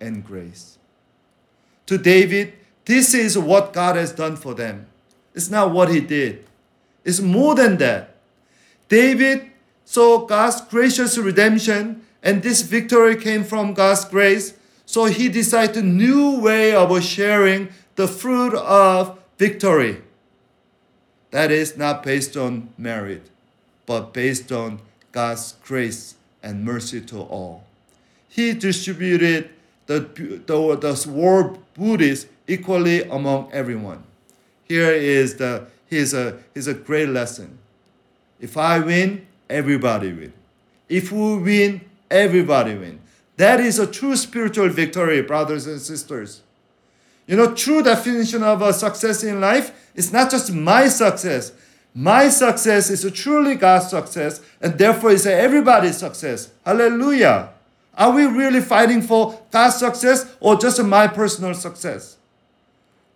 and 0.00 0.26
grace. 0.26 0.78
To 1.86 1.96
David, 1.96 2.54
this 2.86 3.14
is 3.14 3.38
what 3.38 3.72
God 3.72 3.94
has 3.94 4.10
done 4.10 4.34
for 4.34 4.52
them. 4.52 4.86
It's 5.32 5.48
not 5.48 5.70
what 5.70 5.88
he 5.88 6.00
did. 6.00 6.44
It's 7.04 7.20
more 7.20 7.54
than 7.54 7.78
that. 7.78 8.16
David 8.88 9.48
saw 9.84 10.26
God's 10.26 10.60
gracious 10.62 11.16
redemption, 11.16 12.04
and 12.20 12.42
this 12.42 12.62
victory 12.62 13.14
came 13.14 13.44
from 13.44 13.74
God's 13.74 14.06
grace. 14.06 14.54
So 14.84 15.04
he 15.04 15.28
decided 15.28 15.76
a 15.76 15.86
new 15.86 16.40
way 16.40 16.74
of 16.74 16.90
sharing 17.04 17.68
the 17.94 18.08
fruit 18.08 18.54
of 18.56 19.20
victory. 19.38 20.02
That 21.30 21.52
is 21.52 21.76
not 21.76 22.02
based 22.02 22.36
on 22.36 22.70
merit, 22.76 23.30
but 23.86 24.12
based 24.12 24.50
on 24.50 24.80
God's 25.12 25.54
grace 25.64 26.16
and 26.42 26.64
mercy 26.64 27.00
to 27.00 27.20
all. 27.20 27.64
He 28.28 28.52
distributed 28.52 29.50
the, 29.86 30.00
the, 30.46 30.76
the 30.76 31.10
war 31.10 31.58
booties 31.74 32.26
equally 32.46 33.02
among 33.04 33.50
everyone. 33.52 34.02
Here 34.64 34.90
is 34.90 35.36
the 35.36 35.66
here's 35.86 36.14
a 36.14 36.38
here's 36.54 36.66
a 36.66 36.74
great 36.74 37.08
lesson. 37.08 37.58
If 38.40 38.56
I 38.56 38.78
win, 38.78 39.26
everybody 39.48 40.12
win. 40.12 40.32
If 40.88 41.12
we 41.12 41.36
win, 41.38 41.80
everybody 42.10 42.74
win. 42.74 43.00
That 43.36 43.60
is 43.60 43.78
a 43.78 43.86
true 43.86 44.16
spiritual 44.16 44.68
victory, 44.68 45.22
brothers 45.22 45.66
and 45.66 45.80
sisters. 45.80 46.42
You 47.26 47.36
know, 47.36 47.54
true 47.54 47.82
definition 47.82 48.42
of 48.42 48.62
a 48.62 48.72
success 48.72 49.22
in 49.22 49.40
life 49.40 49.90
is 49.94 50.12
not 50.12 50.30
just 50.30 50.52
my 50.52 50.88
success. 50.88 51.52
My 51.94 52.28
success 52.30 52.88
is 52.90 53.04
a 53.04 53.10
truly 53.10 53.54
God's 53.54 53.90
success, 53.90 54.40
and 54.60 54.78
therefore 54.78 55.12
it's 55.12 55.26
everybody's 55.26 55.98
success. 55.98 56.50
Hallelujah. 56.64 57.50
Are 57.94 58.12
we 58.12 58.24
really 58.24 58.60
fighting 58.60 59.02
for 59.02 59.40
God's 59.50 59.76
success 59.76 60.34
or 60.40 60.56
just 60.56 60.82
my 60.82 61.06
personal 61.06 61.52
success? 61.52 62.16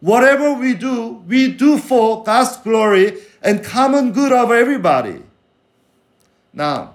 Whatever 0.01 0.53
we 0.53 0.75
do, 0.75 1.23
we 1.27 1.51
do 1.51 1.79
for 1.79 2.23
God's 2.23 2.59
glory 2.59 3.19
and 3.43 3.65
common 3.65 4.13
good 4.13 4.33
of 4.33 4.51
everybody. 4.51 5.23
Now, 6.53 6.95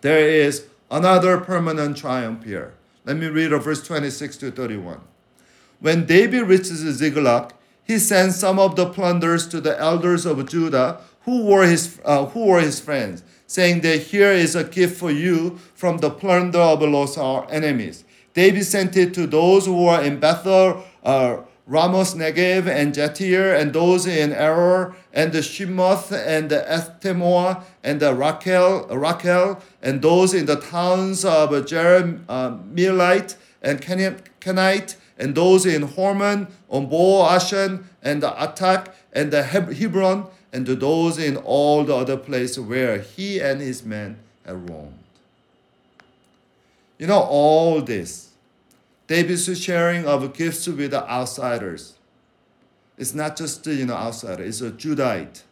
there 0.00 0.28
is 0.28 0.66
another 0.90 1.38
permanent 1.38 1.96
triumph 1.96 2.44
here. 2.44 2.74
Let 3.04 3.16
me 3.16 3.26
read 3.26 3.50
verse 3.62 3.86
26 3.86 4.36
to 4.38 4.50
31. 4.50 5.00
When 5.80 6.06
David 6.06 6.42
reaches 6.42 6.80
Ziklag, 6.80 7.54
he 7.88 7.98
sent 7.98 8.34
some 8.34 8.58
of 8.58 8.76
the 8.76 8.86
plunders 8.86 9.48
to 9.48 9.60
the 9.62 9.76
elders 9.80 10.26
of 10.26 10.46
Judah 10.46 11.00
who 11.22 11.44
were 11.44 11.66
his, 11.66 11.98
uh, 12.04 12.26
who 12.26 12.44
were 12.44 12.60
his 12.60 12.78
friends, 12.78 13.24
saying 13.46 13.80
that 13.80 14.02
here 14.02 14.30
is 14.30 14.54
a 14.54 14.62
gift 14.62 14.98
for 14.98 15.10
you 15.10 15.58
from 15.74 15.98
the 15.98 16.10
plunder 16.10 16.58
of 16.58 16.82
our 17.18 17.50
enemies. 17.50 18.04
David 18.34 18.64
sent 18.64 18.96
it 18.96 19.14
to 19.14 19.26
those 19.26 19.64
who 19.64 19.84
were 19.84 20.02
in 20.02 20.20
Bethel, 20.20 20.84
uh, 21.02 21.38
Ramoth 21.66 22.14
Negev 22.14 22.66
and 22.66 22.94
Jatir, 22.94 23.58
and 23.58 23.72
those 23.72 24.06
in 24.06 24.30
Aroer, 24.30 24.94
and 25.12 25.32
the 25.32 25.40
Shimoth, 25.40 26.12
and 26.12 26.50
the 26.50 26.64
Eshtemoa, 26.68 27.62
and 27.82 28.00
the 28.00 28.14
Raquel, 28.14 28.86
Rachel, 28.88 29.62
and 29.82 30.02
those 30.02 30.34
in 30.34 30.46
the 30.46 30.56
towns 30.56 31.24
of 31.24 31.50
Jerahmeelite 31.50 33.36
and 33.62 33.80
Kenite, 33.80 34.96
and 35.18 35.34
those 35.34 35.66
in 35.66 35.82
Hormon, 35.82 36.48
Ombo, 36.70 37.28
Ashan, 37.28 37.84
and 38.02 38.22
the 38.22 38.42
Attack, 38.42 38.94
and 39.12 39.32
the 39.32 39.42
Hebron, 39.42 40.26
and 40.52 40.64
to 40.66 40.76
those 40.76 41.18
in 41.18 41.36
all 41.36 41.84
the 41.84 41.94
other 41.94 42.16
places 42.16 42.60
where 42.60 42.98
he 42.98 43.40
and 43.40 43.60
his 43.60 43.84
men 43.84 44.18
had 44.46 44.70
roamed. 44.70 44.94
You 46.98 47.06
know, 47.06 47.20
all 47.20 47.82
this, 47.82 48.30
David's 49.06 49.60
sharing 49.60 50.06
of 50.06 50.32
gifts 50.34 50.66
with 50.66 50.90
the 50.90 51.08
outsiders. 51.08 51.94
It's 52.96 53.14
not 53.14 53.36
just 53.36 53.66
you 53.66 53.86
know 53.86 53.94
outsider, 53.94 54.42
it's 54.42 54.60
a 54.60 54.70
Judite. 54.70 55.42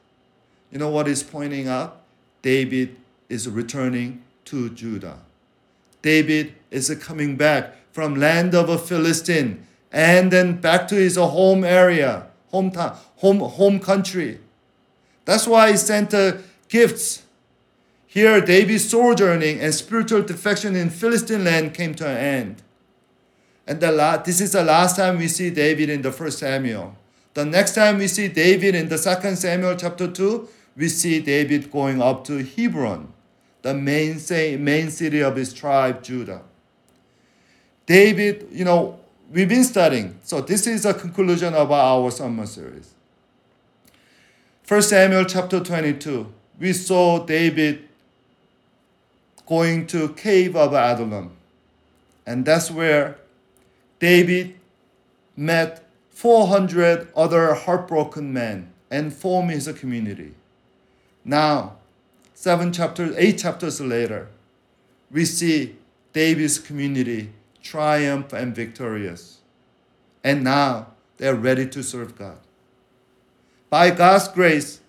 You 0.70 0.78
know 0.78 0.90
what 0.90 1.08
is 1.08 1.22
pointing 1.22 1.68
out? 1.68 2.02
David 2.42 2.96
is 3.28 3.48
returning 3.48 4.22
to 4.46 4.70
Judah. 4.70 5.18
David 6.02 6.54
is 6.70 6.92
coming 7.00 7.36
back 7.36 7.74
from 7.96 8.14
land 8.14 8.54
of 8.54 8.68
a 8.68 8.76
Philistine 8.76 9.66
and 9.90 10.30
then 10.30 10.60
back 10.60 10.86
to 10.86 10.94
his 10.94 11.16
home 11.16 11.64
area, 11.64 12.26
hometown, 12.52 12.94
home, 13.16 13.38
home 13.38 13.80
country. 13.80 14.38
That's 15.24 15.46
why 15.46 15.70
he 15.70 15.78
sent 15.78 16.12
uh, 16.12 16.32
gifts. 16.68 17.22
Here, 18.06 18.42
David's 18.42 18.90
sojourning 18.90 19.60
and 19.60 19.74
spiritual 19.74 20.20
defection 20.20 20.76
in 20.76 20.90
Philistine 20.90 21.44
land 21.44 21.72
came 21.72 21.94
to 21.94 22.06
an 22.06 22.18
end. 22.18 22.62
And 23.66 23.80
the 23.80 23.90
la- 23.90 24.18
this 24.18 24.42
is 24.42 24.52
the 24.52 24.62
last 24.62 24.96
time 24.96 25.16
we 25.16 25.28
see 25.28 25.48
David 25.48 25.88
in 25.88 26.02
the 26.02 26.12
first 26.12 26.40
Samuel. 26.40 26.94
The 27.32 27.46
next 27.46 27.74
time 27.74 27.96
we 27.96 28.08
see 28.08 28.28
David 28.28 28.74
in 28.74 28.90
the 28.90 28.98
second 28.98 29.36
Samuel 29.36 29.74
chapter 29.74 30.06
2, 30.06 30.46
we 30.76 30.90
see 30.90 31.20
David 31.20 31.72
going 31.72 32.02
up 32.02 32.24
to 32.24 32.44
Hebron, 32.44 33.14
the 33.62 33.72
main, 33.72 34.18
say, 34.18 34.58
main 34.58 34.90
city 34.90 35.22
of 35.22 35.36
his 35.36 35.54
tribe, 35.54 36.02
Judah. 36.02 36.42
David, 37.86 38.48
you 38.50 38.64
know, 38.64 38.98
we've 39.32 39.48
been 39.48 39.64
studying. 39.64 40.18
So 40.24 40.40
this 40.40 40.66
is 40.66 40.84
a 40.84 40.92
conclusion 40.92 41.54
of 41.54 41.70
our 41.70 42.10
summer 42.10 42.46
series. 42.46 42.92
First 44.64 44.90
Samuel 44.90 45.24
chapter 45.24 45.60
22, 45.60 46.32
we 46.58 46.72
saw 46.72 47.24
David 47.24 47.88
going 49.46 49.86
to 49.86 50.08
cave 50.14 50.56
of 50.56 50.72
Adullam. 50.74 51.30
And 52.26 52.44
that's 52.44 52.70
where 52.70 53.18
David 54.00 54.56
met 55.36 55.84
400 56.10 57.08
other 57.14 57.54
heartbroken 57.54 58.32
men 58.32 58.72
and 58.90 59.12
formed 59.12 59.52
his 59.52 59.68
community. 59.78 60.34
Now, 61.24 61.76
seven 62.34 62.72
chapters, 62.72 63.14
eight 63.16 63.38
chapters 63.38 63.80
later, 63.80 64.28
we 65.10 65.24
see 65.24 65.76
David's 66.12 66.58
community 66.58 67.30
triumph 67.66 68.32
and 68.32 68.54
victorious. 68.54 69.38
And 70.22 70.44
now 70.44 70.88
they're 71.16 71.34
ready 71.34 71.66
to 71.68 71.82
serve 71.82 72.16
God. 72.16 72.38
By 73.68 73.90
God's 73.90 74.28
grace, 74.28 74.80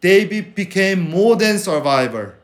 David 0.00 0.54
became 0.54 1.10
more 1.10 1.36
than 1.36 1.58
survivor. 1.58 2.36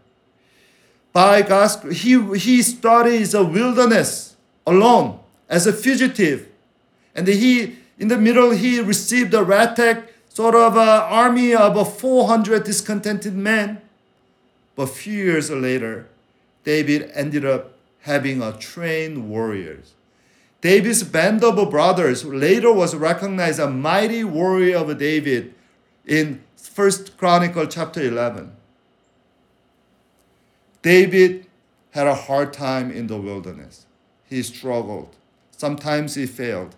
By 1.12 1.42
God's 1.42 1.76
he 2.00 2.16
he 2.38 2.62
started 2.62 3.20
in 3.20 3.36
a 3.36 3.44
wilderness 3.44 4.36
alone 4.66 5.20
as 5.48 5.66
a 5.66 5.72
fugitive, 5.72 6.48
and 7.14 7.28
he 7.28 7.76
in 7.98 8.08
the 8.08 8.16
middle 8.16 8.50
he 8.50 8.80
received 8.80 9.34
a 9.34 9.44
ratek 9.44 10.08
sort 10.28 10.54
of 10.54 10.76
an 10.76 11.02
army 11.12 11.54
of 11.54 11.76
400 11.98 12.64
discontented 12.64 13.34
men. 13.34 13.82
But 14.74 14.86
few 14.86 15.12
years 15.12 15.50
later, 15.50 16.08
David 16.64 17.10
ended 17.12 17.44
up 17.44 17.71
having 18.02 18.42
a 18.42 18.52
trained 18.52 19.28
warriors. 19.28 19.94
David's 20.60 21.02
band 21.02 21.42
of 21.42 21.70
brothers 21.70 22.24
later 22.24 22.72
was 22.72 22.94
recognized 22.94 23.58
a 23.58 23.68
mighty 23.68 24.22
warrior 24.22 24.76
of 24.76 24.96
David 24.98 25.54
in 26.06 26.42
First 26.56 27.16
Chronicle 27.16 27.66
chapter 27.66 28.00
11. 28.00 28.52
David 30.82 31.46
had 31.90 32.06
a 32.06 32.14
hard 32.14 32.52
time 32.52 32.90
in 32.90 33.06
the 33.06 33.18
wilderness. 33.18 33.86
He 34.28 34.42
struggled. 34.42 35.14
Sometimes 35.50 36.14
he 36.14 36.26
failed, 36.26 36.74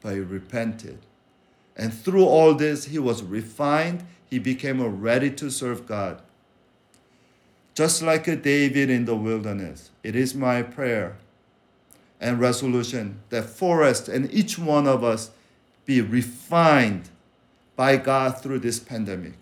but 0.00 0.14
he 0.14 0.20
repented. 0.20 0.98
And 1.76 1.94
through 1.94 2.24
all 2.24 2.54
this, 2.54 2.86
he 2.86 2.98
was 2.98 3.22
refined. 3.22 4.04
He 4.28 4.38
became 4.38 4.82
ready 5.00 5.30
to 5.30 5.50
serve 5.50 5.86
God. 5.86 6.22
Just 7.78 8.02
like 8.02 8.26
a 8.26 8.34
David 8.34 8.90
in 8.90 9.04
the 9.04 9.14
wilderness, 9.14 9.90
it 10.02 10.16
is 10.16 10.34
my 10.34 10.62
prayer 10.62 11.16
and 12.20 12.40
resolution 12.40 13.20
that 13.28 13.44
Forrest 13.44 14.08
and 14.08 14.28
each 14.34 14.58
one 14.58 14.88
of 14.88 15.04
us 15.04 15.30
be 15.86 16.00
refined 16.00 17.08
by 17.76 17.96
God 17.96 18.42
through 18.42 18.58
this 18.58 18.80
pandemic. 18.80 19.34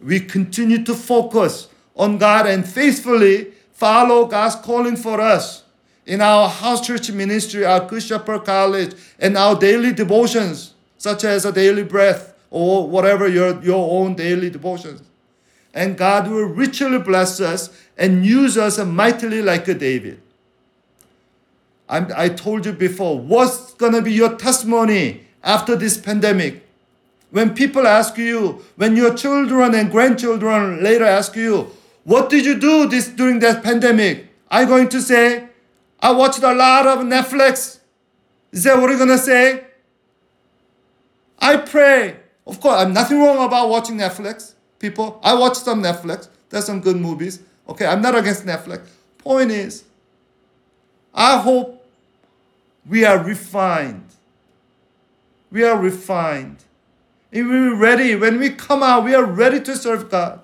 We 0.00 0.20
continue 0.20 0.84
to 0.84 0.94
focus 0.94 1.66
on 1.96 2.18
God 2.18 2.46
and 2.46 2.64
faithfully 2.64 3.54
follow 3.72 4.26
God's 4.26 4.54
calling 4.54 4.94
for 4.94 5.20
us 5.20 5.64
in 6.06 6.20
our 6.20 6.48
house 6.48 6.86
church 6.86 7.10
ministry, 7.10 7.64
our 7.64 7.84
Good 7.88 8.04
Shepherd 8.04 8.44
College, 8.44 8.94
and 9.18 9.36
our 9.36 9.58
daily 9.58 9.92
devotions, 9.92 10.74
such 10.96 11.24
as 11.24 11.44
a 11.44 11.50
daily 11.50 11.82
breath 11.82 12.34
or 12.50 12.88
whatever 12.88 13.26
your, 13.26 13.60
your 13.64 14.00
own 14.00 14.14
daily 14.14 14.48
devotions. 14.48 15.02
And 15.76 15.98
God 15.98 16.28
will 16.28 16.46
richly 16.46 16.98
bless 16.98 17.38
us 17.38 17.68
and 17.98 18.24
use 18.24 18.56
us 18.56 18.78
mightily 18.78 19.42
like 19.42 19.66
David. 19.66 20.22
I'm, 21.86 22.10
I 22.16 22.30
told 22.30 22.64
you 22.64 22.72
before, 22.72 23.20
what's 23.20 23.74
going 23.74 23.92
to 23.92 24.00
be 24.00 24.10
your 24.10 24.36
testimony 24.36 25.26
after 25.44 25.76
this 25.76 25.98
pandemic? 25.98 26.66
When 27.30 27.54
people 27.54 27.86
ask 27.86 28.16
you, 28.16 28.64
when 28.76 28.96
your 28.96 29.14
children 29.14 29.74
and 29.74 29.90
grandchildren 29.90 30.82
later 30.82 31.04
ask 31.04 31.36
you, 31.36 31.70
what 32.04 32.30
did 32.30 32.46
you 32.46 32.58
do 32.58 32.88
this 32.88 33.08
during 33.08 33.40
that 33.40 33.62
pandemic? 33.62 34.28
I'm 34.50 34.68
going 34.68 34.88
to 34.88 35.02
say, 35.02 35.46
I 36.00 36.10
watched 36.12 36.42
a 36.42 36.54
lot 36.54 36.86
of 36.86 37.00
Netflix. 37.00 37.80
Is 38.50 38.64
that 38.64 38.80
what 38.80 38.88
you're 38.88 38.96
going 38.96 39.10
to 39.10 39.18
say? 39.18 39.66
I 41.38 41.58
pray. 41.58 42.16
Of 42.46 42.62
course, 42.62 42.76
I'm 42.76 42.94
nothing 42.94 43.18
wrong 43.18 43.44
about 43.44 43.68
watching 43.68 43.98
Netflix. 43.98 44.54
People, 44.78 45.20
I 45.22 45.34
watch 45.34 45.56
some 45.56 45.82
Netflix. 45.82 46.28
There's 46.50 46.66
some 46.66 46.80
good 46.80 46.96
movies. 46.96 47.40
Okay, 47.68 47.86
I'm 47.86 48.02
not 48.02 48.14
against 48.16 48.44
Netflix. 48.44 48.86
Point 49.18 49.50
is, 49.50 49.84
I 51.14 51.38
hope 51.38 51.84
we 52.88 53.04
are 53.04 53.22
refined. 53.22 54.04
We 55.50 55.64
are 55.64 55.78
refined. 55.78 56.58
And 57.32 57.48
we're 57.48 57.74
ready. 57.74 58.14
When 58.14 58.38
we 58.38 58.50
come 58.50 58.82
out, 58.82 59.04
we 59.04 59.14
are 59.14 59.24
ready 59.24 59.60
to 59.60 59.76
serve 59.76 60.10
God. 60.10 60.40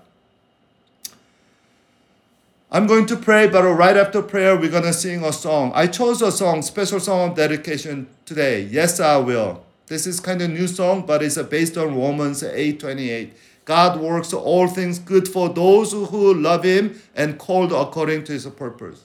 I'm 2.74 2.86
going 2.86 3.04
to 3.06 3.16
pray, 3.16 3.48
but 3.48 3.62
right 3.64 3.96
after 3.98 4.22
prayer, 4.22 4.56
we're 4.56 4.70
going 4.70 4.84
to 4.84 4.94
sing 4.94 5.22
a 5.24 5.32
song. 5.32 5.72
I 5.74 5.86
chose 5.86 6.22
a 6.22 6.32
song, 6.32 6.62
special 6.62 7.00
song 7.00 7.30
of 7.30 7.36
dedication 7.36 8.08
today. 8.24 8.62
Yes, 8.62 8.98
I 8.98 9.18
will. 9.18 9.62
This 9.88 10.06
is 10.06 10.20
kind 10.20 10.40
of 10.40 10.48
new 10.48 10.66
song, 10.66 11.04
but 11.04 11.22
it's 11.22 11.36
based 11.42 11.76
on 11.76 11.94
Romans 11.94 12.42
8:28. 12.42 13.32
God 13.64 14.00
works 14.00 14.32
all 14.32 14.66
things 14.68 14.98
good 14.98 15.28
for 15.28 15.48
those 15.48 15.92
who 15.92 16.34
love 16.34 16.64
him 16.64 17.00
and 17.14 17.38
called 17.38 17.72
according 17.72 18.24
to 18.24 18.32
his 18.32 18.46
purpose. 18.46 19.02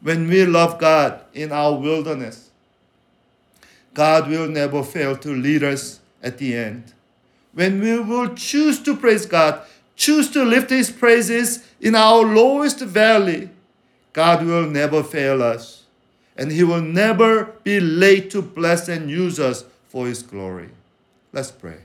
When 0.00 0.28
we 0.28 0.44
love 0.46 0.78
God 0.78 1.20
in 1.32 1.52
our 1.52 1.74
wilderness, 1.74 2.50
God 3.94 4.28
will 4.28 4.48
never 4.48 4.82
fail 4.82 5.16
to 5.18 5.28
lead 5.28 5.62
us 5.62 6.00
at 6.22 6.38
the 6.38 6.54
end. 6.54 6.92
When 7.52 7.80
we 7.80 8.00
will 8.00 8.34
choose 8.34 8.82
to 8.82 8.96
praise 8.96 9.26
God, 9.26 9.62
choose 9.96 10.30
to 10.32 10.44
lift 10.44 10.70
His 10.70 10.90
praises 10.90 11.64
in 11.80 11.94
our 11.94 12.22
lowest 12.22 12.80
valley, 12.80 13.48
God 14.12 14.44
will 14.44 14.68
never 14.68 15.02
fail 15.02 15.42
us. 15.42 15.84
And 16.36 16.50
He 16.50 16.64
will 16.64 16.82
never 16.82 17.44
be 17.62 17.78
late 17.78 18.30
to 18.32 18.42
bless 18.42 18.88
and 18.88 19.08
use 19.08 19.38
us 19.38 19.64
for 19.88 20.08
His 20.08 20.22
glory. 20.22 20.70
Let's 21.32 21.52
pray. 21.52 21.78